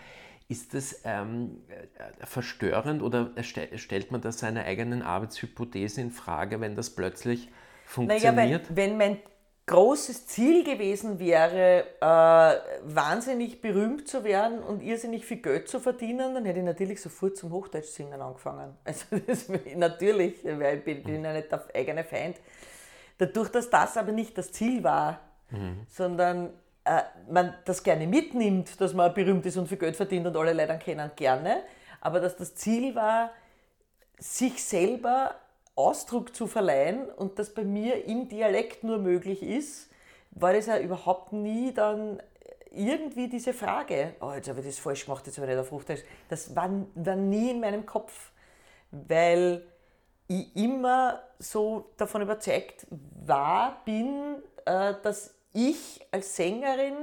Ist 0.48 0.74
das 0.74 1.02
ähm, 1.04 1.58
äh, 1.68 2.26
verstörend 2.26 3.00
oder 3.00 3.30
stellt 3.44 4.10
man 4.10 4.22
da 4.22 4.32
seine 4.32 4.64
eigenen 4.64 5.02
Arbeitshypothesen 5.02 6.06
in 6.06 6.10
Frage, 6.10 6.60
wenn 6.60 6.74
das 6.74 6.90
plötzlich 6.90 7.48
funktioniert? 7.84 8.34
Naja, 8.34 8.60
wenn, 8.70 8.76
wenn 8.76 8.96
mein 8.98 9.18
großes 9.66 10.26
Ziel 10.26 10.64
gewesen 10.64 11.20
wäre, 11.20 11.84
äh, 12.00 12.92
wahnsinnig 12.92 13.62
berühmt 13.62 14.08
zu 14.08 14.24
werden 14.24 14.58
und 14.58 14.82
irrsinnig 14.82 15.24
viel 15.24 15.36
Geld 15.36 15.68
zu 15.68 15.78
verdienen, 15.78 16.34
dann 16.34 16.44
hätte 16.44 16.58
ich 16.58 16.64
natürlich 16.64 17.00
sofort 17.00 17.36
zum 17.36 17.52
Hochdeutsch-Singen 17.52 18.20
angefangen. 18.20 18.76
Also 18.84 19.04
das, 19.24 19.48
natürlich, 19.76 20.44
weil 20.44 20.78
ich 20.78 20.84
bin, 20.84 21.04
bin 21.04 21.22
ja 21.22 21.32
nicht 21.32 21.52
der 21.52 21.64
eigene 21.72 22.02
Feind. 22.02 22.34
Dadurch, 23.20 23.50
dass 23.50 23.68
das 23.68 23.98
aber 23.98 24.12
nicht 24.12 24.38
das 24.38 24.50
Ziel 24.50 24.82
war, 24.82 25.20
mhm. 25.50 25.86
sondern 25.90 26.54
äh, 26.84 27.02
man 27.28 27.54
das 27.66 27.82
gerne 27.82 28.06
mitnimmt, 28.06 28.80
dass 28.80 28.94
man 28.94 29.12
berühmt 29.12 29.44
ist 29.44 29.58
und 29.58 29.68
viel 29.68 29.76
Geld 29.76 29.94
verdient 29.94 30.26
und 30.26 30.36
alle 30.38 30.54
Leute 30.54 30.78
kennen, 30.78 31.10
gerne, 31.16 31.64
aber 32.00 32.18
dass 32.18 32.34
das 32.36 32.54
Ziel 32.54 32.94
war, 32.94 33.30
sich 34.18 34.64
selber 34.64 35.34
Ausdruck 35.74 36.34
zu 36.34 36.46
verleihen 36.46 37.10
und 37.10 37.38
das 37.38 37.52
bei 37.52 37.62
mir 37.62 38.06
im 38.06 38.30
Dialekt 38.30 38.84
nur 38.84 38.96
möglich 38.96 39.42
ist, 39.42 39.90
war 40.30 40.54
das 40.54 40.64
ja 40.64 40.78
überhaupt 40.78 41.34
nie 41.34 41.74
dann 41.74 42.22
irgendwie 42.72 43.28
diese 43.28 43.52
Frage, 43.52 44.14
oh, 44.20 44.32
jetzt 44.32 44.48
habe 44.48 44.60
ich 44.60 44.66
das 44.66 44.78
falsch 44.78 45.04
gemacht, 45.04 45.26
jetzt 45.26 45.36
habe 45.36 45.46
ich 45.46 45.54
nicht 45.54 45.60
auf 45.60 45.70
Hochdeutsch, 45.70 46.04
das 46.30 46.56
war, 46.56 46.70
war 46.94 47.16
nie 47.16 47.50
in 47.50 47.60
meinem 47.60 47.84
Kopf, 47.84 48.30
weil 48.90 49.62
ich 50.30 50.54
immer 50.54 51.20
so 51.40 51.90
davon 51.96 52.22
überzeugt 52.22 52.86
war, 53.26 53.82
bin, 53.84 54.36
äh, 54.64 54.94
dass 55.02 55.34
ich 55.52 56.06
als 56.12 56.36
Sängerin 56.36 56.94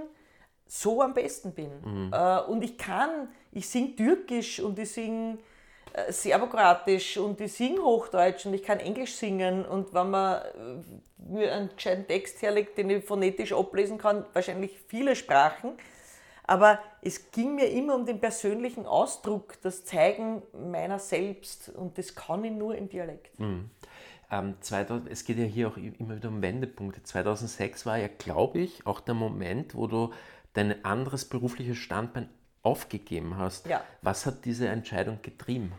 so 0.65 1.01
am 1.01 1.13
besten 1.13 1.53
bin. 1.53 1.71
Mhm. 1.83 2.13
Äh, 2.13 2.39
und 2.43 2.63
ich 2.63 2.77
kann, 2.77 3.27
ich 3.51 3.67
singe 3.67 3.97
Türkisch 3.97 4.61
und 4.61 4.79
ich 4.79 4.91
singe 4.93 5.39
äh, 5.91 6.09
Serbokratisch 6.09 7.17
und 7.17 7.41
ich 7.41 7.51
singe 7.51 7.81
Hochdeutsch 7.81 8.45
und 8.45 8.53
ich 8.53 8.63
kann 8.63 8.79
Englisch 8.79 9.15
singen 9.15 9.65
und 9.65 9.93
wenn 9.93 10.09
man 10.09 10.41
mir 11.17 11.53
einen 11.53 11.69
gescheiten 11.75 12.07
Text 12.07 12.41
herlegt, 12.41 12.77
den 12.77 12.89
ich 12.89 13.03
phonetisch 13.03 13.51
ablesen 13.51 13.97
kann, 13.97 14.25
wahrscheinlich 14.31 14.79
viele 14.87 15.17
Sprachen, 15.17 15.77
aber 16.47 16.79
es 17.01 17.31
ging 17.31 17.55
mir 17.55 17.69
immer 17.69 17.95
um 17.95 18.05
den 18.05 18.19
persönlichen 18.19 18.85
Ausdruck, 18.85 19.61
das 19.61 19.85
Zeigen 19.85 20.41
meiner 20.53 20.99
selbst 20.99 21.69
und 21.69 21.97
das 21.97 22.15
kann 22.15 22.43
ich 22.43 22.51
nur 22.51 22.75
im 22.75 22.89
Dialekt. 22.89 23.39
Mhm. 23.39 23.69
Ähm, 24.31 24.55
2000, 24.59 25.09
es 25.09 25.23
geht 25.23 25.37
ja 25.37 25.45
hier 25.45 25.67
auch 25.67 25.77
immer 25.77 26.15
wieder 26.15 26.29
um 26.29 26.41
Wendepunkte. 26.41 27.03
2006 27.03 27.85
war 27.85 27.97
ja, 27.97 28.07
glaube 28.07 28.59
ich, 28.59 28.85
auch 28.85 28.99
der 28.99 29.13
Moment, 29.13 29.75
wo 29.75 29.87
du 29.87 30.11
dein 30.53 30.83
anderes 30.83 31.25
berufliches 31.25 31.77
Standbein 31.77 32.29
aufgegeben 32.63 33.37
hast. 33.37 33.67
Ja. 33.67 33.81
Was 34.01 34.25
hat 34.25 34.43
diese 34.43 34.67
Entscheidung 34.67 35.19
getrieben? 35.21 35.73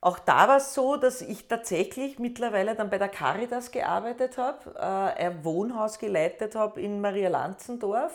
auch 0.00 0.18
da 0.18 0.48
war 0.48 0.58
es 0.58 0.74
so, 0.74 0.96
dass 0.96 1.22
ich 1.22 1.48
tatsächlich 1.48 2.18
mittlerweile 2.18 2.76
dann 2.76 2.88
bei 2.90 2.98
der 2.98 3.08
Caritas 3.08 3.72
gearbeitet 3.72 4.38
habe, 4.38 4.74
äh, 4.76 5.24
ein 5.24 5.44
Wohnhaus 5.44 5.98
geleitet 5.98 6.54
habe 6.54 6.80
in 6.80 7.00
Maria 7.00 7.28
Lanzendorf. 7.28 8.12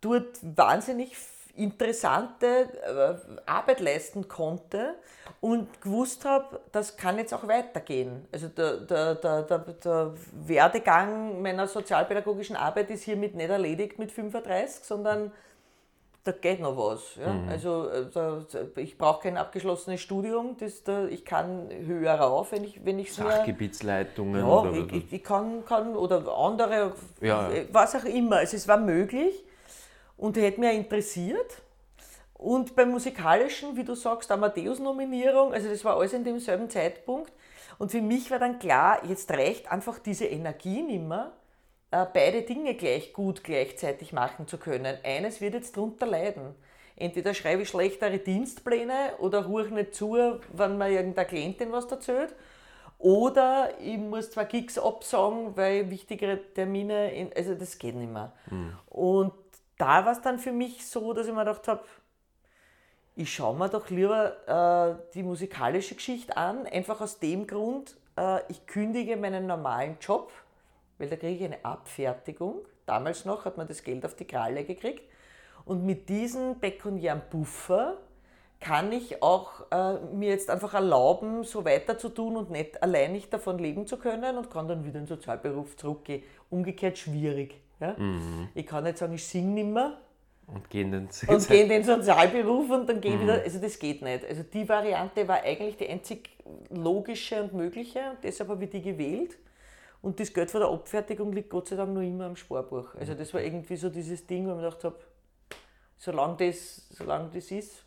Dort 0.00 0.38
wahnsinnig 0.42 1.16
interessante 1.56 2.46
äh, 2.46 3.40
Arbeit 3.46 3.80
leisten 3.80 4.28
konnte 4.28 4.94
und 5.40 5.80
gewusst 5.80 6.24
habe, 6.24 6.60
das 6.72 6.96
kann 6.96 7.18
jetzt 7.18 7.34
auch 7.34 7.46
weitergehen. 7.46 8.26
Also 8.32 8.48
der, 8.48 8.78
der, 8.78 9.14
der, 9.14 9.42
der, 9.42 10.14
Werdegang 10.32 11.42
meiner 11.42 11.66
sozialpädagogischen 11.66 12.56
Arbeit 12.56 12.90
ist 12.90 13.04
hiermit 13.04 13.34
nicht 13.34 13.50
erledigt 13.50 13.98
mit 13.98 14.12
35, 14.12 14.84
sondern 14.84 15.32
da 16.24 16.32
geht 16.32 16.60
noch 16.60 16.76
was. 16.76 17.16
Ja? 17.16 17.32
Mhm. 17.32 17.48
Also 17.48 17.88
äh, 17.88 18.06
da, 18.12 18.44
ich 18.76 18.98
brauche 18.98 19.22
kein 19.22 19.36
abgeschlossenes 19.36 20.00
Studium, 20.00 20.56
das, 20.58 20.84
da, 20.84 21.06
ich 21.06 21.24
kann 21.24 21.68
höher 21.70 22.14
rauf, 22.14 22.52
wenn 22.52 22.64
ich 22.64 22.84
wenn 22.84 22.98
ich 22.98 23.12
Sachgebietsleitungen 23.12 24.40
ja, 24.40 24.46
oder, 24.46 24.72
ich, 24.72 24.92
ich, 24.92 25.12
ich, 25.12 25.24
kann, 25.24 25.64
kann 25.64 25.96
oder 25.96 26.26
andere, 26.36 26.92
ja. 27.20 27.50
was 27.72 27.94
auch 27.96 28.04
immer. 28.04 28.36
Also 28.36 28.56
es 28.56 28.68
war 28.68 28.78
möglich 28.78 29.44
und 30.20 30.36
hätte 30.36 30.60
mich 30.60 30.76
interessiert. 30.76 31.62
Und 32.34 32.76
beim 32.76 32.90
musikalischen, 32.90 33.76
wie 33.76 33.84
du 33.84 33.94
sagst, 33.94 34.30
Amadeus-Nominierung, 34.30 35.52
also 35.52 35.68
das 35.68 35.84
war 35.84 35.96
alles 35.96 36.12
in 36.12 36.24
demselben 36.24 36.68
Zeitpunkt. 36.70 37.32
Und 37.78 37.90
für 37.90 38.02
mich 38.02 38.30
war 38.30 38.38
dann 38.38 38.58
klar, 38.58 39.04
jetzt 39.06 39.30
reicht 39.30 39.70
einfach 39.72 39.98
diese 39.98 40.26
Energie 40.26 40.82
nicht 40.82 41.02
mehr 41.02 41.32
äh, 41.90 42.06
beide 42.12 42.42
Dinge 42.42 42.74
gleich 42.74 43.12
gut 43.12 43.42
gleichzeitig 43.42 44.12
machen 44.12 44.46
zu 44.46 44.58
können. 44.58 44.96
Eines 45.02 45.40
wird 45.40 45.54
jetzt 45.54 45.76
darunter 45.76 46.06
leiden. 46.06 46.54
Entweder 46.96 47.32
schreibe 47.32 47.62
ich 47.62 47.70
schlechtere 47.70 48.18
Dienstpläne 48.18 49.12
oder 49.18 49.46
ruhe 49.46 49.64
nicht 49.70 49.94
zu, 49.94 50.18
wenn 50.52 50.76
mir 50.76 50.90
irgendeine 50.90 51.28
Klientin 51.28 51.72
was 51.72 51.86
erzählt. 51.86 52.34
Oder 52.98 53.70
ich 53.82 53.96
muss 53.96 54.30
zwar 54.30 54.44
Gigs 54.44 54.78
absagen, 54.78 55.56
weil 55.56 55.90
wichtigere 55.90 56.38
Termine, 56.52 57.14
in, 57.14 57.32
also 57.34 57.54
das 57.54 57.78
geht 57.78 57.94
nicht 57.94 58.12
mehr. 58.12 58.32
Mhm. 58.50 58.76
Und 58.90 59.32
da 59.80 60.04
war 60.04 60.12
es 60.12 60.20
dann 60.20 60.38
für 60.38 60.52
mich 60.52 60.86
so, 60.86 61.12
dass 61.12 61.26
ich 61.26 61.32
mir 61.32 61.40
gedacht 61.40 61.66
habe, 61.66 61.82
ich 63.16 63.32
schaue 63.32 63.56
mir 63.56 63.68
doch 63.68 63.88
lieber 63.90 64.98
äh, 64.98 65.12
die 65.14 65.22
musikalische 65.22 65.94
Geschichte 65.94 66.36
an, 66.36 66.66
einfach 66.66 67.00
aus 67.00 67.18
dem 67.18 67.46
Grund, 67.46 67.96
äh, 68.16 68.40
ich 68.48 68.66
kündige 68.66 69.16
meinen 69.16 69.46
normalen 69.46 69.96
Job, 70.00 70.30
weil 70.98 71.08
da 71.08 71.16
kriege 71.16 71.34
ich 71.34 71.44
eine 71.44 71.64
Abfertigung. 71.64 72.66
Damals 72.86 73.24
noch 73.24 73.44
hat 73.44 73.56
man 73.56 73.68
das 73.68 73.82
Geld 73.82 74.04
auf 74.04 74.14
die 74.14 74.26
Kralle 74.26 74.64
gekriegt. 74.64 75.02
Und 75.64 75.84
mit 75.84 76.08
diesem 76.08 76.58
pekuniären 76.60 77.22
Buffer 77.30 77.96
kann 78.60 78.92
ich 78.92 79.22
auch 79.22 79.70
äh, 79.70 79.94
mir 80.14 80.30
jetzt 80.30 80.50
einfach 80.50 80.74
erlauben, 80.74 81.44
so 81.44 81.64
weiter 81.64 81.96
zu 81.96 82.10
tun 82.10 82.36
und 82.36 82.50
nicht 82.50 82.82
allein 82.82 83.12
nicht 83.12 83.32
davon 83.32 83.58
leben 83.58 83.86
zu 83.86 83.96
können 83.96 84.36
und 84.36 84.50
kann 84.50 84.68
dann 84.68 84.84
wieder 84.84 84.98
in 84.98 85.06
den 85.06 85.08
Sozialberuf 85.08 85.76
zurückgehen. 85.76 86.22
Umgekehrt 86.50 86.98
schwierig. 86.98 87.60
Ja? 87.80 87.94
Mhm. 87.98 88.48
Ich 88.54 88.66
kann 88.66 88.84
nicht 88.84 88.98
sagen, 88.98 89.14
ich 89.14 89.26
singe 89.26 89.52
nicht 89.52 89.66
mehr. 89.66 89.98
Und 90.46 90.68
gehe 90.68 90.82
in 90.82 90.90
den, 90.90 91.08
und 91.28 91.48
geh 91.48 91.62
in 91.62 91.68
den 91.68 91.84
Sozialberuf 91.84 92.70
und 92.70 92.88
dann 92.88 93.00
gehe 93.00 93.16
mhm. 93.16 93.22
wieder. 93.22 93.34
Also 93.34 93.60
das 93.60 93.78
geht 93.78 94.02
nicht. 94.02 94.24
Also 94.24 94.42
die 94.42 94.68
Variante 94.68 95.26
war 95.28 95.42
eigentlich 95.42 95.76
die 95.76 95.88
einzig 95.88 96.30
logische 96.70 97.42
und 97.42 97.52
mögliche 97.52 98.10
und 98.10 98.24
deshalb 98.24 98.50
habe 98.50 98.64
ich 98.64 98.70
die 98.70 98.82
gewählt. 98.82 99.38
Und 100.02 100.18
das 100.18 100.32
Geld 100.32 100.50
von 100.50 100.60
der 100.60 100.70
Abfertigung 100.70 101.32
liegt 101.32 101.50
Gott 101.50 101.68
sei 101.68 101.76
Dank 101.76 101.92
noch 101.92 102.00
immer 102.00 102.24
am 102.24 102.34
Sparbuch. 102.34 102.94
Also 102.96 103.14
das 103.14 103.32
war 103.32 103.42
irgendwie 103.42 103.76
so 103.76 103.90
dieses 103.90 104.26
Ding, 104.26 104.46
wo 104.46 104.50
ich 104.50 104.56
mir 104.56 104.62
gedacht 104.62 104.82
habe, 104.82 104.98
solange 105.98 106.36
das, 106.38 106.88
solange 106.88 107.30
das 107.32 107.50
ist, 107.50 107.84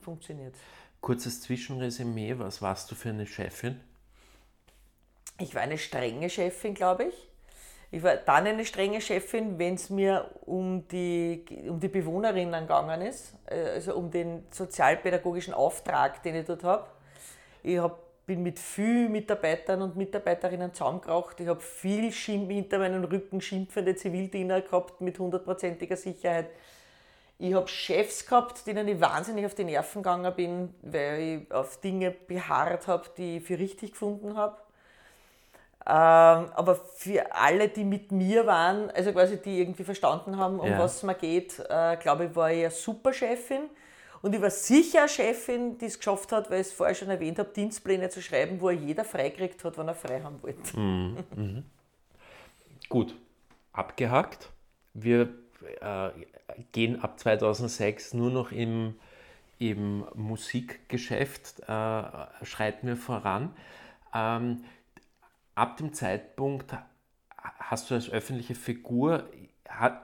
funktioniert 0.00 0.54
Kurzes 1.00 1.40
Zwischenresümee, 1.42 2.36
was 2.38 2.62
warst 2.62 2.90
du 2.90 2.96
für 2.96 3.10
eine 3.10 3.26
Chefin? 3.26 3.80
Ich 5.38 5.54
war 5.54 5.62
eine 5.62 5.78
strenge 5.78 6.28
Chefin, 6.28 6.74
glaube 6.74 7.04
ich. 7.04 7.14
Ich 7.90 8.02
war 8.02 8.16
dann 8.16 8.46
eine 8.46 8.64
strenge 8.64 9.00
Chefin, 9.00 9.58
wenn 9.58 9.74
es 9.74 9.90
mir 9.90 10.30
um 10.44 10.86
die, 10.88 11.44
um 11.68 11.78
die 11.78 11.88
Bewohnerinnen 11.88 12.62
gegangen 12.62 13.02
ist, 13.02 13.34
äh, 13.46 13.74
also 13.74 13.94
um 13.94 14.10
den 14.10 14.44
sozialpädagogischen 14.50 15.54
Auftrag, 15.54 16.22
den 16.22 16.36
ich 16.36 16.46
dort 16.46 16.64
habe. 16.64 16.86
Ich 17.62 17.78
habe 17.78 17.96
bin 18.26 18.42
mit 18.42 18.58
vielen 18.58 19.12
Mitarbeitern 19.12 19.82
und 19.82 19.96
Mitarbeiterinnen 19.96 20.74
zusammengebracht. 20.74 21.38
Ich 21.40 21.46
habe 21.46 21.60
viel 21.60 22.10
Schimpf, 22.10 22.50
hinter 22.50 22.78
meinen 22.78 23.04
Rücken 23.04 23.40
schimpfende 23.40 23.94
Zivildiener 23.94 24.60
gehabt 24.62 25.00
mit 25.00 25.18
hundertprozentiger 25.18 25.96
Sicherheit. 25.96 26.48
Ich 27.38 27.54
habe 27.54 27.68
Chefs 27.68 28.26
gehabt, 28.26 28.66
denen 28.66 28.88
ich 28.88 29.00
wahnsinnig 29.00 29.46
auf 29.46 29.54
die 29.54 29.64
Nerven 29.64 30.02
gegangen 30.02 30.34
bin, 30.34 30.74
weil 30.82 31.20
ich 31.20 31.52
auf 31.52 31.80
Dinge 31.80 32.10
beharrt 32.10 32.88
habe, 32.88 33.08
die 33.16 33.36
ich 33.36 33.44
für 33.44 33.58
richtig 33.58 33.92
gefunden 33.92 34.36
habe. 34.36 34.56
Ähm, 35.88 35.92
aber 35.92 36.74
für 36.74 37.32
alle, 37.32 37.68
die 37.68 37.84
mit 37.84 38.10
mir 38.10 38.44
waren, 38.44 38.90
also 38.90 39.12
quasi 39.12 39.40
die 39.40 39.60
irgendwie 39.60 39.84
verstanden 39.84 40.36
haben, 40.36 40.58
um 40.58 40.68
ja. 40.68 40.80
was 40.80 40.96
es 40.96 41.02
mir 41.04 41.14
geht, 41.14 41.60
äh, 41.60 41.96
glaube 41.96 42.24
ich, 42.24 42.34
war 42.34 42.50
ich 42.50 42.60
eine 42.62 42.70
super 42.72 43.12
Chefin. 43.12 43.70
Und 44.20 44.34
ich 44.34 44.42
war 44.42 44.50
sicher 44.50 45.00
eine 45.00 45.08
Chefin, 45.08 45.78
die 45.78 45.84
es 45.84 45.96
geschafft 45.96 46.32
hat, 46.32 46.50
weil 46.50 46.62
ich 46.62 46.68
es 46.68 46.72
vorher 46.72 46.96
schon 46.96 47.08
erwähnt 47.08 47.38
habe, 47.38 47.50
Dienstpläne 47.54 48.08
zu 48.08 48.20
schreiben, 48.20 48.60
wo 48.60 48.70
er 48.70 48.74
jeder 48.74 49.04
freikriegt 49.04 49.62
hat, 49.62 49.78
wenn 49.78 49.86
er 49.86 49.94
frei 49.94 50.20
haben 50.22 50.42
wollte. 50.42 50.76
Mhm. 50.76 51.18
Mhm. 51.36 51.64
Gut, 52.88 53.14
abgehakt. 53.72 54.50
Wir 54.92 55.28
äh, 55.80 56.08
gehen 56.72 57.00
ab 57.00 57.20
2006 57.20 58.14
nur 58.14 58.30
noch 58.32 58.50
im, 58.50 58.96
im 59.60 60.04
Musikgeschäft, 60.14 61.60
äh, 61.60 62.02
schreiten 62.42 62.88
wir 62.88 62.96
voran. 62.96 63.54
Ähm, 64.12 64.64
ab 65.56 65.76
dem 65.78 65.92
Zeitpunkt 65.92 66.72
hast 67.58 67.90
du 67.90 67.94
als 67.96 68.08
öffentliche 68.08 68.54
Figur, 68.54 69.28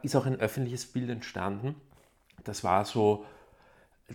ist 0.02 0.16
auch 0.16 0.26
ein 0.26 0.40
öffentliches 0.40 0.86
Bild 0.86 1.08
entstanden. 1.08 1.80
Das 2.42 2.64
war 2.64 2.84
so 2.84 3.24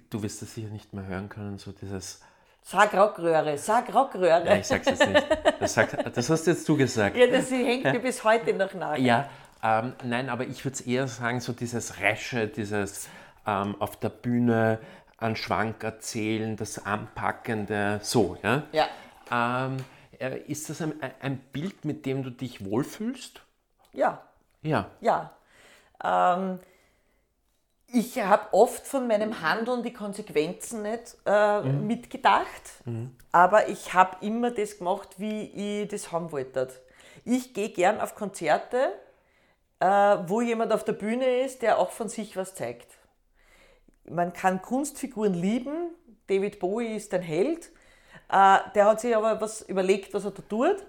du 0.09 0.23
wirst 0.23 0.41
das 0.41 0.53
sicher 0.53 0.69
nicht 0.69 0.93
mehr 0.93 1.05
hören 1.05 1.29
können, 1.29 1.57
so 1.57 1.71
dieses. 1.71 2.21
Sag 2.61 2.93
Rockröhre, 2.93 3.57
sag 3.57 3.93
Rockröhre. 3.93 4.45
Ja, 4.45 4.55
ich 4.57 4.67
sag's 4.67 4.87
jetzt 4.87 5.07
nicht. 5.07 5.25
Das, 5.59 5.73
sag, 5.73 6.13
das 6.13 6.29
hast 6.29 6.47
jetzt 6.47 6.67
du 6.67 6.75
gesagt. 6.75 7.15
Ja, 7.15 7.27
das 7.27 7.49
hängt 7.49 7.85
mir 7.85 7.99
bis 7.99 8.23
heute 8.23 8.53
noch 8.53 8.73
nach. 8.73 8.97
Ja, 8.97 9.29
ähm, 9.63 9.93
nein, 10.03 10.29
aber 10.29 10.45
ich 10.45 10.63
würde 10.65 10.75
es 10.75 10.81
eher 10.81 11.07
sagen, 11.07 11.39
so 11.39 11.53
dieses 11.53 11.99
Resche, 11.99 12.47
dieses 12.47 13.07
ähm, 13.45 13.75
auf 13.79 13.97
der 13.97 14.09
Bühne 14.09 14.79
an 15.17 15.35
Schwank 15.35 15.83
erzählen, 15.83 16.57
das 16.57 16.85
Anpackende, 16.85 17.99
so, 18.03 18.37
ja. 18.43 18.63
ja. 18.71 18.87
Ähm, 19.31 19.77
äh, 19.77 19.81
ist 20.47 20.69
das 20.69 20.81
ein, 20.81 20.93
ein, 21.21 21.39
Bild, 21.51 21.85
mit 21.85 22.05
dem 22.05 22.23
du 22.23 22.29
dich 22.29 22.65
wohlfühlst? 22.65 23.41
Ja. 23.93 24.21
Ja. 24.61 24.91
Ja. 25.01 25.31
Ähm, 26.03 26.59
ich 27.87 28.19
habe 28.19 28.53
oft 28.53 28.85
von 28.85 29.07
meinem 29.07 29.41
Handeln 29.41 29.81
die 29.81 29.93
Konsequenzen 29.93 30.81
nicht 30.81 31.17
äh, 31.25 31.61
mhm. 31.61 31.87
mitgedacht, 31.87 32.45
mhm. 32.85 33.15
aber 33.31 33.69
ich 33.69 33.93
habe 33.93 34.25
immer 34.25 34.51
das 34.51 34.77
gemacht, 34.77 35.15
wie 35.17 35.81
ich 35.81 35.87
das 35.87 36.11
haben 36.11 36.31
wollte. 36.31 36.69
Ich 37.23 37.53
gehe 37.53 37.69
gern 37.69 38.01
auf 38.01 38.15
Konzerte, 38.15 38.93
äh, 39.79 39.85
wo 39.85 40.41
jemand 40.41 40.73
auf 40.73 40.83
der 40.83 40.93
Bühne 40.93 41.41
ist, 41.41 41.61
der 41.61 41.79
auch 41.79 41.91
von 41.91 42.09
sich 42.09 42.35
was 42.35 42.55
zeigt. 42.55 42.87
Man 44.09 44.33
kann 44.33 44.61
Kunstfiguren 44.61 45.33
lieben, 45.33 45.89
David 46.27 46.59
Bowie 46.59 46.95
ist 46.95 47.13
ein 47.13 47.21
Held, 47.21 47.67
äh, 47.67 47.76
der 48.29 48.85
hat 48.85 49.01
sich 49.01 49.15
aber 49.15 49.39
was 49.39 49.61
überlegt, 49.61 50.13
was 50.13 50.25
er 50.25 50.31
da 50.31 50.41
tut. 50.41 50.83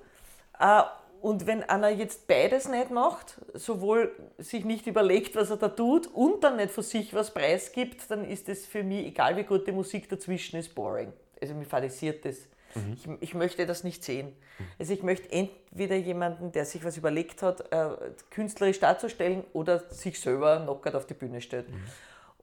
Äh, 0.59 0.83
und 1.21 1.47
wenn 1.47 1.65
einer 1.65 1.89
jetzt 1.89 2.29
beides 2.29 2.69
nicht 2.69 2.91
macht, 2.91 3.41
sowohl 3.55 4.13
sich 4.39 4.65
nicht 4.65 4.87
überlegt, 4.87 5.35
was 5.35 5.51
er 5.51 5.57
da 5.57 5.69
tut, 5.69 6.07
und 6.07 6.45
dann 6.45 6.57
nicht 6.57 6.71
von 6.71 6.85
sich 6.85 7.13
was 7.13 7.35
preisgibt, 7.35 8.09
dann 8.09 8.25
ist 8.25 8.49
es 8.49 8.67
für 8.67 8.85
mich, 8.85 9.07
egal 9.07 9.37
wie 9.37 9.43
gut 9.43 9.67
die 9.67 9.73
Musik 9.73 10.09
dazwischen 10.09 10.57
ist, 10.59 10.75
boring. 10.75 11.13
Also 11.41 11.55
mir 11.55 11.65
fadisiert 11.65 12.25
das. 12.25 12.37
Mhm. 12.75 12.93
Ich, 12.93 13.31
ich, 13.31 13.35
möchte 13.35 13.67
das 13.67 13.83
nicht 13.83 14.05
sehen. 14.05 14.33
Also 14.79 14.93
ich 14.93 15.03
möchte 15.03 15.31
entweder 15.33 15.97
jemanden, 15.97 16.53
der 16.53 16.65
sich 16.65 16.85
was 16.85 16.97
überlegt 16.97 17.43
hat, 17.43 17.73
äh, 17.73 17.89
künstlerisch 18.31 18.79
darzustellen 18.79 19.43
oder 19.53 19.81
sich 19.91 20.21
selber 20.21 20.61
knockert 20.61 20.95
auf 20.95 21.07
die 21.07 21.15
Bühne 21.15 21.41
stellt. 21.41 21.69
Mhm. 21.69 21.83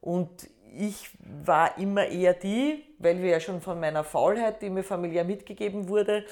Und 0.01 0.49
ich 0.77 1.09
war 1.43 1.77
immer 1.77 2.07
eher 2.07 2.33
die, 2.33 2.83
weil 2.99 3.21
wir 3.21 3.29
ja 3.29 3.39
schon 3.39 3.61
von 3.61 3.79
meiner 3.79 4.03
Faulheit, 4.03 4.61
die 4.61 4.69
mir 4.69 4.83
familiär 4.83 5.23
mitgegeben 5.23 5.87
wurde, 5.89 6.25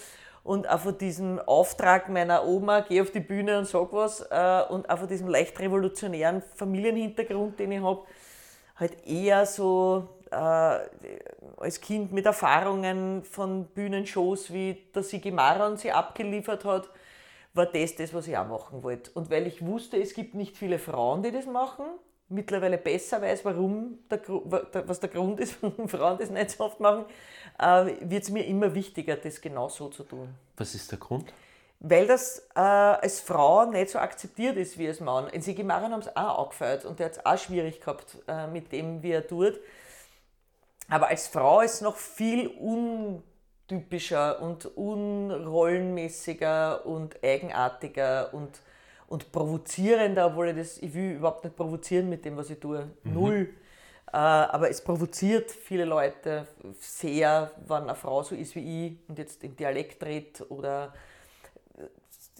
und 0.43 0.69
auch 0.69 0.79
von 0.79 0.97
diesem 0.97 1.39
Auftrag 1.39 2.09
meiner 2.09 2.45
Oma, 2.45 2.81
geh 2.81 2.99
auf 3.01 3.11
die 3.11 3.21
Bühne 3.21 3.59
und 3.59 3.65
sag 3.65 3.93
was, 3.93 4.21
äh, 4.29 4.63
und 4.69 4.89
auch 4.89 4.99
von 4.99 5.07
diesem 5.07 5.29
leicht 5.29 5.57
revolutionären 5.59 6.41
Familienhintergrund, 6.55 7.57
den 7.59 7.71
ich 7.71 7.81
habe, 7.81 8.03
halt 8.75 9.07
eher 9.07 9.45
so 9.45 10.09
äh, 10.31 10.79
als 11.57 11.79
Kind 11.79 12.11
mit 12.11 12.25
Erfahrungen 12.25 13.23
von 13.23 13.67
Bühnenshows, 13.67 14.51
wie 14.51 14.83
der 14.93 15.03
Sigi 15.03 15.31
Maron 15.31 15.77
sie 15.77 15.91
abgeliefert 15.91 16.65
hat, 16.65 16.89
war 17.53 17.67
das 17.67 17.95
das, 17.95 18.13
was 18.13 18.27
ich 18.27 18.37
auch 18.37 18.47
machen 18.47 18.83
wollte. 18.83 19.11
Und 19.11 19.29
weil 19.29 19.47
ich 19.47 19.65
wusste, 19.65 19.97
es 20.01 20.13
gibt 20.13 20.33
nicht 20.33 20.57
viele 20.57 20.79
Frauen, 20.79 21.23
die 21.23 21.31
das 21.31 21.45
machen, 21.45 21.85
mittlerweile 22.29 22.77
besser 22.77 23.21
weiß, 23.21 23.45
warum 23.45 23.99
der, 24.09 24.21
was 24.87 24.99
der 24.99 25.09
Grund 25.09 25.39
ist, 25.39 25.55
warum 25.61 25.87
Frauen 25.87 26.17
das 26.17 26.29
nicht 26.29 26.51
so 26.51 26.65
oft 26.65 26.79
machen, 26.79 27.05
äh, 27.59 27.93
wird 28.01 28.23
es 28.23 28.29
mir 28.29 28.45
immer 28.45 28.73
wichtiger, 28.73 29.15
das 29.15 29.41
genau 29.41 29.69
so 29.69 29.89
zu 29.89 30.03
tun. 30.03 30.33
Was 30.57 30.75
ist 30.75 30.91
der 30.91 30.99
Grund? 30.99 31.33
Weil 31.79 32.07
das 32.07 32.47
äh, 32.55 32.59
als 32.59 33.19
Frau 33.19 33.65
nicht 33.65 33.89
so 33.89 33.99
akzeptiert 33.99 34.55
ist 34.55 34.77
wie 34.77 34.87
als 34.87 35.01
Mann. 35.01 35.27
In 35.27 35.41
Sigi 35.41 35.63
Maran 35.63 35.91
haben 35.91 35.99
es 35.99 36.15
auch 36.15 36.45
angefeuert 36.45 36.85
und 36.85 36.99
der 36.99 37.07
hat 37.07 37.13
es 37.13 37.25
auch 37.25 37.37
schwierig 37.37 37.81
gehabt 37.81 38.17
äh, 38.27 38.47
mit 38.47 38.71
dem, 38.71 39.03
wie 39.03 39.11
er 39.11 39.27
tut. 39.27 39.59
Aber 40.87 41.07
als 41.07 41.27
Frau 41.27 41.61
ist 41.61 41.75
es 41.75 41.81
noch 41.81 41.97
viel 41.97 42.47
untypischer 43.67 44.41
und 44.41 44.65
unrollenmäßiger 44.77 46.85
und 46.85 47.21
eigenartiger 47.23 48.33
und 48.33 48.61
und 49.13 49.31
provozierender, 49.31 50.25
obwohl 50.25 50.49
ich 50.49 50.57
das, 50.57 50.79
ich 50.79 50.91
will 50.91 51.11
überhaupt 51.11 51.43
nicht 51.43 51.55
provozieren 51.55 52.09
mit 52.09 52.25
dem, 52.25 52.35
was 52.35 52.49
ich 52.49 52.59
tue. 52.59 52.89
Mhm. 53.03 53.13
Null. 53.13 53.49
Äh, 54.11 54.17
aber 54.17 54.71
es 54.71 54.83
provoziert 54.83 55.51
viele 55.51 55.85
Leute 55.85 56.47
sehr, 56.79 57.51
wenn 57.67 57.83
eine 57.83 57.95
Frau 57.95 58.23
so 58.23 58.33
ist 58.33 58.55
wie 58.55 58.87
ich 58.87 58.97
und 59.07 59.19
jetzt 59.19 59.43
im 59.43 59.55
Dialekt 59.55 60.03
redet 60.03 60.49
oder 60.49 60.93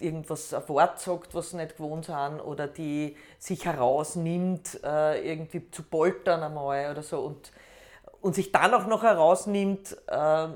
irgendwas 0.00 0.52
ein 0.52 0.68
Wort 0.68 0.98
sagt, 0.98 1.32
was 1.36 1.50
sie 1.50 1.58
nicht 1.58 1.76
gewohnt 1.76 2.06
sind 2.06 2.40
oder 2.40 2.66
die 2.66 3.16
sich 3.38 3.64
herausnimmt, 3.64 4.80
äh, 4.82 5.30
irgendwie 5.30 5.70
zu 5.70 5.84
poltern 5.84 6.42
einmal 6.42 6.90
oder 6.90 7.04
so 7.04 7.20
und, 7.20 7.52
und 8.20 8.34
sich 8.34 8.50
dann 8.50 8.74
auch 8.74 8.88
noch 8.88 9.04
herausnimmt, 9.04 9.96
äh, 10.08 10.48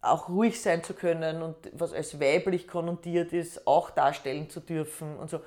auch 0.00 0.28
ruhig 0.30 0.62
sein 0.62 0.82
zu 0.82 0.94
können 0.94 1.42
und 1.42 1.56
was 1.72 1.92
als 1.92 2.18
weiblich 2.18 2.66
konnotiert 2.66 3.34
ist, 3.34 3.66
auch 3.66 3.90
darstellen 3.90 4.48
zu 4.48 4.60
dürfen 4.60 5.18
und 5.18 5.28
so. 5.28 5.40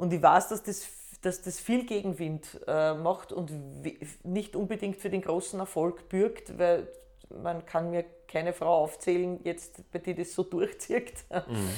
Und 0.00 0.14
ich 0.14 0.22
weiß, 0.22 0.48
dass 0.48 0.62
das, 0.62 0.88
dass 1.20 1.42
das 1.42 1.60
viel 1.60 1.84
Gegenwind 1.84 2.58
äh, 2.66 2.94
macht 2.94 3.32
und 3.32 3.52
nicht 4.24 4.56
unbedingt 4.56 4.96
für 4.96 5.10
den 5.10 5.20
großen 5.20 5.60
Erfolg 5.60 6.08
bürgt, 6.08 6.58
weil 6.58 6.88
man 7.42 7.66
kann 7.66 7.90
mir 7.90 8.06
keine 8.26 8.54
Frau 8.54 8.82
aufzählen, 8.82 9.38
jetzt 9.44 9.90
bei 9.92 9.98
die 9.98 10.14
das 10.14 10.32
so 10.32 10.42
durchzieht 10.56 11.12
mhm. 11.30 11.68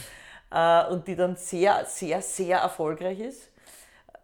äh, 0.52 0.86
und 0.86 1.08
die 1.08 1.16
dann 1.16 1.34
sehr, 1.34 1.84
sehr, 1.86 2.22
sehr 2.22 2.58
erfolgreich 2.58 3.18
ist 3.18 3.48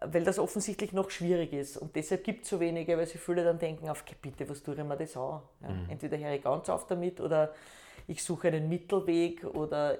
weil 0.01 0.23
das 0.23 0.39
offensichtlich 0.39 0.93
noch 0.93 1.09
schwierig 1.09 1.51
ist. 1.51 1.75
Und 1.75 1.93
deshalb 1.93 2.23
gibt 2.23 2.45
es 2.45 2.49
so 2.49 2.61
wenige, 2.61 2.97
weil 2.97 3.05
sie 3.05 3.17
viele 3.17 3.43
dann 3.43 3.59
denken, 3.59 3.89
auf 3.89 4.05
bitte, 4.21 4.47
was 4.47 4.63
tue 4.63 4.73
ich 4.73 4.81
mir 4.81 4.95
das 4.95 5.17
an? 5.17 5.41
Ja, 5.61 5.67
mhm. 5.67 5.89
Entweder 5.89 6.17
höre 6.17 6.31
ich 6.31 6.41
ganz 6.41 6.69
auf 6.69 6.87
damit 6.87 7.19
oder 7.19 7.53
ich 8.07 8.23
suche 8.23 8.47
einen 8.47 8.69
Mittelweg 8.69 9.43
oder 9.43 9.97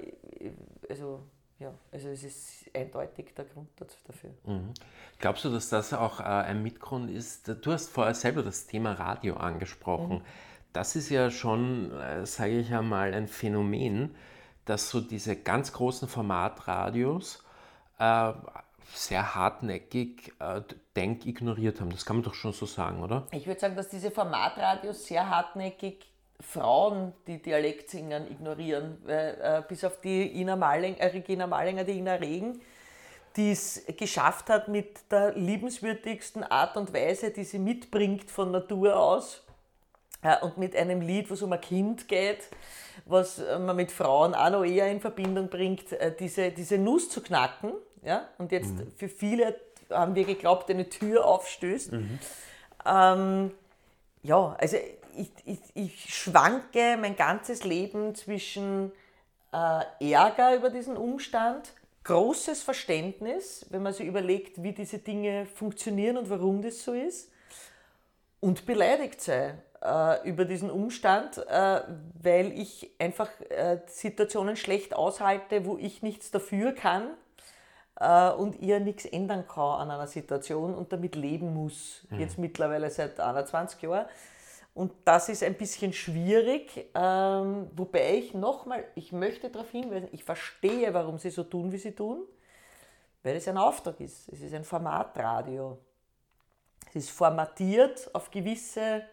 also 0.89 1.19
ja, 1.59 1.73
also 1.91 2.09
es 2.09 2.23
ist 2.23 2.75
eindeutig 2.75 3.33
der 3.35 3.45
Grund 3.45 3.69
dafür. 3.79 4.31
Mhm. 4.45 4.73
Glaubst 5.19 5.43
du, 5.43 5.49
dass 5.49 5.69
das 5.69 5.93
auch 5.93 6.19
äh, 6.19 6.23
ein 6.23 6.63
Mitgrund 6.63 7.11
ist? 7.11 7.47
Du 7.61 7.71
hast 7.71 7.89
vorher 7.89 8.15
selber 8.15 8.43
das 8.43 8.65
Thema 8.65 8.93
Radio 8.93 9.35
angesprochen. 9.35 10.19
Mhm. 10.19 10.23
Das 10.71 10.95
ist 10.95 11.09
ja 11.09 11.29
schon, 11.29 11.91
äh, 11.99 12.25
sage 12.25 12.59
ich 12.59 12.73
einmal, 12.73 13.13
ein 13.13 13.27
Phänomen, 13.27 14.15
dass 14.65 14.89
so 14.89 15.01
diese 15.01 15.35
ganz 15.35 15.73
großen 15.73 16.07
Formatradios 16.07 17.43
äh, 17.97 18.33
sehr 18.93 19.35
hartnäckig 19.35 20.33
äh, 20.39 20.61
Denk 20.95 21.25
ignoriert 21.25 21.81
haben. 21.81 21.89
Das 21.89 22.05
kann 22.05 22.17
man 22.17 22.23
doch 22.23 22.33
schon 22.33 22.53
so 22.53 22.65
sagen, 22.65 23.03
oder? 23.03 23.27
Ich 23.31 23.47
würde 23.47 23.59
sagen, 23.59 23.75
dass 23.75 23.89
diese 23.89 24.11
Formatradios 24.11 25.05
sehr 25.05 25.29
hartnäckig 25.29 26.05
Frauen, 26.41 27.13
die 27.27 27.41
Dialekt 27.41 27.89
singen, 27.89 28.29
ignorieren. 28.31 28.97
Weil, 29.03 29.37
äh, 29.41 29.61
bis 29.67 29.83
auf 29.83 29.99
die 30.01 30.39
Ina 30.39 30.55
Malling, 30.55 30.95
äh, 30.97 31.07
Regina 31.07 31.47
Mallinger, 31.47 31.83
die 31.83 31.97
Ina 31.97 32.15
Regen, 32.15 32.61
die 33.35 33.51
es 33.51 33.83
geschafft 33.97 34.49
hat, 34.49 34.67
mit 34.67 35.11
der 35.11 35.33
liebenswürdigsten 35.33 36.43
Art 36.43 36.77
und 36.77 36.93
Weise, 36.93 37.31
die 37.31 37.43
sie 37.43 37.59
mitbringt 37.59 38.31
von 38.31 38.51
Natur 38.51 38.97
aus, 38.99 39.43
äh, 40.21 40.37
und 40.41 40.57
mit 40.57 40.75
einem 40.75 41.01
Lied, 41.01 41.29
wo 41.29 41.33
es 41.33 41.41
um 41.41 41.53
ein 41.53 41.61
Kind 41.61 42.07
geht, 42.07 42.49
was 43.05 43.39
man 43.39 43.75
mit 43.75 43.91
Frauen 43.91 44.33
auch 44.33 44.49
noch 44.49 44.63
eher 44.63 44.91
in 44.91 44.99
Verbindung 44.99 45.47
bringt, 45.49 45.91
äh, 45.93 46.13
diese, 46.17 46.51
diese 46.51 46.77
Nuss 46.77 47.09
zu 47.09 47.21
knacken. 47.21 47.73
Ja? 48.03 48.27
Und 48.37 48.51
jetzt 48.51 48.75
mhm. 48.75 48.91
für 48.95 49.09
viele 49.09 49.55
haben 49.89 50.15
wir 50.15 50.25
geglaubt, 50.25 50.69
eine 50.69 50.89
Tür 50.89 51.25
aufstößt. 51.25 51.93
Mhm. 51.93 52.19
Ähm, 52.85 53.51
ja, 54.23 54.55
also 54.59 54.77
ich, 55.15 55.31
ich, 55.45 55.59
ich 55.73 56.13
schwanke 56.13 56.97
mein 56.99 57.15
ganzes 57.15 57.63
Leben 57.63 58.15
zwischen 58.15 58.91
äh, 59.51 60.11
Ärger 60.11 60.55
über 60.55 60.69
diesen 60.69 60.97
Umstand, 60.97 61.73
großes 62.03 62.63
Verständnis, 62.63 63.65
wenn 63.69 63.83
man 63.83 63.93
sich 63.93 64.07
überlegt, 64.07 64.63
wie 64.63 64.71
diese 64.71 64.99
Dinge 64.99 65.45
funktionieren 65.45 66.17
und 66.17 66.29
warum 66.29 66.61
das 66.61 66.83
so 66.83 66.93
ist, 66.93 67.31
und 68.39 68.65
beleidigt 68.65 69.21
sein 69.21 69.61
äh, 69.83 70.27
über 70.27 70.45
diesen 70.45 70.71
Umstand, 70.71 71.37
äh, 71.37 71.81
weil 72.21 72.51
ich 72.57 72.91
einfach 72.99 73.29
äh, 73.49 73.79
Situationen 73.87 74.55
schlecht 74.55 74.95
aushalte, 74.95 75.65
wo 75.65 75.77
ich 75.77 76.01
nichts 76.01 76.31
dafür 76.31 76.73
kann 76.73 77.09
äh, 77.99 78.29
und 78.31 78.59
ihr 78.59 78.79
nichts 78.79 79.05
ändern 79.05 79.47
kann 79.47 79.81
an 79.81 79.91
einer 79.91 80.07
Situation 80.07 80.73
und 80.73 80.93
damit 80.93 81.15
leben 81.15 81.53
muss. 81.53 82.05
Mhm. 82.09 82.19
Jetzt 82.19 82.37
mittlerweile 82.37 82.89
seit 82.89 83.19
21 83.19 83.81
Jahren. 83.81 84.05
Und 84.73 84.93
das 85.03 85.29
ist 85.29 85.43
ein 85.43 85.55
bisschen 85.55 85.91
schwierig, 85.91 86.89
ähm, 86.95 87.69
wobei 87.75 88.15
ich 88.15 88.33
nochmal, 88.33 88.85
ich 88.95 89.11
möchte 89.11 89.49
darauf 89.49 89.69
hinweisen, 89.71 90.07
ich 90.11 90.23
verstehe, 90.23 90.93
warum 90.93 91.17
sie 91.17 91.31
so 91.31 91.43
tun, 91.43 91.71
wie 91.71 91.77
sie 91.77 91.93
tun, 91.93 92.23
weil 93.23 93.35
es 93.35 93.47
ein 93.47 93.57
Auftrag 93.57 93.99
ist. 93.99 94.29
Es 94.29 94.41
ist 94.41 94.53
ein 94.53 94.63
Formatradio. 94.63 95.77
Es 96.87 96.95
ist 96.95 97.11
formatiert 97.11 98.09
auf 98.13 98.31
gewisse 98.31 99.03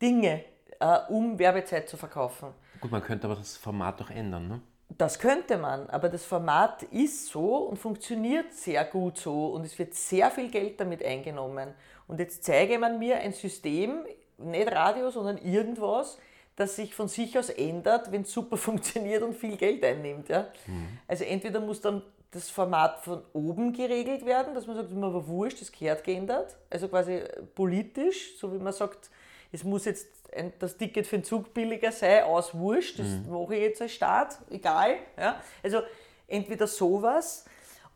Dinge, 0.00 0.44
äh, 0.80 0.98
um 1.08 1.38
Werbezeit 1.38 1.88
zu 1.88 1.96
verkaufen. 1.96 2.48
Gut, 2.80 2.90
man 2.90 3.02
könnte 3.02 3.26
aber 3.26 3.36
das 3.36 3.56
Format 3.56 4.00
doch 4.00 4.10
ändern, 4.10 4.48
ne? 4.48 4.60
Das 4.96 5.18
könnte 5.18 5.56
man, 5.56 5.88
aber 5.90 6.08
das 6.08 6.24
Format 6.24 6.84
ist 6.84 7.26
so 7.26 7.56
und 7.56 7.78
funktioniert 7.78 8.52
sehr 8.52 8.84
gut 8.84 9.18
so 9.18 9.48
und 9.48 9.64
es 9.64 9.76
wird 9.78 9.94
sehr 9.94 10.30
viel 10.30 10.50
Geld 10.50 10.78
damit 10.78 11.04
eingenommen. 11.04 11.74
Und 12.06 12.20
jetzt 12.20 12.44
zeige 12.44 12.78
man 12.78 12.98
mir 12.98 13.16
ein 13.16 13.32
System, 13.32 14.04
nicht 14.38 14.70
Radio, 14.70 15.10
sondern 15.10 15.38
irgendwas, 15.38 16.18
das 16.56 16.76
sich 16.76 16.94
von 16.94 17.08
sich 17.08 17.38
aus 17.38 17.50
ändert, 17.50 18.12
wenn 18.12 18.22
es 18.22 18.32
super 18.32 18.56
funktioniert 18.68 19.22
und 19.22 19.34
viel 19.34 19.56
Geld 19.56 19.84
einnimmt. 19.84 20.28
Ja? 20.28 20.48
Mhm. 20.66 20.98
Also 21.06 21.24
entweder 21.24 21.60
muss 21.60 21.80
dann 21.80 22.02
das 22.30 22.50
Format 22.50 23.00
von 23.04 23.22
oben 23.32 23.72
geregelt 23.72 24.26
werden, 24.26 24.54
dass 24.54 24.66
man 24.66 24.76
sagt, 24.76 24.90
mir 24.90 25.06
aber 25.06 25.26
wurscht, 25.28 25.60
das 25.60 25.70
gehört 25.70 26.02
geändert. 26.02 26.56
Also 26.68 26.88
quasi 26.88 27.22
politisch, 27.54 28.36
so 28.38 28.52
wie 28.52 28.58
man 28.58 28.72
sagt, 28.72 29.08
es 29.52 29.62
muss 29.62 29.84
jetzt 29.84 30.08
ein, 30.34 30.52
das 30.58 30.76
Ticket 30.76 31.06
für 31.06 31.16
den 31.16 31.24
Zug 31.24 31.54
billiger 31.54 31.92
sein, 31.92 32.24
aus 32.24 32.54
wurscht, 32.54 32.98
das 32.98 33.06
mhm. 33.06 33.30
mache 33.30 33.54
ich 33.54 33.62
jetzt 33.62 33.82
als 33.82 33.92
Staat, 33.92 34.38
egal. 34.50 34.96
Ja? 35.16 35.40
Also 35.62 35.82
entweder 36.26 36.66
sowas 36.66 37.44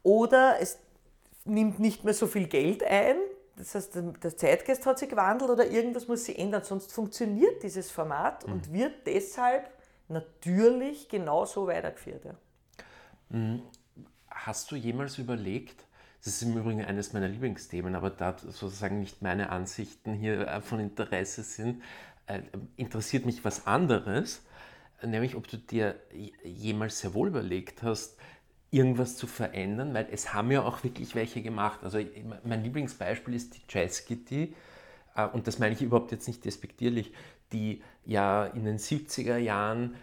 oder 0.04 0.56
es 0.60 0.78
nimmt 1.44 1.80
nicht 1.80 2.04
mehr 2.04 2.14
so 2.14 2.28
viel 2.28 2.46
Geld 2.46 2.84
ein, 2.84 3.16
das 3.58 3.74
heißt, 3.74 3.96
der 4.22 4.36
Zeitgeist 4.36 4.86
hat 4.86 4.98
sich 4.98 5.08
gewandelt 5.08 5.50
oder 5.50 5.66
irgendwas 5.66 6.06
muss 6.06 6.24
sich 6.24 6.38
ändern, 6.38 6.62
sonst 6.62 6.92
funktioniert 6.92 7.62
dieses 7.62 7.90
Format 7.90 8.46
mhm. 8.46 8.52
und 8.52 8.72
wird 8.72 9.06
deshalb 9.06 9.70
natürlich 10.08 11.08
genauso 11.08 11.66
weitergeführt. 11.66 12.24
Ja. 12.24 12.34
Mhm. 13.30 13.62
Hast 14.30 14.70
du 14.70 14.76
jemals 14.76 15.18
überlegt, 15.18 15.84
das 16.24 16.34
ist 16.34 16.42
im 16.42 16.56
Übrigen 16.56 16.84
eines 16.84 17.12
meiner 17.12 17.28
Lieblingsthemen, 17.28 17.94
aber 17.94 18.10
da 18.10 18.36
sozusagen 18.38 19.00
nicht 19.00 19.22
meine 19.22 19.50
Ansichten 19.50 20.14
hier 20.14 20.46
äh, 20.46 20.60
von 20.60 20.80
Interesse 20.80 21.42
sind, 21.42 21.82
äh, 22.26 22.42
interessiert 22.76 23.26
mich 23.26 23.44
was 23.44 23.66
anderes, 23.66 24.42
nämlich 25.02 25.34
ob 25.34 25.48
du 25.48 25.56
dir 25.56 25.96
jemals 26.44 27.00
sehr 27.00 27.14
wohl 27.14 27.28
überlegt 27.28 27.82
hast, 27.82 28.16
irgendwas 28.70 29.16
zu 29.16 29.26
verändern, 29.26 29.94
weil 29.94 30.08
es 30.10 30.34
haben 30.34 30.50
ja 30.50 30.62
auch 30.62 30.84
wirklich 30.84 31.14
welche 31.14 31.42
gemacht. 31.42 31.80
Also 31.82 31.98
mein 32.44 32.62
Lieblingsbeispiel 32.62 33.34
ist 33.34 33.56
die 33.56 33.62
Jazz 33.68 34.04
Kitty 34.04 34.54
äh, 35.16 35.26
und 35.26 35.46
das 35.46 35.58
meine 35.58 35.74
ich 35.74 35.82
überhaupt 35.82 36.12
jetzt 36.12 36.28
nicht 36.28 36.44
despektierlich, 36.44 37.12
die 37.52 37.82
ja 38.04 38.44
in 38.46 38.64
den 38.64 38.78
70er 38.78 39.38
Jahren 39.38 39.94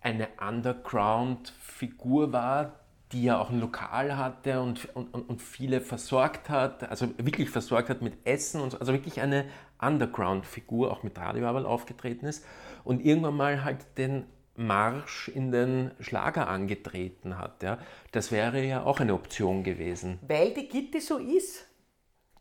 eine 0.00 0.28
Underground-Figur 0.40 2.32
war, 2.32 2.80
die 3.12 3.24
ja 3.24 3.38
auch 3.38 3.50
ein 3.50 3.60
Lokal 3.60 4.16
hatte 4.16 4.60
und, 4.60 4.88
und, 4.96 5.14
und 5.14 5.40
viele 5.40 5.80
versorgt 5.80 6.48
hat, 6.48 6.88
also 6.90 7.08
wirklich 7.18 7.50
versorgt 7.50 7.90
hat 7.90 8.02
mit 8.02 8.14
Essen 8.26 8.60
und 8.60 8.70
so, 8.70 8.78
also 8.78 8.92
wirklich 8.92 9.20
eine 9.20 9.44
Underground-Figur, 9.80 10.90
auch 10.90 11.02
mit 11.02 11.18
Radioarbeit 11.18 11.66
aufgetreten 11.66 12.26
ist 12.26 12.44
und 12.84 13.04
irgendwann 13.04 13.36
mal 13.36 13.64
halt 13.64 13.86
den 13.98 14.24
Marsch 14.54 15.28
in 15.28 15.50
den 15.50 15.92
Schlager 16.00 16.48
angetreten 16.48 17.38
hat. 17.38 17.62
Ja? 17.62 17.78
Das 18.12 18.30
wäre 18.32 18.62
ja 18.62 18.84
auch 18.84 19.00
eine 19.00 19.14
Option 19.14 19.64
gewesen. 19.64 20.18
Weil 20.26 20.52
die 20.52 20.68
Gitti 20.68 21.00
so 21.00 21.18
ist. 21.18 21.66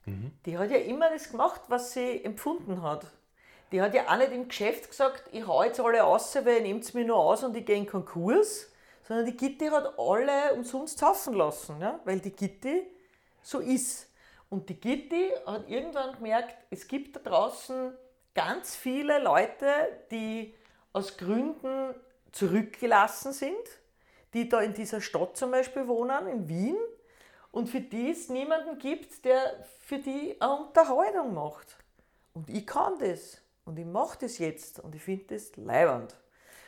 Mhm. 0.06 0.32
Die 0.46 0.58
hat 0.58 0.72
ja 0.72 0.78
immer 0.78 1.10
das 1.10 1.30
gemacht, 1.30 1.62
was 1.68 1.94
sie 1.94 2.24
empfunden 2.24 2.82
hat. 2.82 3.06
Die 3.72 3.82
hat 3.82 3.94
ja 3.94 4.08
auch 4.08 4.18
nicht 4.18 4.34
im 4.34 4.48
Geschäft 4.50 4.90
gesagt, 4.90 5.24
ich 5.32 5.48
hau 5.48 5.64
jetzt 5.64 5.80
alle 5.80 6.04
aus, 6.04 6.36
weil 6.36 6.58
ihr 6.58 6.62
nehmt 6.62 6.94
mir 6.94 7.06
nur 7.06 7.18
aus 7.18 7.44
und 7.44 7.56
ich 7.56 7.66
gehe 7.66 7.78
in 7.78 7.88
Konkurs, 7.88 8.70
sondern 9.08 9.26
die 9.26 9.38
Gitti 9.38 9.68
hat 9.68 9.98
alle 9.98 10.54
umsonst 10.54 11.00
saufen 11.00 11.36
lassen, 11.36 11.80
ja? 11.80 12.00
weil 12.04 12.20
die 12.20 12.32
Gitti 12.32 12.84
so 13.42 13.60
ist. 13.60 14.10
Und 14.50 14.68
die 14.68 14.80
Gitti 14.80 15.32
hat 15.46 15.70
irgendwann 15.70 16.14
gemerkt, 16.14 16.56
es 16.70 16.86
gibt 16.86 17.16
da 17.16 17.22
draußen 17.22 17.94
ganz 18.34 18.76
viele 18.76 19.20
Leute, 19.20 19.68
die 20.12 20.54
aus 20.94 21.18
Gründen 21.18 21.96
zurückgelassen 22.32 23.34
sind, 23.34 23.56
die 24.34 24.48
da 24.48 24.62
in 24.62 24.74
dieser 24.74 25.02
Stadt 25.02 25.38
zum 25.38 25.52
Beispiel 25.52 25.88
wohnen, 25.88 26.28
in 26.28 26.50
Wien, 26.50 26.78
und 27.52 27.68
für 27.68 27.82
die 27.82 28.12
es 28.12 28.30
niemanden 28.30 28.78
gibt, 28.80 29.26
der 29.26 29.66
für 29.82 30.00
die 30.00 30.38
eine 30.40 30.56
Unterhaltung 30.56 31.34
macht. 31.34 31.78
Und 32.34 32.50
ich 32.50 32.66
kann 32.66 32.98
das. 33.00 33.42
Und 33.66 33.78
ich 33.78 33.86
mache 33.86 34.20
das 34.22 34.38
jetzt. 34.38 34.80
Und 34.80 34.96
ich 34.96 35.02
finde 35.02 35.36
das 35.36 35.56
leibernd. 35.58 36.16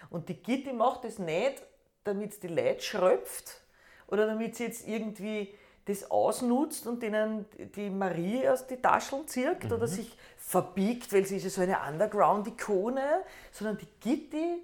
Und 0.09 0.27
die 0.27 0.35
Gitti 0.35 0.73
macht 0.73 1.05
das 1.05 1.19
nicht, 1.19 1.63
damit 2.03 2.33
es 2.33 2.39
die 2.41 2.49
Leute 2.49 2.81
schröpft 2.81 3.61
oder 4.07 4.27
damit 4.27 4.57
sie 4.57 4.65
jetzt 4.65 4.85
irgendwie 4.85 5.55
das 5.85 6.09
ausnutzt 6.09 6.87
und 6.87 7.03
denen 7.03 7.45
die 7.75 7.89
Marie 7.89 8.47
aus 8.47 8.67
die 8.67 8.81
Taschen 8.81 9.27
zirkt 9.27 9.65
mhm. 9.65 9.73
oder 9.73 9.87
sich 9.87 10.17
verbiegt, 10.37 11.11
weil 11.11 11.25
sie 11.25 11.37
ist 11.37 11.43
ja 11.43 11.49
so 11.49 11.61
eine 11.61 11.77
Underground-Ikone, 11.87 13.23
sondern 13.51 13.77
die 13.77 13.87
Gitti 13.99 14.61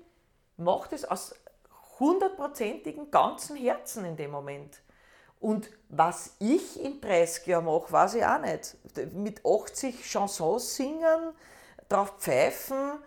macht 0.57 0.93
es 0.93 1.05
aus 1.05 1.35
hundertprozentigem 1.99 3.11
ganzen 3.11 3.57
Herzen 3.57 4.05
in 4.05 4.15
dem 4.15 4.31
Moment. 4.31 4.79
Und 5.39 5.69
was 5.89 6.35
ich 6.39 6.81
im 6.83 6.99
30 6.99 7.47
Jahr 7.47 7.61
mache, 7.61 7.91
weiß 7.91 8.15
ich 8.15 8.25
auch 8.25 8.41
nicht. 8.41 8.75
Mit 9.13 9.41
80 9.45 10.03
Chansons 10.03 10.75
singen, 10.75 11.33
drauf 11.87 12.15
pfeifen, 12.19 12.99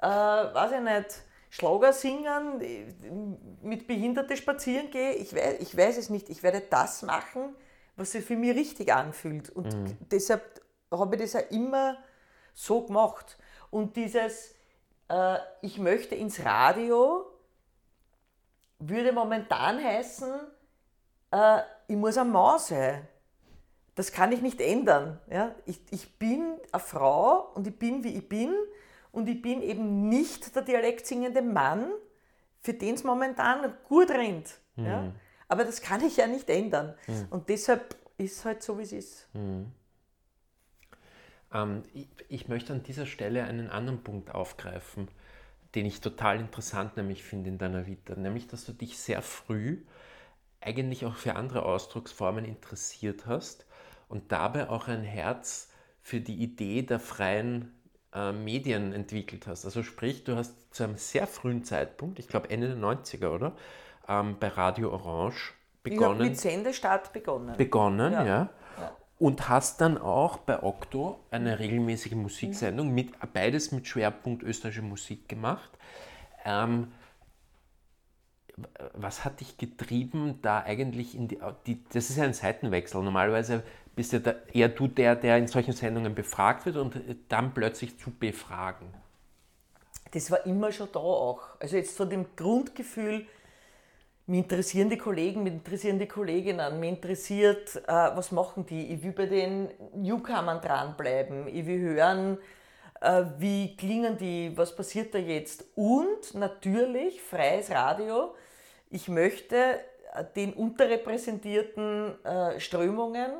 äh, 0.00 0.06
weiß 0.06 0.72
ich 0.72 0.80
nicht, 0.80 1.22
Schlager 1.56 1.94
singen, 1.94 3.38
mit 3.62 3.86
Behinderten 3.86 4.36
spazieren 4.36 4.90
gehe, 4.90 5.12
ich 5.14 5.34
weiß, 5.34 5.56
ich 5.60 5.74
weiß 5.74 5.96
es 5.96 6.10
nicht. 6.10 6.28
Ich 6.28 6.42
werde 6.42 6.60
das 6.60 7.00
machen, 7.00 7.56
was 7.96 8.12
sich 8.12 8.26
für 8.26 8.36
mich 8.36 8.54
richtig 8.54 8.92
anfühlt. 8.92 9.48
Und 9.48 9.74
mhm. 9.74 9.96
deshalb 10.10 10.60
habe 10.90 11.16
ich 11.16 11.22
das 11.22 11.32
ja 11.32 11.40
immer 11.40 11.96
so 12.52 12.82
gemacht. 12.82 13.38
Und 13.70 13.96
dieses, 13.96 14.54
äh, 15.08 15.38
ich 15.62 15.78
möchte 15.78 16.14
ins 16.14 16.44
Radio, 16.44 17.24
würde 18.78 19.12
momentan 19.12 19.82
heißen, 19.82 20.34
äh, 21.30 21.60
ich 21.88 21.96
muss 21.96 22.18
ein 22.18 22.30
Mann 22.32 22.58
sein. 22.58 23.08
Das 23.94 24.12
kann 24.12 24.30
ich 24.30 24.42
nicht 24.42 24.60
ändern. 24.60 25.18
Ja? 25.30 25.54
Ich, 25.64 25.80
ich 25.90 26.18
bin 26.18 26.60
eine 26.70 26.80
Frau 26.80 27.50
und 27.54 27.66
ich 27.66 27.78
bin, 27.78 28.04
wie 28.04 28.14
ich 28.14 28.28
bin 28.28 28.54
und 29.16 29.30
ich 29.30 29.40
bin 29.40 29.62
eben 29.62 30.10
nicht 30.10 30.54
der 30.54 30.60
dialektsingende 30.60 31.40
Mann, 31.40 31.90
für 32.60 32.74
den 32.74 32.96
es 32.96 33.02
momentan 33.02 33.72
gut 33.88 34.10
rennt. 34.10 34.58
Mhm. 34.76 34.84
Ja? 34.84 35.12
Aber 35.48 35.64
das 35.64 35.80
kann 35.80 36.04
ich 36.04 36.18
ja 36.18 36.26
nicht 36.26 36.50
ändern. 36.50 36.94
Mhm. 37.06 37.26
Und 37.30 37.48
deshalb 37.48 37.96
ist 38.18 38.38
es 38.38 38.44
halt 38.44 38.62
so, 38.62 38.78
wie 38.78 38.82
es 38.82 38.92
ist. 38.92 39.28
Mhm. 39.32 39.72
Ähm, 41.50 41.82
ich, 41.94 42.08
ich, 42.28 42.48
möchte 42.48 42.74
an 42.74 42.82
dieser 42.82 43.06
Stelle 43.06 43.44
einen 43.44 43.70
anderen 43.70 44.02
Punkt 44.02 44.34
aufgreifen, 44.34 45.08
den 45.74 45.86
ich 45.86 46.02
total 46.02 46.38
interessant 46.38 46.98
nämlich 46.98 47.24
finde 47.24 47.48
in 47.48 47.56
deiner 47.56 47.86
Vita, 47.86 48.16
nämlich 48.16 48.48
dass 48.48 48.66
du 48.66 48.72
dich 48.72 48.98
sehr 48.98 49.22
früh 49.22 49.78
eigentlich 50.60 51.06
auch 51.06 51.16
für 51.16 51.36
andere 51.36 51.64
Ausdrucksformen 51.64 52.44
interessiert 52.44 53.24
hast 53.24 53.64
und 54.08 54.30
dabei 54.30 54.68
auch 54.68 54.88
ein 54.88 55.04
Herz 55.04 55.70
für 56.02 56.20
die 56.20 56.36
Idee 56.36 56.82
der 56.82 57.00
freien 57.00 57.72
äh, 58.16 58.32
Medien 58.32 58.92
entwickelt 58.94 59.46
hast. 59.46 59.64
Also 59.66 59.82
sprich, 59.82 60.24
du 60.24 60.36
hast 60.36 60.74
zu 60.74 60.84
einem 60.84 60.96
sehr 60.96 61.26
frühen 61.26 61.64
Zeitpunkt, 61.64 62.18
ich 62.18 62.28
glaube 62.28 62.48
Ende 62.50 62.68
der 62.68 62.78
90er, 62.78 63.28
oder? 63.28 63.52
Ähm, 64.08 64.36
bei 64.40 64.48
Radio 64.48 64.92
Orange 64.92 65.52
begonnen. 65.82 66.22
Ich 66.22 66.30
mit 66.30 66.40
Sendestart 66.40 67.12
begonnen. 67.12 67.56
Begonnen, 67.56 68.12
ja. 68.12 68.24
ja. 68.24 68.50
ja. 68.80 68.96
Und 69.18 69.48
hast 69.48 69.80
dann 69.80 69.98
auch 69.98 70.38
bei 70.38 70.62
Okto 70.62 71.20
eine 71.30 71.58
regelmäßige 71.58 72.12
Musiksendung, 72.12 72.94
mit, 72.94 73.12
beides 73.32 73.72
mit 73.72 73.86
Schwerpunkt 73.86 74.42
österreichische 74.42 74.82
Musik 74.82 75.28
gemacht. 75.28 75.70
Ähm, 76.44 76.92
was 78.94 79.24
hat 79.24 79.40
dich 79.40 79.58
getrieben, 79.58 80.38
da 80.42 80.62
eigentlich 80.62 81.14
in 81.14 81.28
die, 81.28 81.38
die, 81.66 81.82
das 81.92 82.10
ist 82.10 82.16
ja 82.16 82.24
ein 82.24 82.32
Seitenwechsel. 82.32 83.02
Normalerweise 83.02 83.62
bist 83.94 84.12
ja 84.12 84.20
eher 84.52 84.68
du 84.68 84.88
der, 84.88 85.16
der 85.16 85.36
in 85.38 85.46
solchen 85.46 85.72
Sendungen 85.72 86.14
befragt 86.14 86.66
wird 86.66 86.76
und 86.76 86.98
dann 87.28 87.52
plötzlich 87.52 87.98
zu 87.98 88.10
befragen. 88.10 88.92
Das 90.12 90.30
war 90.30 90.46
immer 90.46 90.72
schon 90.72 90.88
da 90.92 91.00
auch. 91.00 91.42
Also 91.60 91.76
jetzt 91.76 91.96
von 91.96 92.08
dem 92.08 92.26
Grundgefühl, 92.36 93.26
mich 94.26 94.38
interessieren 94.38 94.90
die 94.90 94.98
Kollegen, 94.98 95.42
mich 95.42 95.52
interessieren 95.52 95.98
die 95.98 96.08
Kolleginnen, 96.08 96.80
mich 96.80 96.90
interessiert, 96.90 97.76
äh, 97.86 97.92
was 97.92 98.32
machen 98.32 98.66
die. 98.66 98.92
Ich 98.92 99.02
will 99.02 99.12
bei 99.12 99.26
den 99.26 99.68
Newcomern 99.94 100.60
dranbleiben, 100.60 101.46
ich 101.48 101.66
will 101.66 101.78
hören, 101.80 102.38
äh, 103.00 103.24
wie 103.38 103.76
klingen 103.76 104.16
die, 104.16 104.52
was 104.56 104.74
passiert 104.74 105.14
da 105.14 105.18
jetzt. 105.18 105.64
Und 105.74 106.34
natürlich 106.34 107.20
freies 107.20 107.70
Radio. 107.70 108.34
Ich 108.88 109.08
möchte 109.08 109.80
äh, 110.14 110.24
den 110.34 110.52
unterrepräsentierten 110.54 112.24
äh, 112.24 112.60
Strömungen 112.60 113.30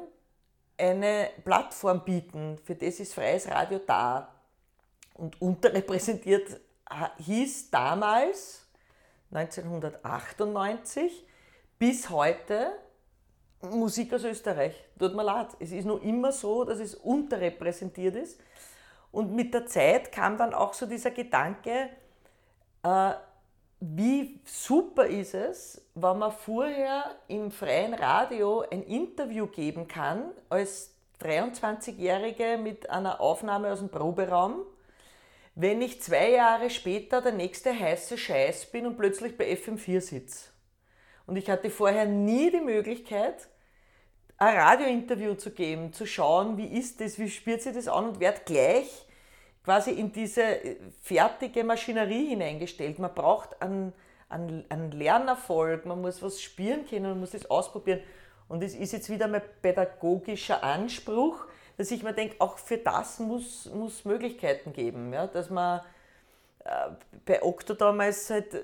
eine 0.79 1.31
Plattform 1.45 2.05
bieten. 2.05 2.59
Für 2.65 2.75
das 2.75 3.01
ist 3.01 3.15
freies 3.15 3.49
Radio 3.49 3.81
da. 3.87 4.35
Und 5.15 5.41
unterrepräsentiert 5.41 6.61
hieß 7.19 7.71
damals, 7.71 8.67
1998, 9.33 11.27
bis 11.79 12.11
heute 12.11 12.73
Musik 13.63 14.13
aus 14.13 14.25
Österreich. 14.25 14.75
Tut 14.99 15.15
mir 15.15 15.25
leid. 15.25 15.49
Es 15.59 15.73
ist 15.73 15.85
noch 15.85 16.03
immer 16.03 16.33
so, 16.33 16.65
dass 16.65 16.79
es 16.79 16.95
unterrepräsentiert 16.95 18.17
ist. 18.17 18.41
Und 19.11 19.35
mit 19.35 19.55
der 19.55 19.67
Zeit 19.67 20.13
kam 20.13 20.37
dann 20.37 20.53
auch 20.53 20.75
so 20.75 20.87
dieser 20.87 21.11
Gedanke, 21.11 21.89
äh, 22.83 23.13
wie 23.81 24.41
super 24.45 25.07
ist 25.07 25.35
es, 25.35 25.83
wenn 25.95 26.19
man 26.19 26.33
vorher 26.33 27.17
im 27.29 27.51
freien 27.51 27.95
Radio 27.95 28.65
ein 28.71 28.83
Interview 28.83 29.47
geben 29.47 29.87
kann 29.87 30.31
als 30.49 30.95
23-Jährige 31.21 32.59
mit 32.59 32.89
einer 32.91 33.21
Aufnahme 33.21 33.73
aus 33.73 33.79
dem 33.79 33.89
Proberaum, 33.89 34.63
wenn 35.55 35.81
ich 35.81 36.03
zwei 36.03 36.31
Jahre 36.31 36.71
später 36.71 37.23
der 37.23 37.33
nächste 37.33 37.79
heiße 37.79 38.19
Scheiß 38.19 38.67
bin 38.67 38.87
und 38.87 38.97
plötzlich 38.97 39.37
bei 39.37 39.53
FM4 39.53 40.01
sitze. 40.01 40.51
Und 41.27 41.37
ich 41.37 41.51
hatte 41.51 41.71
vorher 41.71 42.07
nie 42.07 42.51
die 42.51 42.61
Möglichkeit, 42.61 43.49
ein 44.39 44.57
Radiointerview 44.57 45.35
zu 45.35 45.51
geben, 45.51 45.93
zu 45.93 46.07
schauen, 46.07 46.59
wie 46.59 46.67
ist 46.79 47.01
das, 47.01 47.19
wie 47.19 47.31
spürt 47.31 47.63
sich 47.63 47.75
das 47.75 47.89
an 47.89 48.11
und 48.11 48.21
werde 48.21 48.43
gleich 48.45 49.06
quasi 49.67 49.91
in 49.91 50.13
diese 50.13 50.43
äh, 50.43 50.77
fertige 51.03 51.65
Maschinerie 51.65 52.29
hineingestellt. 52.29 53.01
Man 53.01 53.13
braucht 53.13 53.61
einen, 53.61 53.93
einen, 54.29 54.65
einen 54.69 54.93
Lernerfolg, 54.93 55.85
man 55.87 56.01
muss 56.01 56.23
was 56.23 56.41
spüren 56.41 56.87
können, 56.89 57.11
man 57.11 57.21
muss 57.21 57.33
das 57.33 57.51
ausprobieren. 57.51 58.01
Und 58.49 58.63
es 58.63 58.77
ist 58.77 58.93
jetzt 58.93 59.11
wieder 59.11 59.27
mein 59.27 59.43
pädagogischer 59.61 60.63
Anspruch, 60.63 61.47
dass 61.77 61.91
ich 61.91 62.05
mir 62.05 62.13
denke, 62.13 62.37
auch 62.39 62.59
für 62.59 62.79
das 62.79 63.19
muss 63.19 63.67
es 63.67 64.05
Möglichkeiten 64.05 64.73
geben. 64.73 65.13
Ja? 65.13 65.27
Dass 65.27 65.51
man 65.51 65.81
äh, 66.65 66.71
bei 67.25 67.43
Okto 67.43 67.75
damals 67.75 68.31
halt 68.31 68.55
äh, 68.55 68.63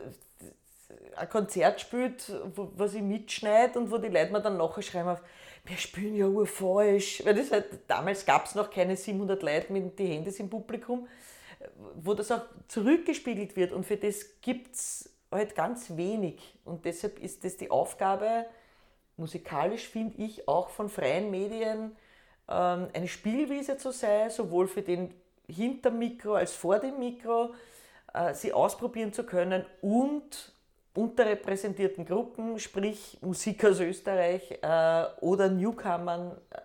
ein 1.16 1.28
Konzert 1.28 1.80
spielt, 1.80 2.32
wo, 2.54 2.70
was 2.76 2.94
ich 2.94 3.02
mitschneide 3.02 3.76
und 3.76 3.90
wo 3.90 3.98
die 3.98 4.06
Leute 4.06 4.30
mir 4.30 4.40
dann 4.40 4.56
nachher 4.56 4.82
schreiben, 4.82 5.18
wir 5.64 5.76
spielen 5.76 6.16
ja 6.16 6.26
urfalsch. 6.26 7.24
Weil 7.24 7.34
das 7.34 7.50
halt, 7.50 7.66
damals 7.88 8.24
gab 8.24 8.46
es 8.46 8.54
noch 8.54 8.70
keine 8.70 8.96
700 8.96 9.42
Leute 9.42 9.72
mit 9.72 9.98
den 9.98 10.06
Handys 10.06 10.40
im 10.40 10.50
Publikum, 10.50 11.08
wo 11.96 12.14
das 12.14 12.30
auch 12.30 12.42
zurückgespiegelt 12.68 13.56
wird. 13.56 13.72
Und 13.72 13.84
für 13.84 13.96
das 13.96 14.40
gibt 14.40 14.74
es 14.74 15.10
halt 15.30 15.54
ganz 15.54 15.96
wenig. 15.96 16.58
Und 16.64 16.84
deshalb 16.84 17.18
ist 17.18 17.44
das 17.44 17.56
die 17.56 17.70
Aufgabe, 17.70 18.46
musikalisch 19.16 19.88
finde 19.88 20.22
ich, 20.22 20.48
auch 20.48 20.70
von 20.70 20.88
freien 20.88 21.30
Medien 21.30 21.96
ähm, 22.48 22.88
eine 22.92 23.08
Spielwiese 23.08 23.76
zu 23.76 23.92
sein, 23.92 24.30
sowohl 24.30 24.66
für 24.66 24.82
den 24.82 25.14
hinter 25.46 25.90
Mikro 25.90 26.34
als 26.34 26.54
vor 26.54 26.78
dem 26.78 26.98
Mikro, 26.98 27.54
äh, 28.14 28.34
sie 28.34 28.52
ausprobieren 28.52 29.12
zu 29.12 29.24
können 29.24 29.64
und 29.80 30.52
unterrepräsentierten 30.94 32.04
Gruppen, 32.04 32.58
sprich 32.58 33.18
Musik 33.20 33.64
aus 33.64 33.80
Österreich 33.80 34.58
äh, 34.62 35.04
oder 35.20 35.48
Newcomern, 35.48 36.32
äh, 36.50 36.58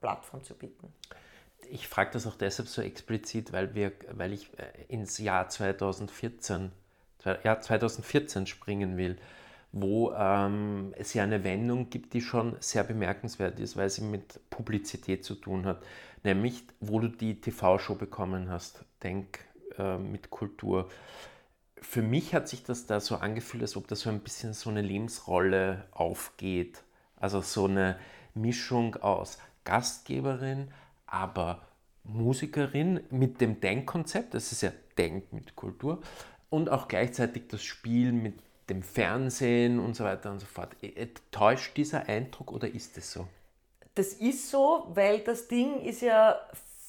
Plattform 0.00 0.42
zu 0.42 0.54
bieten. 0.54 0.92
Ich 1.70 1.86
frage 1.86 2.10
das 2.12 2.26
auch 2.26 2.34
deshalb 2.34 2.68
so 2.68 2.82
explizit, 2.82 3.52
weil, 3.52 3.74
wir, 3.74 3.92
weil 4.12 4.32
ich 4.32 4.50
äh, 4.58 4.92
ins 4.92 5.18
Jahr 5.18 5.48
2014, 5.48 6.72
Jahr 7.44 7.60
2014 7.60 8.46
springen 8.46 8.96
will, 8.96 9.16
wo 9.72 10.12
ähm, 10.12 10.92
es 10.96 11.14
ja 11.14 11.22
eine 11.22 11.44
Wendung 11.44 11.90
gibt, 11.90 12.12
die 12.14 12.22
schon 12.22 12.56
sehr 12.58 12.82
bemerkenswert 12.82 13.60
ist, 13.60 13.76
weil 13.76 13.88
sie 13.88 14.02
mit 14.02 14.40
Publizität 14.50 15.24
zu 15.24 15.36
tun 15.36 15.64
hat. 15.64 15.80
Nämlich, 16.24 16.64
wo 16.80 16.98
du 16.98 17.08
die 17.08 17.40
TV-Show 17.40 17.94
bekommen 17.94 18.50
hast, 18.50 18.84
Denk 19.02 19.38
äh, 19.78 19.96
mit 19.96 20.30
Kultur 20.30 20.90
für 21.80 22.02
mich 22.02 22.34
hat 22.34 22.48
sich 22.48 22.62
das 22.62 22.86
da 22.86 23.00
so 23.00 23.16
angefühlt, 23.16 23.62
als 23.62 23.76
ob 23.76 23.88
da 23.88 23.96
so 23.96 24.10
ein 24.10 24.20
bisschen 24.20 24.52
so 24.52 24.70
eine 24.70 24.82
Lebensrolle 24.82 25.84
aufgeht. 25.92 26.82
Also 27.16 27.40
so 27.40 27.66
eine 27.66 27.98
Mischung 28.34 28.96
aus 28.96 29.38
Gastgeberin, 29.64 30.68
aber 31.06 31.62
Musikerin 32.04 33.00
mit 33.10 33.40
dem 33.40 33.60
Denkkonzept, 33.60 34.34
das 34.34 34.52
ist 34.52 34.62
ja 34.62 34.72
Denk 34.96 35.32
mit 35.32 35.56
Kultur, 35.56 36.00
und 36.48 36.70
auch 36.70 36.88
gleichzeitig 36.88 37.48
das 37.48 37.62
Spiel 37.62 38.12
mit 38.12 38.38
dem 38.68 38.82
Fernsehen 38.82 39.78
und 39.78 39.94
so 39.94 40.04
weiter 40.04 40.30
und 40.30 40.38
so 40.40 40.46
fort. 40.46 40.76
Äh, 40.82 41.08
täuscht 41.30 41.76
dieser 41.76 42.08
Eindruck 42.08 42.52
oder 42.52 42.68
ist 42.72 42.96
es 42.98 43.12
so? 43.12 43.26
Das 43.94 44.14
ist 44.14 44.50
so, 44.50 44.86
weil 44.94 45.20
das 45.20 45.48
Ding 45.48 45.80
ist 45.80 46.02
ja 46.02 46.40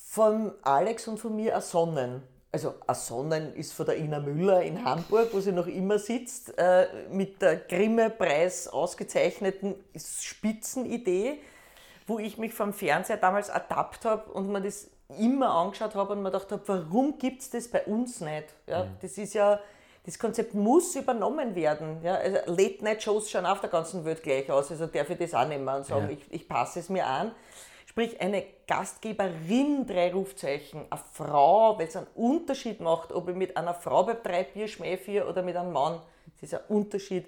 von 0.07 0.51
Alex 0.61 1.07
und 1.07 1.19
von 1.19 1.35
mir 1.35 1.53
ersonnen. 1.53 2.21
Also 2.53 2.75
ersonnen 2.85 3.55
ist 3.55 3.71
von 3.71 3.85
der 3.85 3.97
Ina 3.97 4.19
Müller 4.19 4.61
in 4.61 4.83
Hamburg, 4.83 5.29
wo 5.31 5.39
sie 5.39 5.53
noch 5.53 5.67
immer 5.67 5.97
sitzt, 5.99 6.57
äh, 6.57 6.87
mit 7.09 7.41
der 7.41 7.55
Grimme-Preis 7.55 8.67
ausgezeichneten 8.67 9.75
Spitzenidee, 9.95 11.39
wo 12.07 12.19
ich 12.19 12.37
mich 12.37 12.53
vom 12.53 12.73
Fernseher 12.73 13.17
damals 13.17 13.47
ertappt 13.47 14.03
habe 14.03 14.31
und 14.33 14.51
mir 14.51 14.61
das 14.61 14.89
immer 15.17 15.51
angeschaut 15.51 15.95
habe 15.95 16.13
und 16.13 16.23
mir 16.23 16.31
gedacht 16.31 16.51
habe, 16.51 16.61
warum 16.67 17.17
gibt 17.17 17.41
es 17.41 17.49
das 17.49 17.69
bei 17.69 17.83
uns 17.83 18.19
nicht? 18.19 18.45
Ja, 18.67 18.83
mhm. 18.83 18.97
Das 19.01 19.17
ist 19.17 19.33
ja, 19.33 19.59
das 20.05 20.19
Konzept 20.19 20.53
muss 20.53 20.95
übernommen 20.95 21.55
werden. 21.55 22.01
Ja, 22.03 22.15
also 22.15 22.37
Late-Night-Shows 22.47 23.29
schauen 23.29 23.45
auf 23.45 23.61
der 23.61 23.69
ganzen 23.69 24.03
Welt 24.03 24.23
gleich 24.23 24.51
aus, 24.51 24.71
also 24.71 24.87
darf 24.87 25.09
ich 25.09 25.17
das 25.17 25.33
auch 25.33 25.47
nehmen 25.47 25.67
und 25.67 25.85
sagen, 25.85 26.09
ja. 26.09 26.17
ich, 26.17 26.33
ich 26.33 26.49
passe 26.49 26.79
es 26.79 26.89
mir 26.89 27.05
an. 27.05 27.31
Sprich, 27.91 28.21
eine 28.21 28.45
Gastgeberin, 28.67 29.85
drei 29.85 30.13
Rufzeichen, 30.13 30.85
eine 30.89 31.01
Frau, 31.11 31.77
weil 31.77 31.87
es 31.87 31.97
einen 31.97 32.07
Unterschied 32.15 32.79
macht, 32.79 33.11
ob 33.11 33.27
ich 33.27 33.35
mit 33.35 33.57
einer 33.57 33.73
Frau 33.73 34.05
bei 34.05 34.13
drei 34.13 34.45
Bier 34.45 34.69
schmähe 34.69 35.27
oder 35.27 35.43
mit 35.43 35.57
einem 35.57 35.73
Mann. 35.73 35.99
Das 36.39 36.43
ist 36.43 36.53
ein 36.53 36.65
Unterschied. 36.69 37.27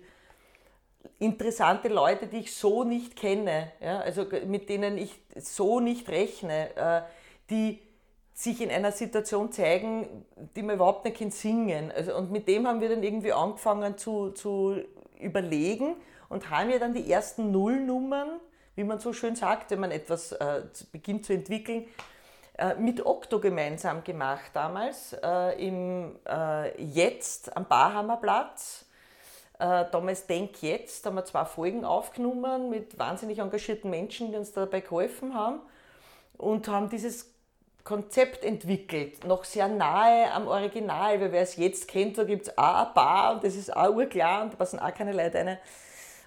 Interessante 1.20 1.90
Leute, 1.90 2.28
die 2.28 2.38
ich 2.38 2.56
so 2.56 2.86
nicht 2.86 3.18
kenne, 3.18 3.74
ja, 3.82 4.00
also 4.00 4.26
mit 4.46 4.70
denen 4.70 4.98
ich 4.98 5.20
so 5.36 5.82
nicht 5.82 6.08
rechne, 6.08 6.74
äh, 6.78 7.02
die 7.50 7.82
sich 8.34 8.62
in 8.62 8.72
einer 8.72 8.94
Situation 8.94 9.52
zeigen, 9.52 10.26
die 10.56 10.64
man 10.64 10.78
überhaupt 10.78 11.04
nicht 11.04 11.18
kennt, 11.18 11.34
singen. 11.34 11.92
Also, 11.92 12.16
und 12.16 12.32
mit 12.32 12.48
dem 12.48 12.66
haben 12.66 12.80
wir 12.80 12.88
dann 12.88 13.04
irgendwie 13.04 13.34
angefangen 13.34 13.98
zu, 13.98 14.30
zu 14.30 14.78
überlegen 15.20 15.98
und 16.30 16.50
haben 16.50 16.70
ja 16.70 16.80
dann 16.80 16.94
die 16.94 17.12
ersten 17.12 17.52
Nullnummern 17.52 18.40
wie 18.76 18.84
man 18.84 19.00
so 19.00 19.14
schön 19.14 19.36
sagt, 19.36 19.72
wenn 19.72 19.80
man 19.80 19.92
etwas 19.92 20.32
äh, 20.34 20.64
beginnt 20.92 21.26
zu 21.26 21.34
entwickeln, 21.34 21.86
äh, 22.58 22.76
mit 22.76 23.06
Okto 23.06 23.40
gemeinsam 23.40 24.04
gemacht 24.04 24.52
damals, 24.54 25.14
äh, 25.14 25.66
im 25.66 26.16
äh, 26.28 26.82
Jetzt 26.82 27.56
am 27.56 27.66
Barhammerplatz. 27.66 28.86
Äh, 29.60 29.86
damals 29.92 30.26
Denk 30.28 30.62
Jetzt, 30.62 31.06
da 31.06 31.10
haben 31.10 31.16
wir 31.16 31.26
zwei 31.26 31.46
Folgen 31.46 31.86
aufgenommen 31.86 32.70
mit 32.70 32.98
wahnsinnig 32.98 33.40
engagierten 33.40 33.90
Menschen, 33.90 34.32
die 34.32 34.38
uns 34.38 34.52
dabei 34.52 34.82
geholfen 34.82 35.36
haben 35.36 35.62
und 36.38 36.68
haben 36.68 36.90
dieses 36.90 37.34
Konzept 37.84 38.46
entwickelt, 38.46 39.26
noch 39.26 39.44
sehr 39.44 39.68
nahe 39.68 40.32
am 40.32 40.48
Original, 40.48 41.20
weil 41.20 41.32
wer 41.32 41.42
es 41.42 41.58
jetzt 41.58 41.88
kennt, 41.88 42.18
da 42.18 42.24
gibt 42.24 42.48
es 42.48 42.58
auch 42.58 42.88
ein 42.88 42.94
Bar 42.94 43.36
und 43.36 43.44
das 43.44 43.56
ist 43.56 43.76
auch 43.76 43.90
urklar 43.90 44.44
und 44.44 44.54
da 44.54 44.58
passen 44.58 44.80
auch 44.80 44.94
keine 44.94 45.12
Leute 45.12 45.38
rein. 45.40 45.58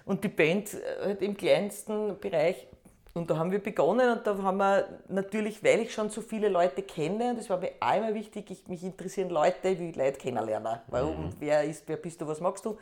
Und 0.07 0.23
die 0.23 0.29
Band 0.29 0.73
äh, 0.73 1.05
halt 1.05 1.21
im 1.21 1.37
kleinsten 1.37 2.17
Bereich. 2.19 2.65
Und 3.13 3.29
da 3.29 3.37
haben 3.37 3.51
wir 3.51 3.61
begonnen 3.61 4.11
und 4.11 4.27
da 4.27 4.37
haben 4.41 4.57
wir 4.57 4.87
natürlich, 5.09 5.63
weil 5.63 5.81
ich 5.81 5.93
schon 5.93 6.09
so 6.09 6.21
viele 6.21 6.49
Leute 6.49 6.83
kenne, 6.83 7.31
und 7.31 7.39
das 7.39 7.49
war 7.49 7.57
mir 7.57 7.71
auch 7.79 7.97
immer 7.97 8.13
wichtig, 8.13 8.51
ich, 8.51 8.67
mich 8.67 8.83
interessieren 8.83 9.29
Leute, 9.29 9.77
wie 9.79 9.89
ich 9.89 9.95
Leute 9.95 10.19
kennenlernen. 10.19 10.79
Warum, 10.87 11.25
mhm. 11.25 11.33
wer, 11.39 11.63
ist, 11.63 11.83
wer 11.87 11.97
bist 11.97 12.21
du, 12.21 12.27
was 12.27 12.39
magst 12.39 12.63
du? 12.65 12.77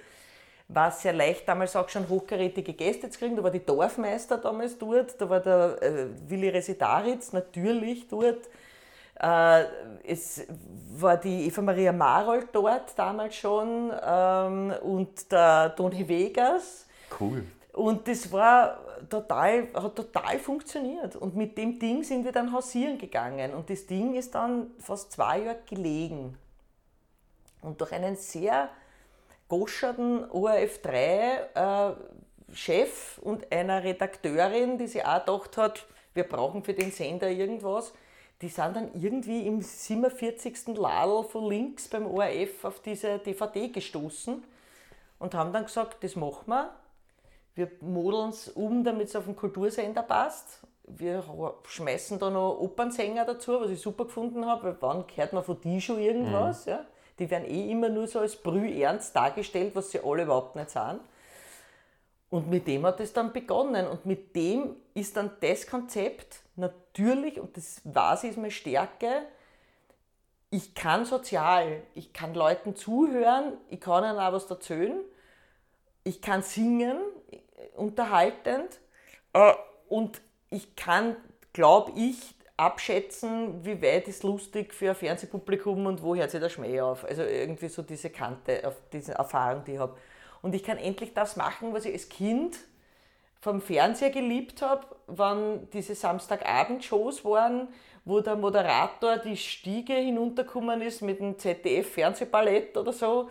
War 0.68 0.92
sehr 0.92 1.14
leicht 1.14 1.48
damals 1.48 1.76
auch 1.76 1.88
schon 1.88 2.10
hochkarätige 2.10 2.74
Gäste 2.74 3.10
zu 3.10 3.18
kriegen. 3.18 3.36
Da 3.38 3.44
war 3.44 3.52
die 3.52 3.66
Dorfmeister 3.66 4.38
damals 4.38 4.78
dort, 4.78 5.20
da 5.20 5.30
war 5.30 5.40
der 5.40 5.82
äh, 5.82 6.08
Willi 6.28 6.50
Residaritz 6.50 7.32
natürlich 7.32 8.08
dort. 8.10 8.50
Äh, 9.20 9.64
es 10.04 10.46
war 10.98 11.16
die 11.16 11.48
Eva 11.48 11.62
Maria 11.62 11.94
Marold 11.94 12.48
dort 12.52 12.98
damals 12.98 13.36
schon 13.36 13.94
ähm, 14.06 14.74
und 14.82 15.32
der 15.32 15.74
Toni 15.78 16.06
Vegas 16.08 16.86
Cool. 17.20 17.46
Und 17.74 18.08
das 18.08 18.32
war 18.32 18.80
total, 19.10 19.68
hat 19.74 19.96
total 19.96 20.40
funktioniert. 20.40 21.18
Und 21.18 21.36
mit 21.36 21.58
dem 21.58 21.78
Ding 21.78 22.04
sind 22.04 22.24
wir 22.24 22.32
dann 22.32 22.54
hausieren 22.54 22.98
gegangen. 22.98 23.54
Und 23.54 23.70
das 23.70 23.86
Ding 23.86 24.16
ist 24.16 24.34
dann 24.34 24.72
fast 24.80 25.12
zwei 25.12 25.42
Jahre 25.42 25.60
gelegen. 25.70 26.38
Und 27.62 27.82
durch 27.82 27.92
einen 27.92 28.16
sehr 28.16 28.70
goscherten 29.50 30.24
ORF3-Chef 30.30 33.18
äh, 33.18 33.22
und 33.22 33.52
einer 33.52 33.84
Redakteurin, 33.84 34.78
die 34.78 34.88
sich 34.88 35.06
auch 35.06 35.26
gedacht 35.26 35.58
hat, 35.58 35.86
wir 36.14 36.24
brauchen 36.24 36.64
für 36.64 36.74
den 36.74 36.92
Sender 36.92 37.30
irgendwas, 37.30 37.92
die 38.42 38.48
sind 38.48 38.76
dann 38.76 38.90
irgendwie 38.94 39.46
im 39.46 39.62
47. 39.62 40.78
Ladel 40.78 41.26
von 41.26 41.50
links 41.50 41.90
beim 41.90 42.08
ORF 42.08 42.64
auf 42.64 42.80
diese 42.80 43.20
DVD 43.20 43.68
gestoßen 43.70 44.44
und 45.20 45.34
haben 45.34 45.52
dann 45.52 45.66
gesagt, 45.66 46.02
das 46.04 46.16
machen 46.16 46.48
wir 46.48 46.74
wir 47.56 47.72
modeln 47.82 48.30
es 48.30 48.50
um, 48.50 48.84
damit 48.84 49.08
es 49.08 49.16
auf 49.16 49.26
den 49.26 49.36
Kultursender 49.36 50.04
passt. 50.04 50.60
Wir 50.88 51.24
schmeißen 51.68 52.20
da 52.20 52.30
noch 52.30 52.60
Opernsänger 52.60 53.26
dazu, 53.26 53.60
was 53.60 53.72
ich 53.72 53.82
super 53.82 54.06
gefunden 54.06 54.46
habe, 54.46 54.64
weil 54.64 54.78
wann 54.82 55.06
hört 55.16 55.34
man 55.34 55.44
von 55.44 55.60
die 55.62 55.82
schon 55.82 56.00
irgendwas? 56.00 56.66
Mhm. 56.66 56.72
Ja? 56.72 56.86
Die 57.18 57.30
werden 57.30 57.46
eh 57.46 57.72
immer 57.72 57.90
nur 57.90 58.08
so 58.08 58.20
als 58.20 58.36
brühernst 58.36 59.16
dargestellt, 59.16 59.76
was 59.76 59.92
sie 59.92 60.02
alle 60.04 60.24
überhaupt 60.24 60.56
nicht 60.56 60.70
sind. 60.70 61.00
Und 62.30 62.50
mit 62.50 62.68
dem 62.68 62.86
hat 62.86 63.00
es 63.00 63.14
dann 63.14 63.32
begonnen. 63.32 63.88
Und 63.88 64.06
mit 64.06 64.36
dem 64.36 64.76
ist 64.94 65.16
dann 65.16 65.32
das 65.40 65.66
Konzept 65.66 66.42
natürlich, 66.56 67.40
und 67.40 67.56
das 67.56 67.82
weiß 67.86 68.26
ich, 68.26 68.32
ist 68.32 68.38
meine 68.38 68.52
Stärke, 68.52 69.24
ich 70.50 70.76
kann 70.76 71.06
sozial, 71.06 71.84
ich 71.94 72.14
kann 72.14 72.34
Leuten 72.34 72.76
zuhören, 72.76 73.54
ich 73.70 73.80
kann 73.80 74.04
ihnen 74.04 74.20
auch 74.20 74.34
was 74.34 74.50
erzählen, 74.50 75.00
ich 76.04 76.22
kann 76.22 76.44
singen, 76.44 76.98
unterhaltend 77.76 78.80
äh, 79.34 79.54
und 79.90 80.22
ich 80.50 80.76
kann, 80.76 81.16
glaube 81.54 81.92
ich, 81.96 82.36
abschätzen, 82.58 83.66
wie 83.66 83.82
weit 83.82 84.08
ist 84.08 84.24
lustig 84.24 84.74
für 84.74 84.90
ein 84.90 84.96
Fernsehpublikum 84.96 85.86
und 85.86 86.02
wo 86.02 86.16
hört 86.16 86.32
sich 86.32 86.40
der 86.40 86.50
Schmäh 86.50 86.80
auf. 86.82 87.04
Also 87.04 87.24
irgendwie 87.24 87.68
so 87.68 87.82
diese 87.82 88.10
Kante, 88.10 88.66
auf 88.66 88.76
diese 88.94 89.14
Erfahrung, 89.14 89.64
die 89.66 89.74
ich 89.74 89.80
habe. 89.80 89.98
Und 90.42 90.56
ich 90.56 90.64
kann 90.64 90.78
endlich 90.78 91.14
das 91.14 91.36
machen, 91.36 91.74
was 91.74 91.86
ich 91.86 91.94
als 91.94 92.08
Kind 92.08 92.58
vom 93.42 93.62
Fernseher 93.62 94.10
geliebt 94.10 94.62
habe, 94.62 94.88
wann 95.08 95.70
diese 95.72 95.96
Samstagabend-Shows 95.96 97.26
waren, 97.26 97.68
wo 98.06 98.22
der 98.22 98.36
Moderator 98.36 99.18
die 99.18 99.38
Stiege 99.38 99.94
hinuntergekommen 99.94 100.82
ist 100.82 101.02
mit 101.02 101.20
dem 101.20 101.38
ZDF-Fernsehballett 101.38 102.78
oder 102.78 102.94
so 102.94 103.30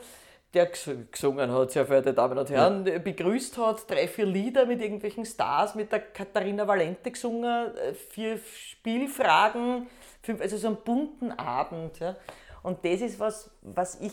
der 0.54 0.70
gesungen 1.10 1.52
hat, 1.52 1.70
sehr 1.72 1.86
verehrte 1.86 2.14
Damen 2.14 2.38
und 2.38 2.50
Herren, 2.50 2.86
ja. 2.86 2.98
begrüßt 2.98 3.58
hat, 3.58 3.90
drei, 3.90 4.08
vier 4.08 4.26
Lieder 4.26 4.66
mit 4.66 4.80
irgendwelchen 4.80 5.24
Stars, 5.24 5.74
mit 5.74 5.92
der 5.92 6.00
Katharina 6.00 6.66
Valente 6.66 7.10
gesungen, 7.10 7.76
äh, 7.76 7.94
vier 7.94 8.38
Spielfragen, 8.38 9.88
fünf, 10.22 10.40
also 10.40 10.56
so 10.56 10.68
einen 10.68 10.76
bunten 10.76 11.32
Abend. 11.32 11.98
Ja. 11.98 12.16
Und 12.62 12.84
das 12.84 13.00
ist 13.00 13.20
was, 13.20 13.50
was 13.62 14.00
ich, 14.00 14.12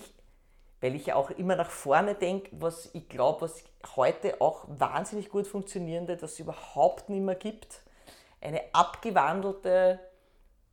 weil 0.82 0.96
ich 0.96 1.08
ja 1.08 1.16
auch 1.16 1.32
immer 1.32 1.56
nach 1.56 1.70
vorne 1.70 2.16
denke, 2.16 2.50
was 2.52 2.90
ich 2.94 3.08
glaube, 3.08 3.42
was 3.42 3.64
heute 3.96 4.42
auch 4.42 4.66
wahnsinnig 4.68 5.30
gut 5.30 5.48
funktioniert, 5.48 6.10
das 6.10 6.34
es 6.34 6.40
überhaupt 6.40 7.10
nicht 7.10 7.24
mehr 7.24 7.36
gibt. 7.36 7.82
Eine 8.42 8.62
abgewandelte, 8.74 10.00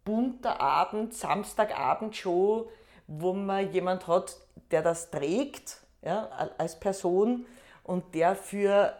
bunter 0.05 0.61
Abend, 0.61 1.13
Samstagabendshow, 1.13 2.71
wo 3.07 3.33
man 3.33 3.73
jemand 3.73 4.07
hat, 4.07 4.37
der 4.71 4.83
das 4.83 5.11
trägt 5.11 5.79
ja, 6.03 6.29
als 6.59 6.79
Person 6.79 7.47
und 7.85 8.15
der 8.15 8.37
für 8.37 8.95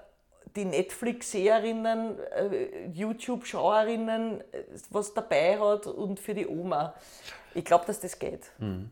die 0.57 0.65
Netflix-Seherinnen, 0.65 2.19
äh, 2.19 2.87
YouTube-Schauerinnen 2.89 4.41
äh, 4.41 4.65
was 4.91 5.15
dabei 5.15 5.59
hat 5.59 5.87
und 5.87 6.19
für 6.19 6.35
die 6.35 6.47
Oma. 6.47 6.95
Ich 7.55 7.65
glaube, 7.65 7.85
dass 7.87 8.01
das 8.01 8.19
geht. 8.19 8.51
Mhm. 8.59 8.91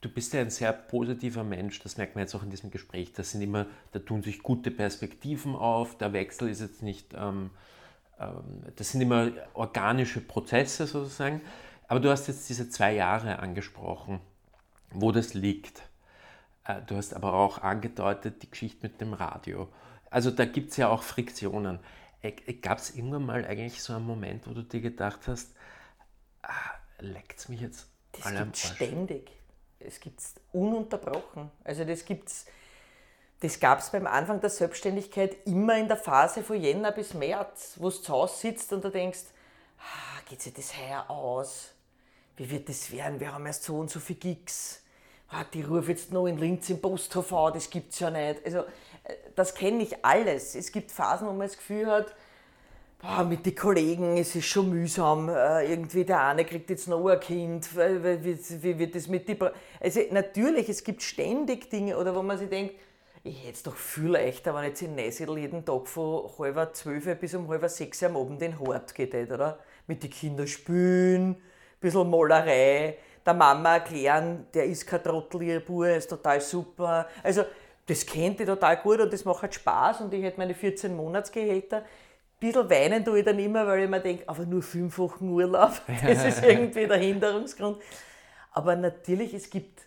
Du 0.00 0.10
bist 0.10 0.34
ja 0.34 0.40
ein 0.40 0.50
sehr 0.50 0.72
positiver 0.72 1.42
Mensch, 1.42 1.80
das 1.80 1.96
merkt 1.96 2.14
man 2.14 2.22
jetzt 2.22 2.34
auch 2.34 2.42
in 2.42 2.50
diesem 2.50 2.70
Gespräch. 2.70 3.12
Das 3.12 3.30
sind 3.30 3.40
immer, 3.40 3.66
da 3.92 3.98
tun 3.98 4.22
sich 4.22 4.42
gute 4.42 4.70
Perspektiven 4.70 5.56
auf, 5.56 5.96
der 5.96 6.12
Wechsel 6.12 6.48
ist 6.48 6.60
jetzt 6.60 6.82
nicht, 6.82 7.14
ähm, 7.14 7.50
ähm, 8.20 8.62
das 8.76 8.92
sind 8.92 9.00
immer 9.00 9.30
organische 9.54 10.20
Prozesse 10.20 10.86
sozusagen. 10.86 11.40
Aber 11.88 12.00
du 12.00 12.10
hast 12.10 12.28
jetzt 12.28 12.48
diese 12.48 12.68
zwei 12.68 12.94
Jahre 12.94 13.38
angesprochen, 13.38 14.20
wo 14.90 15.12
das 15.12 15.34
liegt. 15.34 15.82
Äh, 16.66 16.82
du 16.86 16.96
hast 16.96 17.14
aber 17.14 17.34
auch 17.34 17.62
angedeutet 17.62 18.42
die 18.42 18.50
Geschichte 18.50 18.78
mit 18.82 19.00
dem 19.00 19.12
Radio. 19.12 19.68
Also 20.10 20.30
da 20.30 20.44
gibt 20.44 20.70
es 20.70 20.76
ja 20.76 20.88
auch 20.88 21.02
Friktionen. 21.02 21.80
Äh, 22.22 22.32
äh, 22.46 22.54
Gab 22.54 22.78
es 22.78 22.94
irgendwann 22.94 23.26
mal 23.26 23.44
eigentlich 23.44 23.82
so 23.82 23.94
einen 23.94 24.06
Moment, 24.06 24.46
wo 24.46 24.52
du 24.52 24.62
dir 24.62 24.80
gedacht 24.80 25.20
hast, 25.26 25.54
ah, 26.42 26.52
leckt 26.98 27.38
es 27.38 27.48
mich 27.48 27.60
jetzt 27.60 27.88
Das 28.12 28.34
gibt 28.34 28.56
ständig. 28.56 29.30
Es 29.78 30.00
gibt 30.00 30.20
es 30.20 30.34
ununterbrochen. 30.52 31.50
Also 31.62 31.84
das 31.84 32.04
gibt's, 32.04 32.46
das 33.40 33.60
gab 33.60 33.80
es 33.80 33.90
beim 33.90 34.06
Anfang 34.06 34.40
der 34.40 34.50
Selbstständigkeit 34.50 35.36
immer 35.46 35.76
in 35.76 35.86
der 35.86 35.98
Phase 35.98 36.42
von 36.42 36.60
Jänner 36.60 36.92
bis 36.92 37.12
März, 37.14 37.76
wo 37.76 37.90
du 37.90 37.96
zu 37.96 38.12
Hause 38.12 38.36
sitzt 38.38 38.72
und 38.72 38.82
du 38.82 38.90
denkst, 38.90 39.24
ah, 39.78 40.20
geht 40.28 40.40
sich 40.40 40.54
das 40.54 40.72
heuer 40.76 41.08
aus? 41.10 41.72
Wie 42.36 42.50
wird 42.50 42.68
das 42.68 42.90
werden? 42.90 43.20
Wir 43.20 43.32
haben 43.32 43.46
erst 43.46 43.64
so 43.64 43.78
und 43.78 43.90
so 43.90 44.00
viele 44.00 44.18
Gigs. 44.18 44.82
Ah, 45.28 45.44
die 45.52 45.62
rufe 45.62 45.90
jetzt 45.90 46.12
noch 46.12 46.26
in 46.26 46.38
Linz 46.38 46.70
im 46.70 46.80
Posthof 46.80 47.32
an, 47.32 47.52
das 47.54 47.68
gibt 47.68 47.92
es 47.92 47.98
ja 47.98 48.10
nicht. 48.10 48.44
Also, 48.44 48.60
äh, 48.60 49.14
das 49.34 49.54
kenne 49.54 49.82
ich 49.82 50.04
alles. 50.04 50.54
Es 50.54 50.70
gibt 50.70 50.92
Phasen, 50.92 51.26
wo 51.26 51.32
man 51.32 51.48
das 51.48 51.56
Gefühl 51.56 51.86
hat, 51.86 52.14
boah, 53.00 53.24
mit 53.24 53.44
den 53.44 53.54
Kollegen, 53.54 54.16
es 54.18 54.36
ist 54.36 54.46
schon 54.46 54.70
mühsam. 54.70 55.28
Äh, 55.28 55.70
irgendwie 55.70 56.04
der 56.04 56.22
eine 56.22 56.44
kriegt 56.44 56.70
jetzt 56.70 56.86
noch 56.86 57.06
ein 57.08 57.18
Kind. 57.20 57.76
Wie, 57.76 58.62
wie 58.62 58.78
wird 58.78 58.94
das 58.94 59.08
mit 59.08 59.28
die. 59.28 59.36
Also, 59.80 60.00
natürlich, 60.12 60.68
es 60.68 60.84
gibt 60.84 61.02
ständig 61.02 61.70
Dinge, 61.70 61.98
oder 61.98 62.14
wo 62.14 62.22
man 62.22 62.38
sich 62.38 62.48
denkt, 62.48 62.74
ich 63.24 63.42
hätte 63.42 63.52
es 63.54 63.62
doch 63.64 63.74
viel 63.74 64.10
leichter, 64.10 64.54
wenn 64.54 64.64
jetzt 64.64 64.82
in 64.82 64.94
Neusiedl 64.94 65.36
jeden 65.38 65.64
Tag 65.64 65.88
von 65.88 66.30
halb 66.38 66.76
zwölf 66.76 67.18
bis 67.18 67.34
um 67.34 67.48
halb 67.48 67.68
sechs 67.68 68.00
am 68.04 68.16
Abend 68.16 68.40
in 68.42 68.60
Hort 68.60 68.94
geht, 68.94 69.14
oder? 69.14 69.58
Mit 69.88 70.04
den 70.04 70.10
Kindern 70.10 70.46
spielen, 70.46 71.30
ein 71.30 71.36
bisschen 71.80 72.08
Malerei, 72.08 72.96
der 73.26 73.34
Mama 73.34 73.74
erklären, 73.74 74.46
der 74.54 74.64
ist 74.64 74.86
kein 74.86 75.02
Trottel, 75.02 75.42
ihr 75.42 75.60
Bub, 75.60 75.84
ist 75.84 76.08
total 76.08 76.40
super. 76.40 77.06
Also, 77.22 77.44
das 77.86 78.04
kennt 78.04 78.40
ich 78.40 78.46
total 78.46 78.76
gut 78.78 79.00
und 79.00 79.12
das 79.12 79.24
macht 79.24 79.42
halt 79.42 79.54
Spaß 79.54 80.00
und 80.02 80.14
ich 80.14 80.22
hätte 80.22 80.38
meine 80.38 80.54
14 80.54 80.94
Monatsgehälter. 80.94 81.78
Ein 81.78 81.84
bisschen 82.40 82.68
weinen 82.68 83.04
tue 83.04 83.20
ich 83.20 83.24
dann 83.24 83.38
immer, 83.38 83.66
weil 83.66 83.84
ich 83.84 83.90
mir 83.90 84.00
denke, 84.00 84.28
aber 84.28 84.44
nur 84.44 84.62
fünf 84.62 84.98
Wochen 84.98 85.28
Urlaub, 85.28 85.72
das 86.06 86.24
ist 86.24 86.44
irgendwie 86.44 86.86
der 86.86 86.98
Hinderungsgrund. 86.98 87.78
Aber 88.52 88.76
natürlich, 88.76 89.34
es 89.34 89.50
gibt 89.50 89.82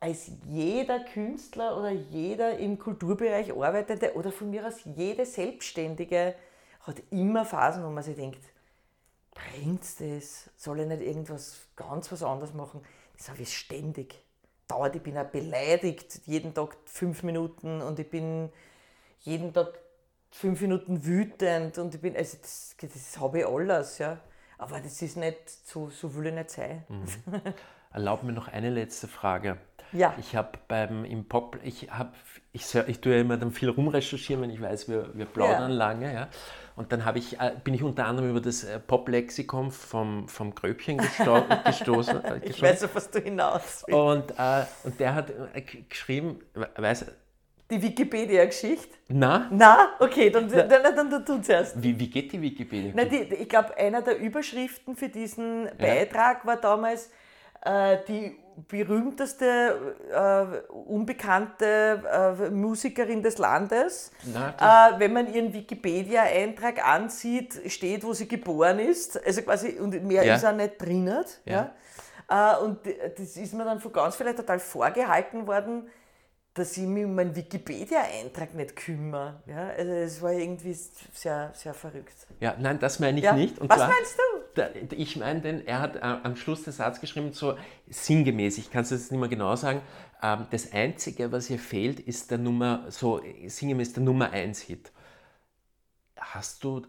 als 0.00 0.30
jeder 0.46 1.00
Künstler 1.00 1.76
oder 1.76 1.90
jeder 1.90 2.56
im 2.58 2.78
Kulturbereich 2.78 3.52
arbeitende 3.52 4.14
oder 4.14 4.30
von 4.30 4.50
mir 4.50 4.66
aus 4.66 4.80
jede 4.84 5.26
Selbstständige 5.26 6.34
hat 6.82 7.02
immer 7.10 7.44
Phasen, 7.44 7.84
wo 7.84 7.88
man 7.88 8.02
sich 8.02 8.16
denkt, 8.16 8.40
bringt 9.38 9.82
das? 10.00 10.50
Soll 10.56 10.80
ich 10.80 10.86
nicht 10.86 11.02
irgendwas 11.02 11.68
ganz 11.76 12.10
was 12.12 12.22
anderes 12.22 12.54
machen? 12.54 12.80
Das 13.16 13.28
habe 13.28 13.42
ich 13.42 13.56
ständig. 13.56 14.22
Dauert, 14.66 14.96
ich 14.96 15.02
bin 15.02 15.16
auch 15.16 15.24
beleidigt, 15.24 16.20
jeden 16.26 16.52
Tag 16.52 16.76
fünf 16.84 17.22
Minuten 17.22 17.80
und 17.80 17.98
ich 17.98 18.10
bin 18.10 18.50
jeden 19.20 19.52
Tag 19.52 19.78
fünf 20.30 20.60
Minuten 20.60 21.04
wütend 21.04 21.78
und 21.78 21.94
ich 21.94 22.00
bin, 22.00 22.16
also 22.16 22.36
das, 22.40 22.76
das 22.80 23.18
habe 23.18 23.40
ich 23.40 23.46
alles, 23.46 23.98
ja. 23.98 24.18
Aber 24.58 24.80
das 24.80 25.00
ist 25.00 25.16
nicht, 25.16 25.48
so, 25.48 25.88
so 25.88 26.14
will 26.14 26.26
ich 26.26 26.34
nicht 26.34 26.50
sein. 26.50 26.84
Mhm. 26.88 27.06
Erlaub 27.92 28.22
mir 28.22 28.32
noch 28.32 28.48
eine 28.48 28.70
letzte 28.70 29.08
Frage. 29.08 29.58
Ja. 29.92 30.14
Ich 30.18 30.36
habe 30.36 30.58
beim 30.68 31.04
im 31.04 31.26
Pop, 31.26 31.58
ich 31.62 31.90
habe, 31.90 32.12
ich, 32.52 32.74
ich 32.74 33.00
tue 33.00 33.14
ja 33.14 33.20
immer 33.20 33.38
dann 33.38 33.52
viel 33.52 33.70
rumrecherchieren, 33.70 34.42
wenn 34.42 34.50
ich 34.50 34.60
weiß, 34.60 34.88
wir, 34.88 35.16
wir 35.16 35.24
plaudern 35.24 35.70
ja. 35.70 35.76
lange, 35.76 36.12
ja. 36.12 36.28
Und 36.78 36.92
dann 36.92 37.04
ich, 37.16 37.40
äh, 37.40 37.52
bin 37.64 37.74
ich 37.74 37.82
unter 37.82 38.06
anderem 38.06 38.30
über 38.30 38.40
das 38.40 38.62
äh, 38.62 38.78
Pop-Lexikon 38.78 39.72
vom, 39.72 40.28
vom 40.28 40.54
Gröbchen 40.54 40.98
gestoßen. 41.64 42.24
Äh, 42.24 42.40
ich 42.44 42.62
weiß, 42.62 42.84
auf 42.84 42.94
was 42.94 43.10
du 43.10 43.18
hinaus 43.18 43.84
willst. 43.86 43.92
Und, 43.92 44.30
äh, 44.38 44.64
und 44.84 45.00
der 45.00 45.14
hat 45.14 45.32
geschrieben, 45.88 46.38
weiß 46.76 47.06
die 47.70 47.82
Wikipedia-Geschichte? 47.82 48.96
Na? 49.08 49.48
Na? 49.50 49.90
Okay, 49.98 50.30
dann, 50.30 50.48
dann, 50.48 50.68
dann, 50.68 50.94
dann, 50.94 51.10
dann 51.10 51.26
tu 51.26 51.38
zuerst. 51.38 51.82
Wie, 51.82 51.98
wie 51.98 52.08
geht 52.08 52.32
die 52.32 52.40
Wikipedia? 52.40 52.92
Na, 52.94 53.04
die, 53.04 53.24
ich 53.34 53.48
glaube, 53.48 53.76
einer 53.76 54.00
der 54.00 54.18
Überschriften 54.18 54.96
für 54.96 55.08
diesen 55.08 55.66
ja. 55.66 55.72
Beitrag 55.78 56.46
war 56.46 56.56
damals 56.56 57.10
äh, 57.62 57.98
die 58.08 58.36
berühmteste, 58.66 59.94
äh, 60.10 60.72
unbekannte 60.72 62.02
äh, 62.46 62.50
Musikerin 62.50 63.22
des 63.22 63.38
Landes. 63.38 64.10
Na, 64.24 64.94
äh, 64.94 64.98
wenn 64.98 65.12
man 65.12 65.32
ihren 65.32 65.52
Wikipedia-Eintrag 65.52 66.86
ansieht, 66.86 67.60
steht, 67.66 68.04
wo 68.04 68.12
sie 68.12 68.26
geboren 68.26 68.78
ist. 68.78 69.24
Also 69.24 69.42
quasi, 69.42 69.78
und 69.78 70.02
mehr 70.02 70.24
ja. 70.24 70.34
ist 70.34 70.44
auch 70.44 70.52
nicht 70.52 70.80
drinnen. 70.80 71.24
Ja. 71.44 71.72
ja. 72.28 72.56
Äh, 72.58 72.64
und 72.64 72.80
das 72.86 73.36
ist 73.36 73.54
mir 73.54 73.64
dann 73.64 73.80
von 73.80 73.92
ganz 73.92 74.16
vielen 74.16 74.34
total 74.34 74.58
vorgehalten 74.58 75.46
worden, 75.46 75.88
dass 76.54 76.76
ich 76.76 76.84
mich 76.84 77.04
um 77.04 77.14
meinen 77.14 77.34
Wikipedia-Eintrag 77.34 78.54
nicht 78.54 78.74
kümmere. 78.74 79.40
Ja, 79.46 79.68
also 79.68 79.92
es 79.92 80.20
war 80.20 80.32
irgendwie 80.32 80.74
sehr, 80.74 81.52
sehr 81.54 81.74
verrückt. 81.74 82.26
Ja, 82.40 82.56
nein, 82.58 82.78
das 82.80 82.98
meine 82.98 83.18
ich 83.18 83.24
ja. 83.24 83.32
nicht. 83.32 83.58
Und 83.58 83.70
Was 83.70 83.78
zwar, 83.78 83.88
meinst 83.88 84.18
du? 84.18 84.37
Ich 84.90 85.16
meine, 85.16 85.40
denn 85.40 85.66
er 85.66 85.80
hat 85.80 85.96
äh, 85.96 86.00
am 86.00 86.36
Schluss 86.36 86.64
den 86.64 86.72
Satz 86.72 87.00
geschrieben, 87.00 87.32
so 87.32 87.56
sinngemäß, 87.88 88.58
ich 88.58 88.70
kann 88.70 88.82
es 88.82 88.90
jetzt 88.90 89.10
nicht 89.10 89.20
mehr 89.20 89.28
genau 89.28 89.56
sagen, 89.56 89.82
ähm, 90.22 90.46
das 90.50 90.72
Einzige, 90.72 91.32
was 91.32 91.46
hier 91.46 91.58
fehlt, 91.58 92.00
ist 92.00 92.30
der 92.30 92.38
Nummer, 92.38 92.86
so 92.88 93.20
sinngemäß 93.46 93.92
der 93.92 94.02
Nummer 94.02 94.30
1 94.30 94.60
Hit. 94.60 94.92
Hast 96.16 96.64
du 96.64 96.82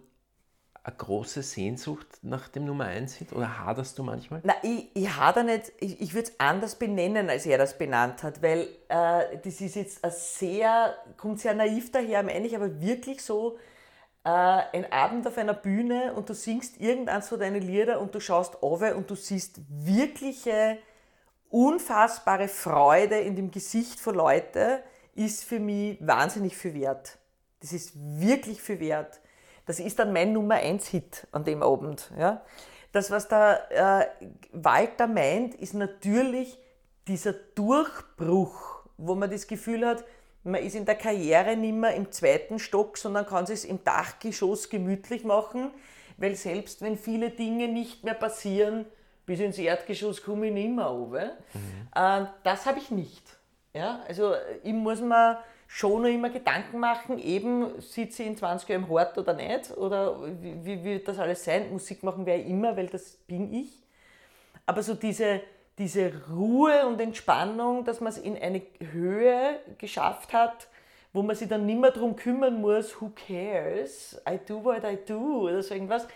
eine 0.83 0.95
große 0.95 1.43
Sehnsucht 1.43 2.07
nach 2.21 2.47
dem 2.47 2.65
Nummer 2.65 2.85
1 2.85 3.15
Hit 3.15 3.33
oder 3.33 3.59
haderst 3.59 3.97
du 3.99 4.03
manchmal? 4.03 4.41
Nein, 4.43 4.55
ich, 4.63 4.89
ich 4.95 5.15
hader 5.15 5.43
nicht, 5.43 5.71
ich, 5.79 6.01
ich 6.01 6.13
würde 6.13 6.29
es 6.29 6.39
anders 6.39 6.75
benennen, 6.75 7.29
als 7.29 7.45
er 7.45 7.57
das 7.57 7.77
benannt 7.77 8.23
hat, 8.23 8.41
weil 8.41 8.61
äh, 8.87 9.37
das 9.43 9.61
ist 9.61 9.75
jetzt 9.75 10.03
ein 10.03 10.11
sehr, 10.11 10.95
kommt 11.17 11.39
sehr 11.39 11.53
naiv 11.53 11.91
daher, 11.91 12.23
meine 12.23 12.47
ich 12.47 12.55
aber 12.55 12.81
wirklich 12.81 13.21
so, 13.21 13.57
äh, 14.23 14.29
ein 14.29 14.91
Abend 14.91 15.27
auf 15.27 15.37
einer 15.37 15.53
Bühne 15.53 16.13
und 16.13 16.29
du 16.29 16.33
singst 16.33 16.79
irgendeins 16.79 17.29
von 17.29 17.39
deinen 17.39 17.61
Lieder 17.61 17.99
und 17.99 18.13
du 18.13 18.19
schaust 18.19 18.61
auf 18.61 18.81
und 18.81 19.09
du 19.09 19.15
siehst 19.15 19.59
wirkliche, 19.69 20.77
unfassbare 21.49 22.47
Freude 22.47 23.19
in 23.19 23.35
dem 23.35 23.51
Gesicht 23.51 23.99
von 23.99 24.15
Leuten, 24.15 24.79
ist 25.15 25.43
für 25.43 25.59
mich 25.59 25.97
wahnsinnig 25.99 26.55
viel 26.55 26.73
wert. 26.75 27.17
Das 27.61 27.73
ist 27.73 27.93
wirklich 27.95 28.61
viel 28.61 28.79
wert. 28.79 29.19
Das 29.65 29.79
ist 29.79 29.99
dann 29.99 30.13
mein 30.13 30.33
Nummer 30.33 30.55
1 30.55 30.87
Hit 30.87 31.27
an 31.31 31.43
dem 31.43 31.61
Abend. 31.61 32.11
Ja? 32.17 32.41
Das, 32.91 33.11
was 33.11 33.27
der 33.27 33.67
äh, 33.69 34.27
Walter 34.51 35.07
meint, 35.07 35.55
ist 35.55 35.73
natürlich 35.73 36.57
dieser 37.07 37.33
Durchbruch, 37.33 38.83
wo 38.97 39.15
man 39.15 39.29
das 39.29 39.47
Gefühl 39.47 39.85
hat, 39.85 40.03
man 40.43 40.61
ist 40.63 40.75
in 40.75 40.85
der 40.85 40.95
Karriere 40.95 41.55
nicht 41.55 41.75
mehr 41.75 41.93
im 41.95 42.11
zweiten 42.11 42.59
Stock, 42.59 42.97
sondern 42.97 43.25
kann 43.25 43.43
es 43.45 43.65
im 43.65 43.83
Dachgeschoss 43.83 44.69
gemütlich 44.69 45.23
machen, 45.23 45.71
weil 46.17 46.35
selbst 46.35 46.81
wenn 46.81 46.97
viele 46.97 47.29
Dinge 47.29 47.67
nicht 47.67 48.03
mehr 48.03 48.13
passieren, 48.13 48.85
bis 49.25 49.39
ins 49.39 49.57
Erdgeschoss 49.57 50.23
komme 50.23 50.47
ich 50.47 50.53
nicht 50.53 50.75
mehr 50.75 50.85
runter. 50.85 51.33
Mhm. 51.53 51.87
Äh, 51.95 52.25
das 52.43 52.65
habe 52.65 52.79
ich 52.79 52.89
nicht. 52.89 53.23
Ja? 53.73 54.01
Also 54.07 54.33
ich 54.63 54.73
muss 54.73 55.01
mir 55.01 55.43
schon 55.67 56.01
noch 56.01 56.09
immer 56.09 56.31
Gedanken 56.31 56.79
machen, 56.79 57.19
eben 57.19 57.79
sitze 57.79 58.23
ich 58.23 58.29
in 58.29 58.37
20 58.37 58.67
Jahren 58.67 58.83
im 58.83 58.89
Hort 58.89 59.17
oder 59.19 59.33
nicht, 59.33 59.77
oder 59.77 60.19
wie, 60.41 60.65
wie 60.65 60.83
wird 60.83 61.07
das 61.07 61.19
alles 61.19 61.43
sein? 61.43 61.71
Musik 61.71 62.01
machen 62.01 62.25
werde 62.25 62.41
ich 62.41 62.49
immer, 62.49 62.75
weil 62.75 62.87
das 62.87 63.11
bin 63.11 63.53
ich. 63.53 63.83
Aber 64.65 64.81
so 64.81 64.95
diese, 64.95 65.41
diese 65.79 66.11
Ruhe 66.29 66.85
und 66.85 66.99
Entspannung, 66.99 67.85
dass 67.85 68.01
man 68.01 68.11
es 68.11 68.17
in 68.17 68.37
eine 68.37 68.61
Höhe 68.91 69.59
geschafft 69.77 70.33
hat, 70.33 70.67
wo 71.13 71.23
man 71.23 71.35
sich 71.35 71.47
dann 71.47 71.65
nicht 71.65 71.79
mehr 71.79 71.91
darum 71.91 72.15
kümmern 72.15 72.59
muss, 72.61 73.01
who 73.01 73.11
cares, 73.15 74.21
I 74.29 74.37
do 74.45 74.63
what 74.63 74.83
I 74.83 74.97
do 75.07 75.47
oder 75.47 75.63
so 75.63 75.73
irgendwas, 75.73 76.07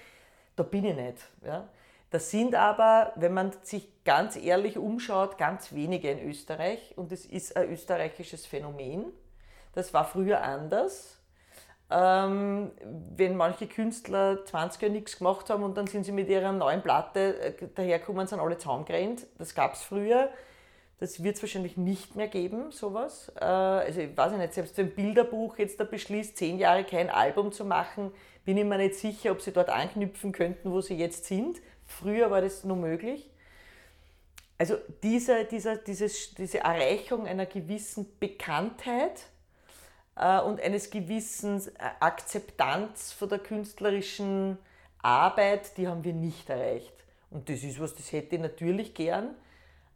da 0.55 0.63
bin 0.63 0.85
ich 0.85 0.95
nicht. 0.95 1.17
Ja. 1.43 1.67
Das 2.11 2.29
sind 2.29 2.53
aber, 2.53 3.13
wenn 3.15 3.33
man 3.33 3.53
sich 3.63 3.89
ganz 4.03 4.35
ehrlich 4.35 4.77
umschaut, 4.77 5.37
ganz 5.37 5.73
wenige 5.73 6.11
in 6.11 6.29
Österreich 6.29 6.93
und 6.95 7.11
es 7.11 7.25
ist 7.25 7.55
ein 7.57 7.71
österreichisches 7.71 8.45
Phänomen. 8.45 9.05
Das 9.73 9.93
war 9.95 10.05
früher 10.05 10.43
anders. 10.43 11.22
Ähm, 11.89 12.71
wenn 13.15 13.35
manche 13.35 13.67
Künstler 13.67 14.45
20 14.45 14.81
Jahre 14.81 14.93
nichts 14.93 15.17
gemacht 15.17 15.49
haben 15.49 15.63
und 15.63 15.77
dann 15.77 15.87
sind 15.87 16.05
sie 16.05 16.11
mit 16.11 16.27
ihrer 16.29 16.51
neuen 16.51 16.81
Platte 16.81 17.39
äh, 17.39 17.67
daherkommen, 17.75 18.25
sind 18.25 18.39
alle 18.39 18.57
zusammengerannt. 18.57 19.27
Das 19.37 19.53
gab 19.53 19.73
es 19.73 19.83
früher. 19.83 20.29
Das 20.99 21.21
wird 21.21 21.35
es 21.35 21.43
wahrscheinlich 21.43 21.75
nicht 21.75 22.15
mehr 22.15 22.29
geben, 22.29 22.71
sowas. 22.71 23.31
Äh, 23.39 23.43
also 23.43 24.01
ich 24.01 24.15
weiß 24.15 24.31
nicht, 24.33 24.53
selbst 24.53 24.77
wenn 24.77 24.91
Bilderbuch 24.95 25.57
jetzt 25.57 25.79
da 25.79 25.83
beschließt, 25.83 26.37
zehn 26.37 26.57
Jahre 26.57 26.83
kein 26.83 27.09
Album 27.09 27.51
zu 27.51 27.65
machen, 27.65 28.11
bin 28.45 28.57
ich 28.57 28.65
mir 28.65 28.77
nicht 28.77 28.95
sicher, 28.95 29.31
ob 29.31 29.41
sie 29.41 29.51
dort 29.51 29.69
anknüpfen 29.69 30.31
könnten, 30.31 30.71
wo 30.71 30.81
sie 30.81 30.95
jetzt 30.95 31.25
sind. 31.25 31.61
Früher 31.85 32.31
war 32.31 32.41
das 32.41 32.63
nur 32.63 32.77
möglich. 32.77 33.29
Also 34.57 34.77
diese, 35.03 35.45
diese, 35.45 35.77
dieses, 35.77 36.35
diese 36.35 36.59
Erreichung 36.59 37.27
einer 37.27 37.45
gewissen 37.45 38.07
Bekanntheit, 38.19 39.25
und 40.15 40.61
eines 40.61 40.89
gewissen 40.89 41.59
äh, 41.59 41.89
Akzeptanz 41.99 43.11
von 43.11 43.29
der 43.29 43.39
künstlerischen 43.39 44.57
Arbeit, 45.01 45.75
die 45.77 45.87
haben 45.87 46.03
wir 46.03 46.13
nicht 46.13 46.49
erreicht. 46.49 46.93
Und 47.31 47.49
das 47.49 47.63
ist 47.63 47.79
was, 47.79 47.95
das 47.95 48.11
hätte 48.11 48.35
ich 48.35 48.41
natürlich 48.41 48.93
gern, 48.93 49.35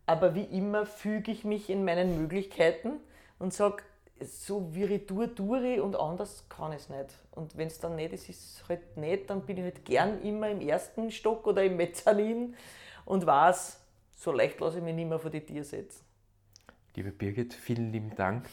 aber 0.08 0.34
wie 0.34 0.44
immer 0.44 0.86
füge 0.86 1.32
ich 1.32 1.44
mich 1.44 1.70
in 1.70 1.86
meinen 1.86 2.20
Möglichkeiten 2.20 2.94
und 3.38 3.54
sage, 3.54 3.84
so 4.20 4.72
tue 5.36 5.76
ich 5.76 5.80
und 5.80 5.96
anders 5.96 6.46
kann 6.50 6.72
ich 6.72 6.80
es 6.80 6.90
nicht. 6.90 7.10
Und 7.32 7.56
wenn 7.56 7.68
es 7.68 7.80
dann 7.80 7.96
nicht 7.96 8.14
ist, 8.14 8.28
ist 8.28 8.56
es 8.56 8.70
halt 8.70 8.98
nicht, 8.98 9.30
dann 9.30 9.42
bin 9.42 9.58
ich 9.58 9.64
halt 9.64 9.86
gern 9.86 10.20
immer 10.24 10.50
im 10.50 10.62
ersten 10.62 11.12
Stock 11.12 11.46
oder 11.46 11.64
im 11.64 11.78
Mezzanin 11.78 12.56
und 13.06 13.28
weiß, 13.28 13.80
so 14.16 14.32
leicht 14.32 14.60
lasse 14.60 14.80
ich 14.80 14.84
mich 14.84 14.96
nicht 14.96 15.08
mehr 15.08 15.20
vor 15.20 15.30
die 15.30 15.46
Tür 15.46 15.64
setzen. 15.64 16.04
Liebe 16.96 17.12
Birgit, 17.12 17.54
vielen 17.54 17.92
lieben 17.92 18.16
Dank 18.16 18.50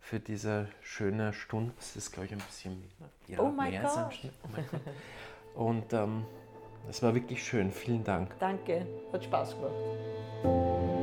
für 0.00 0.18
diese 0.20 0.68
schöne 0.82 1.32
Stunde. 1.32 1.72
Das 1.76 1.96
ist, 1.96 2.12
glaube 2.12 2.26
ich, 2.26 2.32
ein 2.32 2.38
bisschen 2.38 2.82
ja, 3.28 3.38
oh 3.38 3.50
mein 3.50 3.80
Gott. 3.80 4.18
Oh 4.42 4.48
mein 4.52 4.64
Gott. 4.70 4.80
Und 5.54 5.92
ähm, 5.92 6.24
es 6.88 7.02
war 7.02 7.14
wirklich 7.14 7.44
schön. 7.44 7.70
Vielen 7.70 8.04
Dank. 8.04 8.38
Danke, 8.38 8.86
hat 9.12 9.24
Spaß 9.24 9.56
gemacht. 9.56 10.99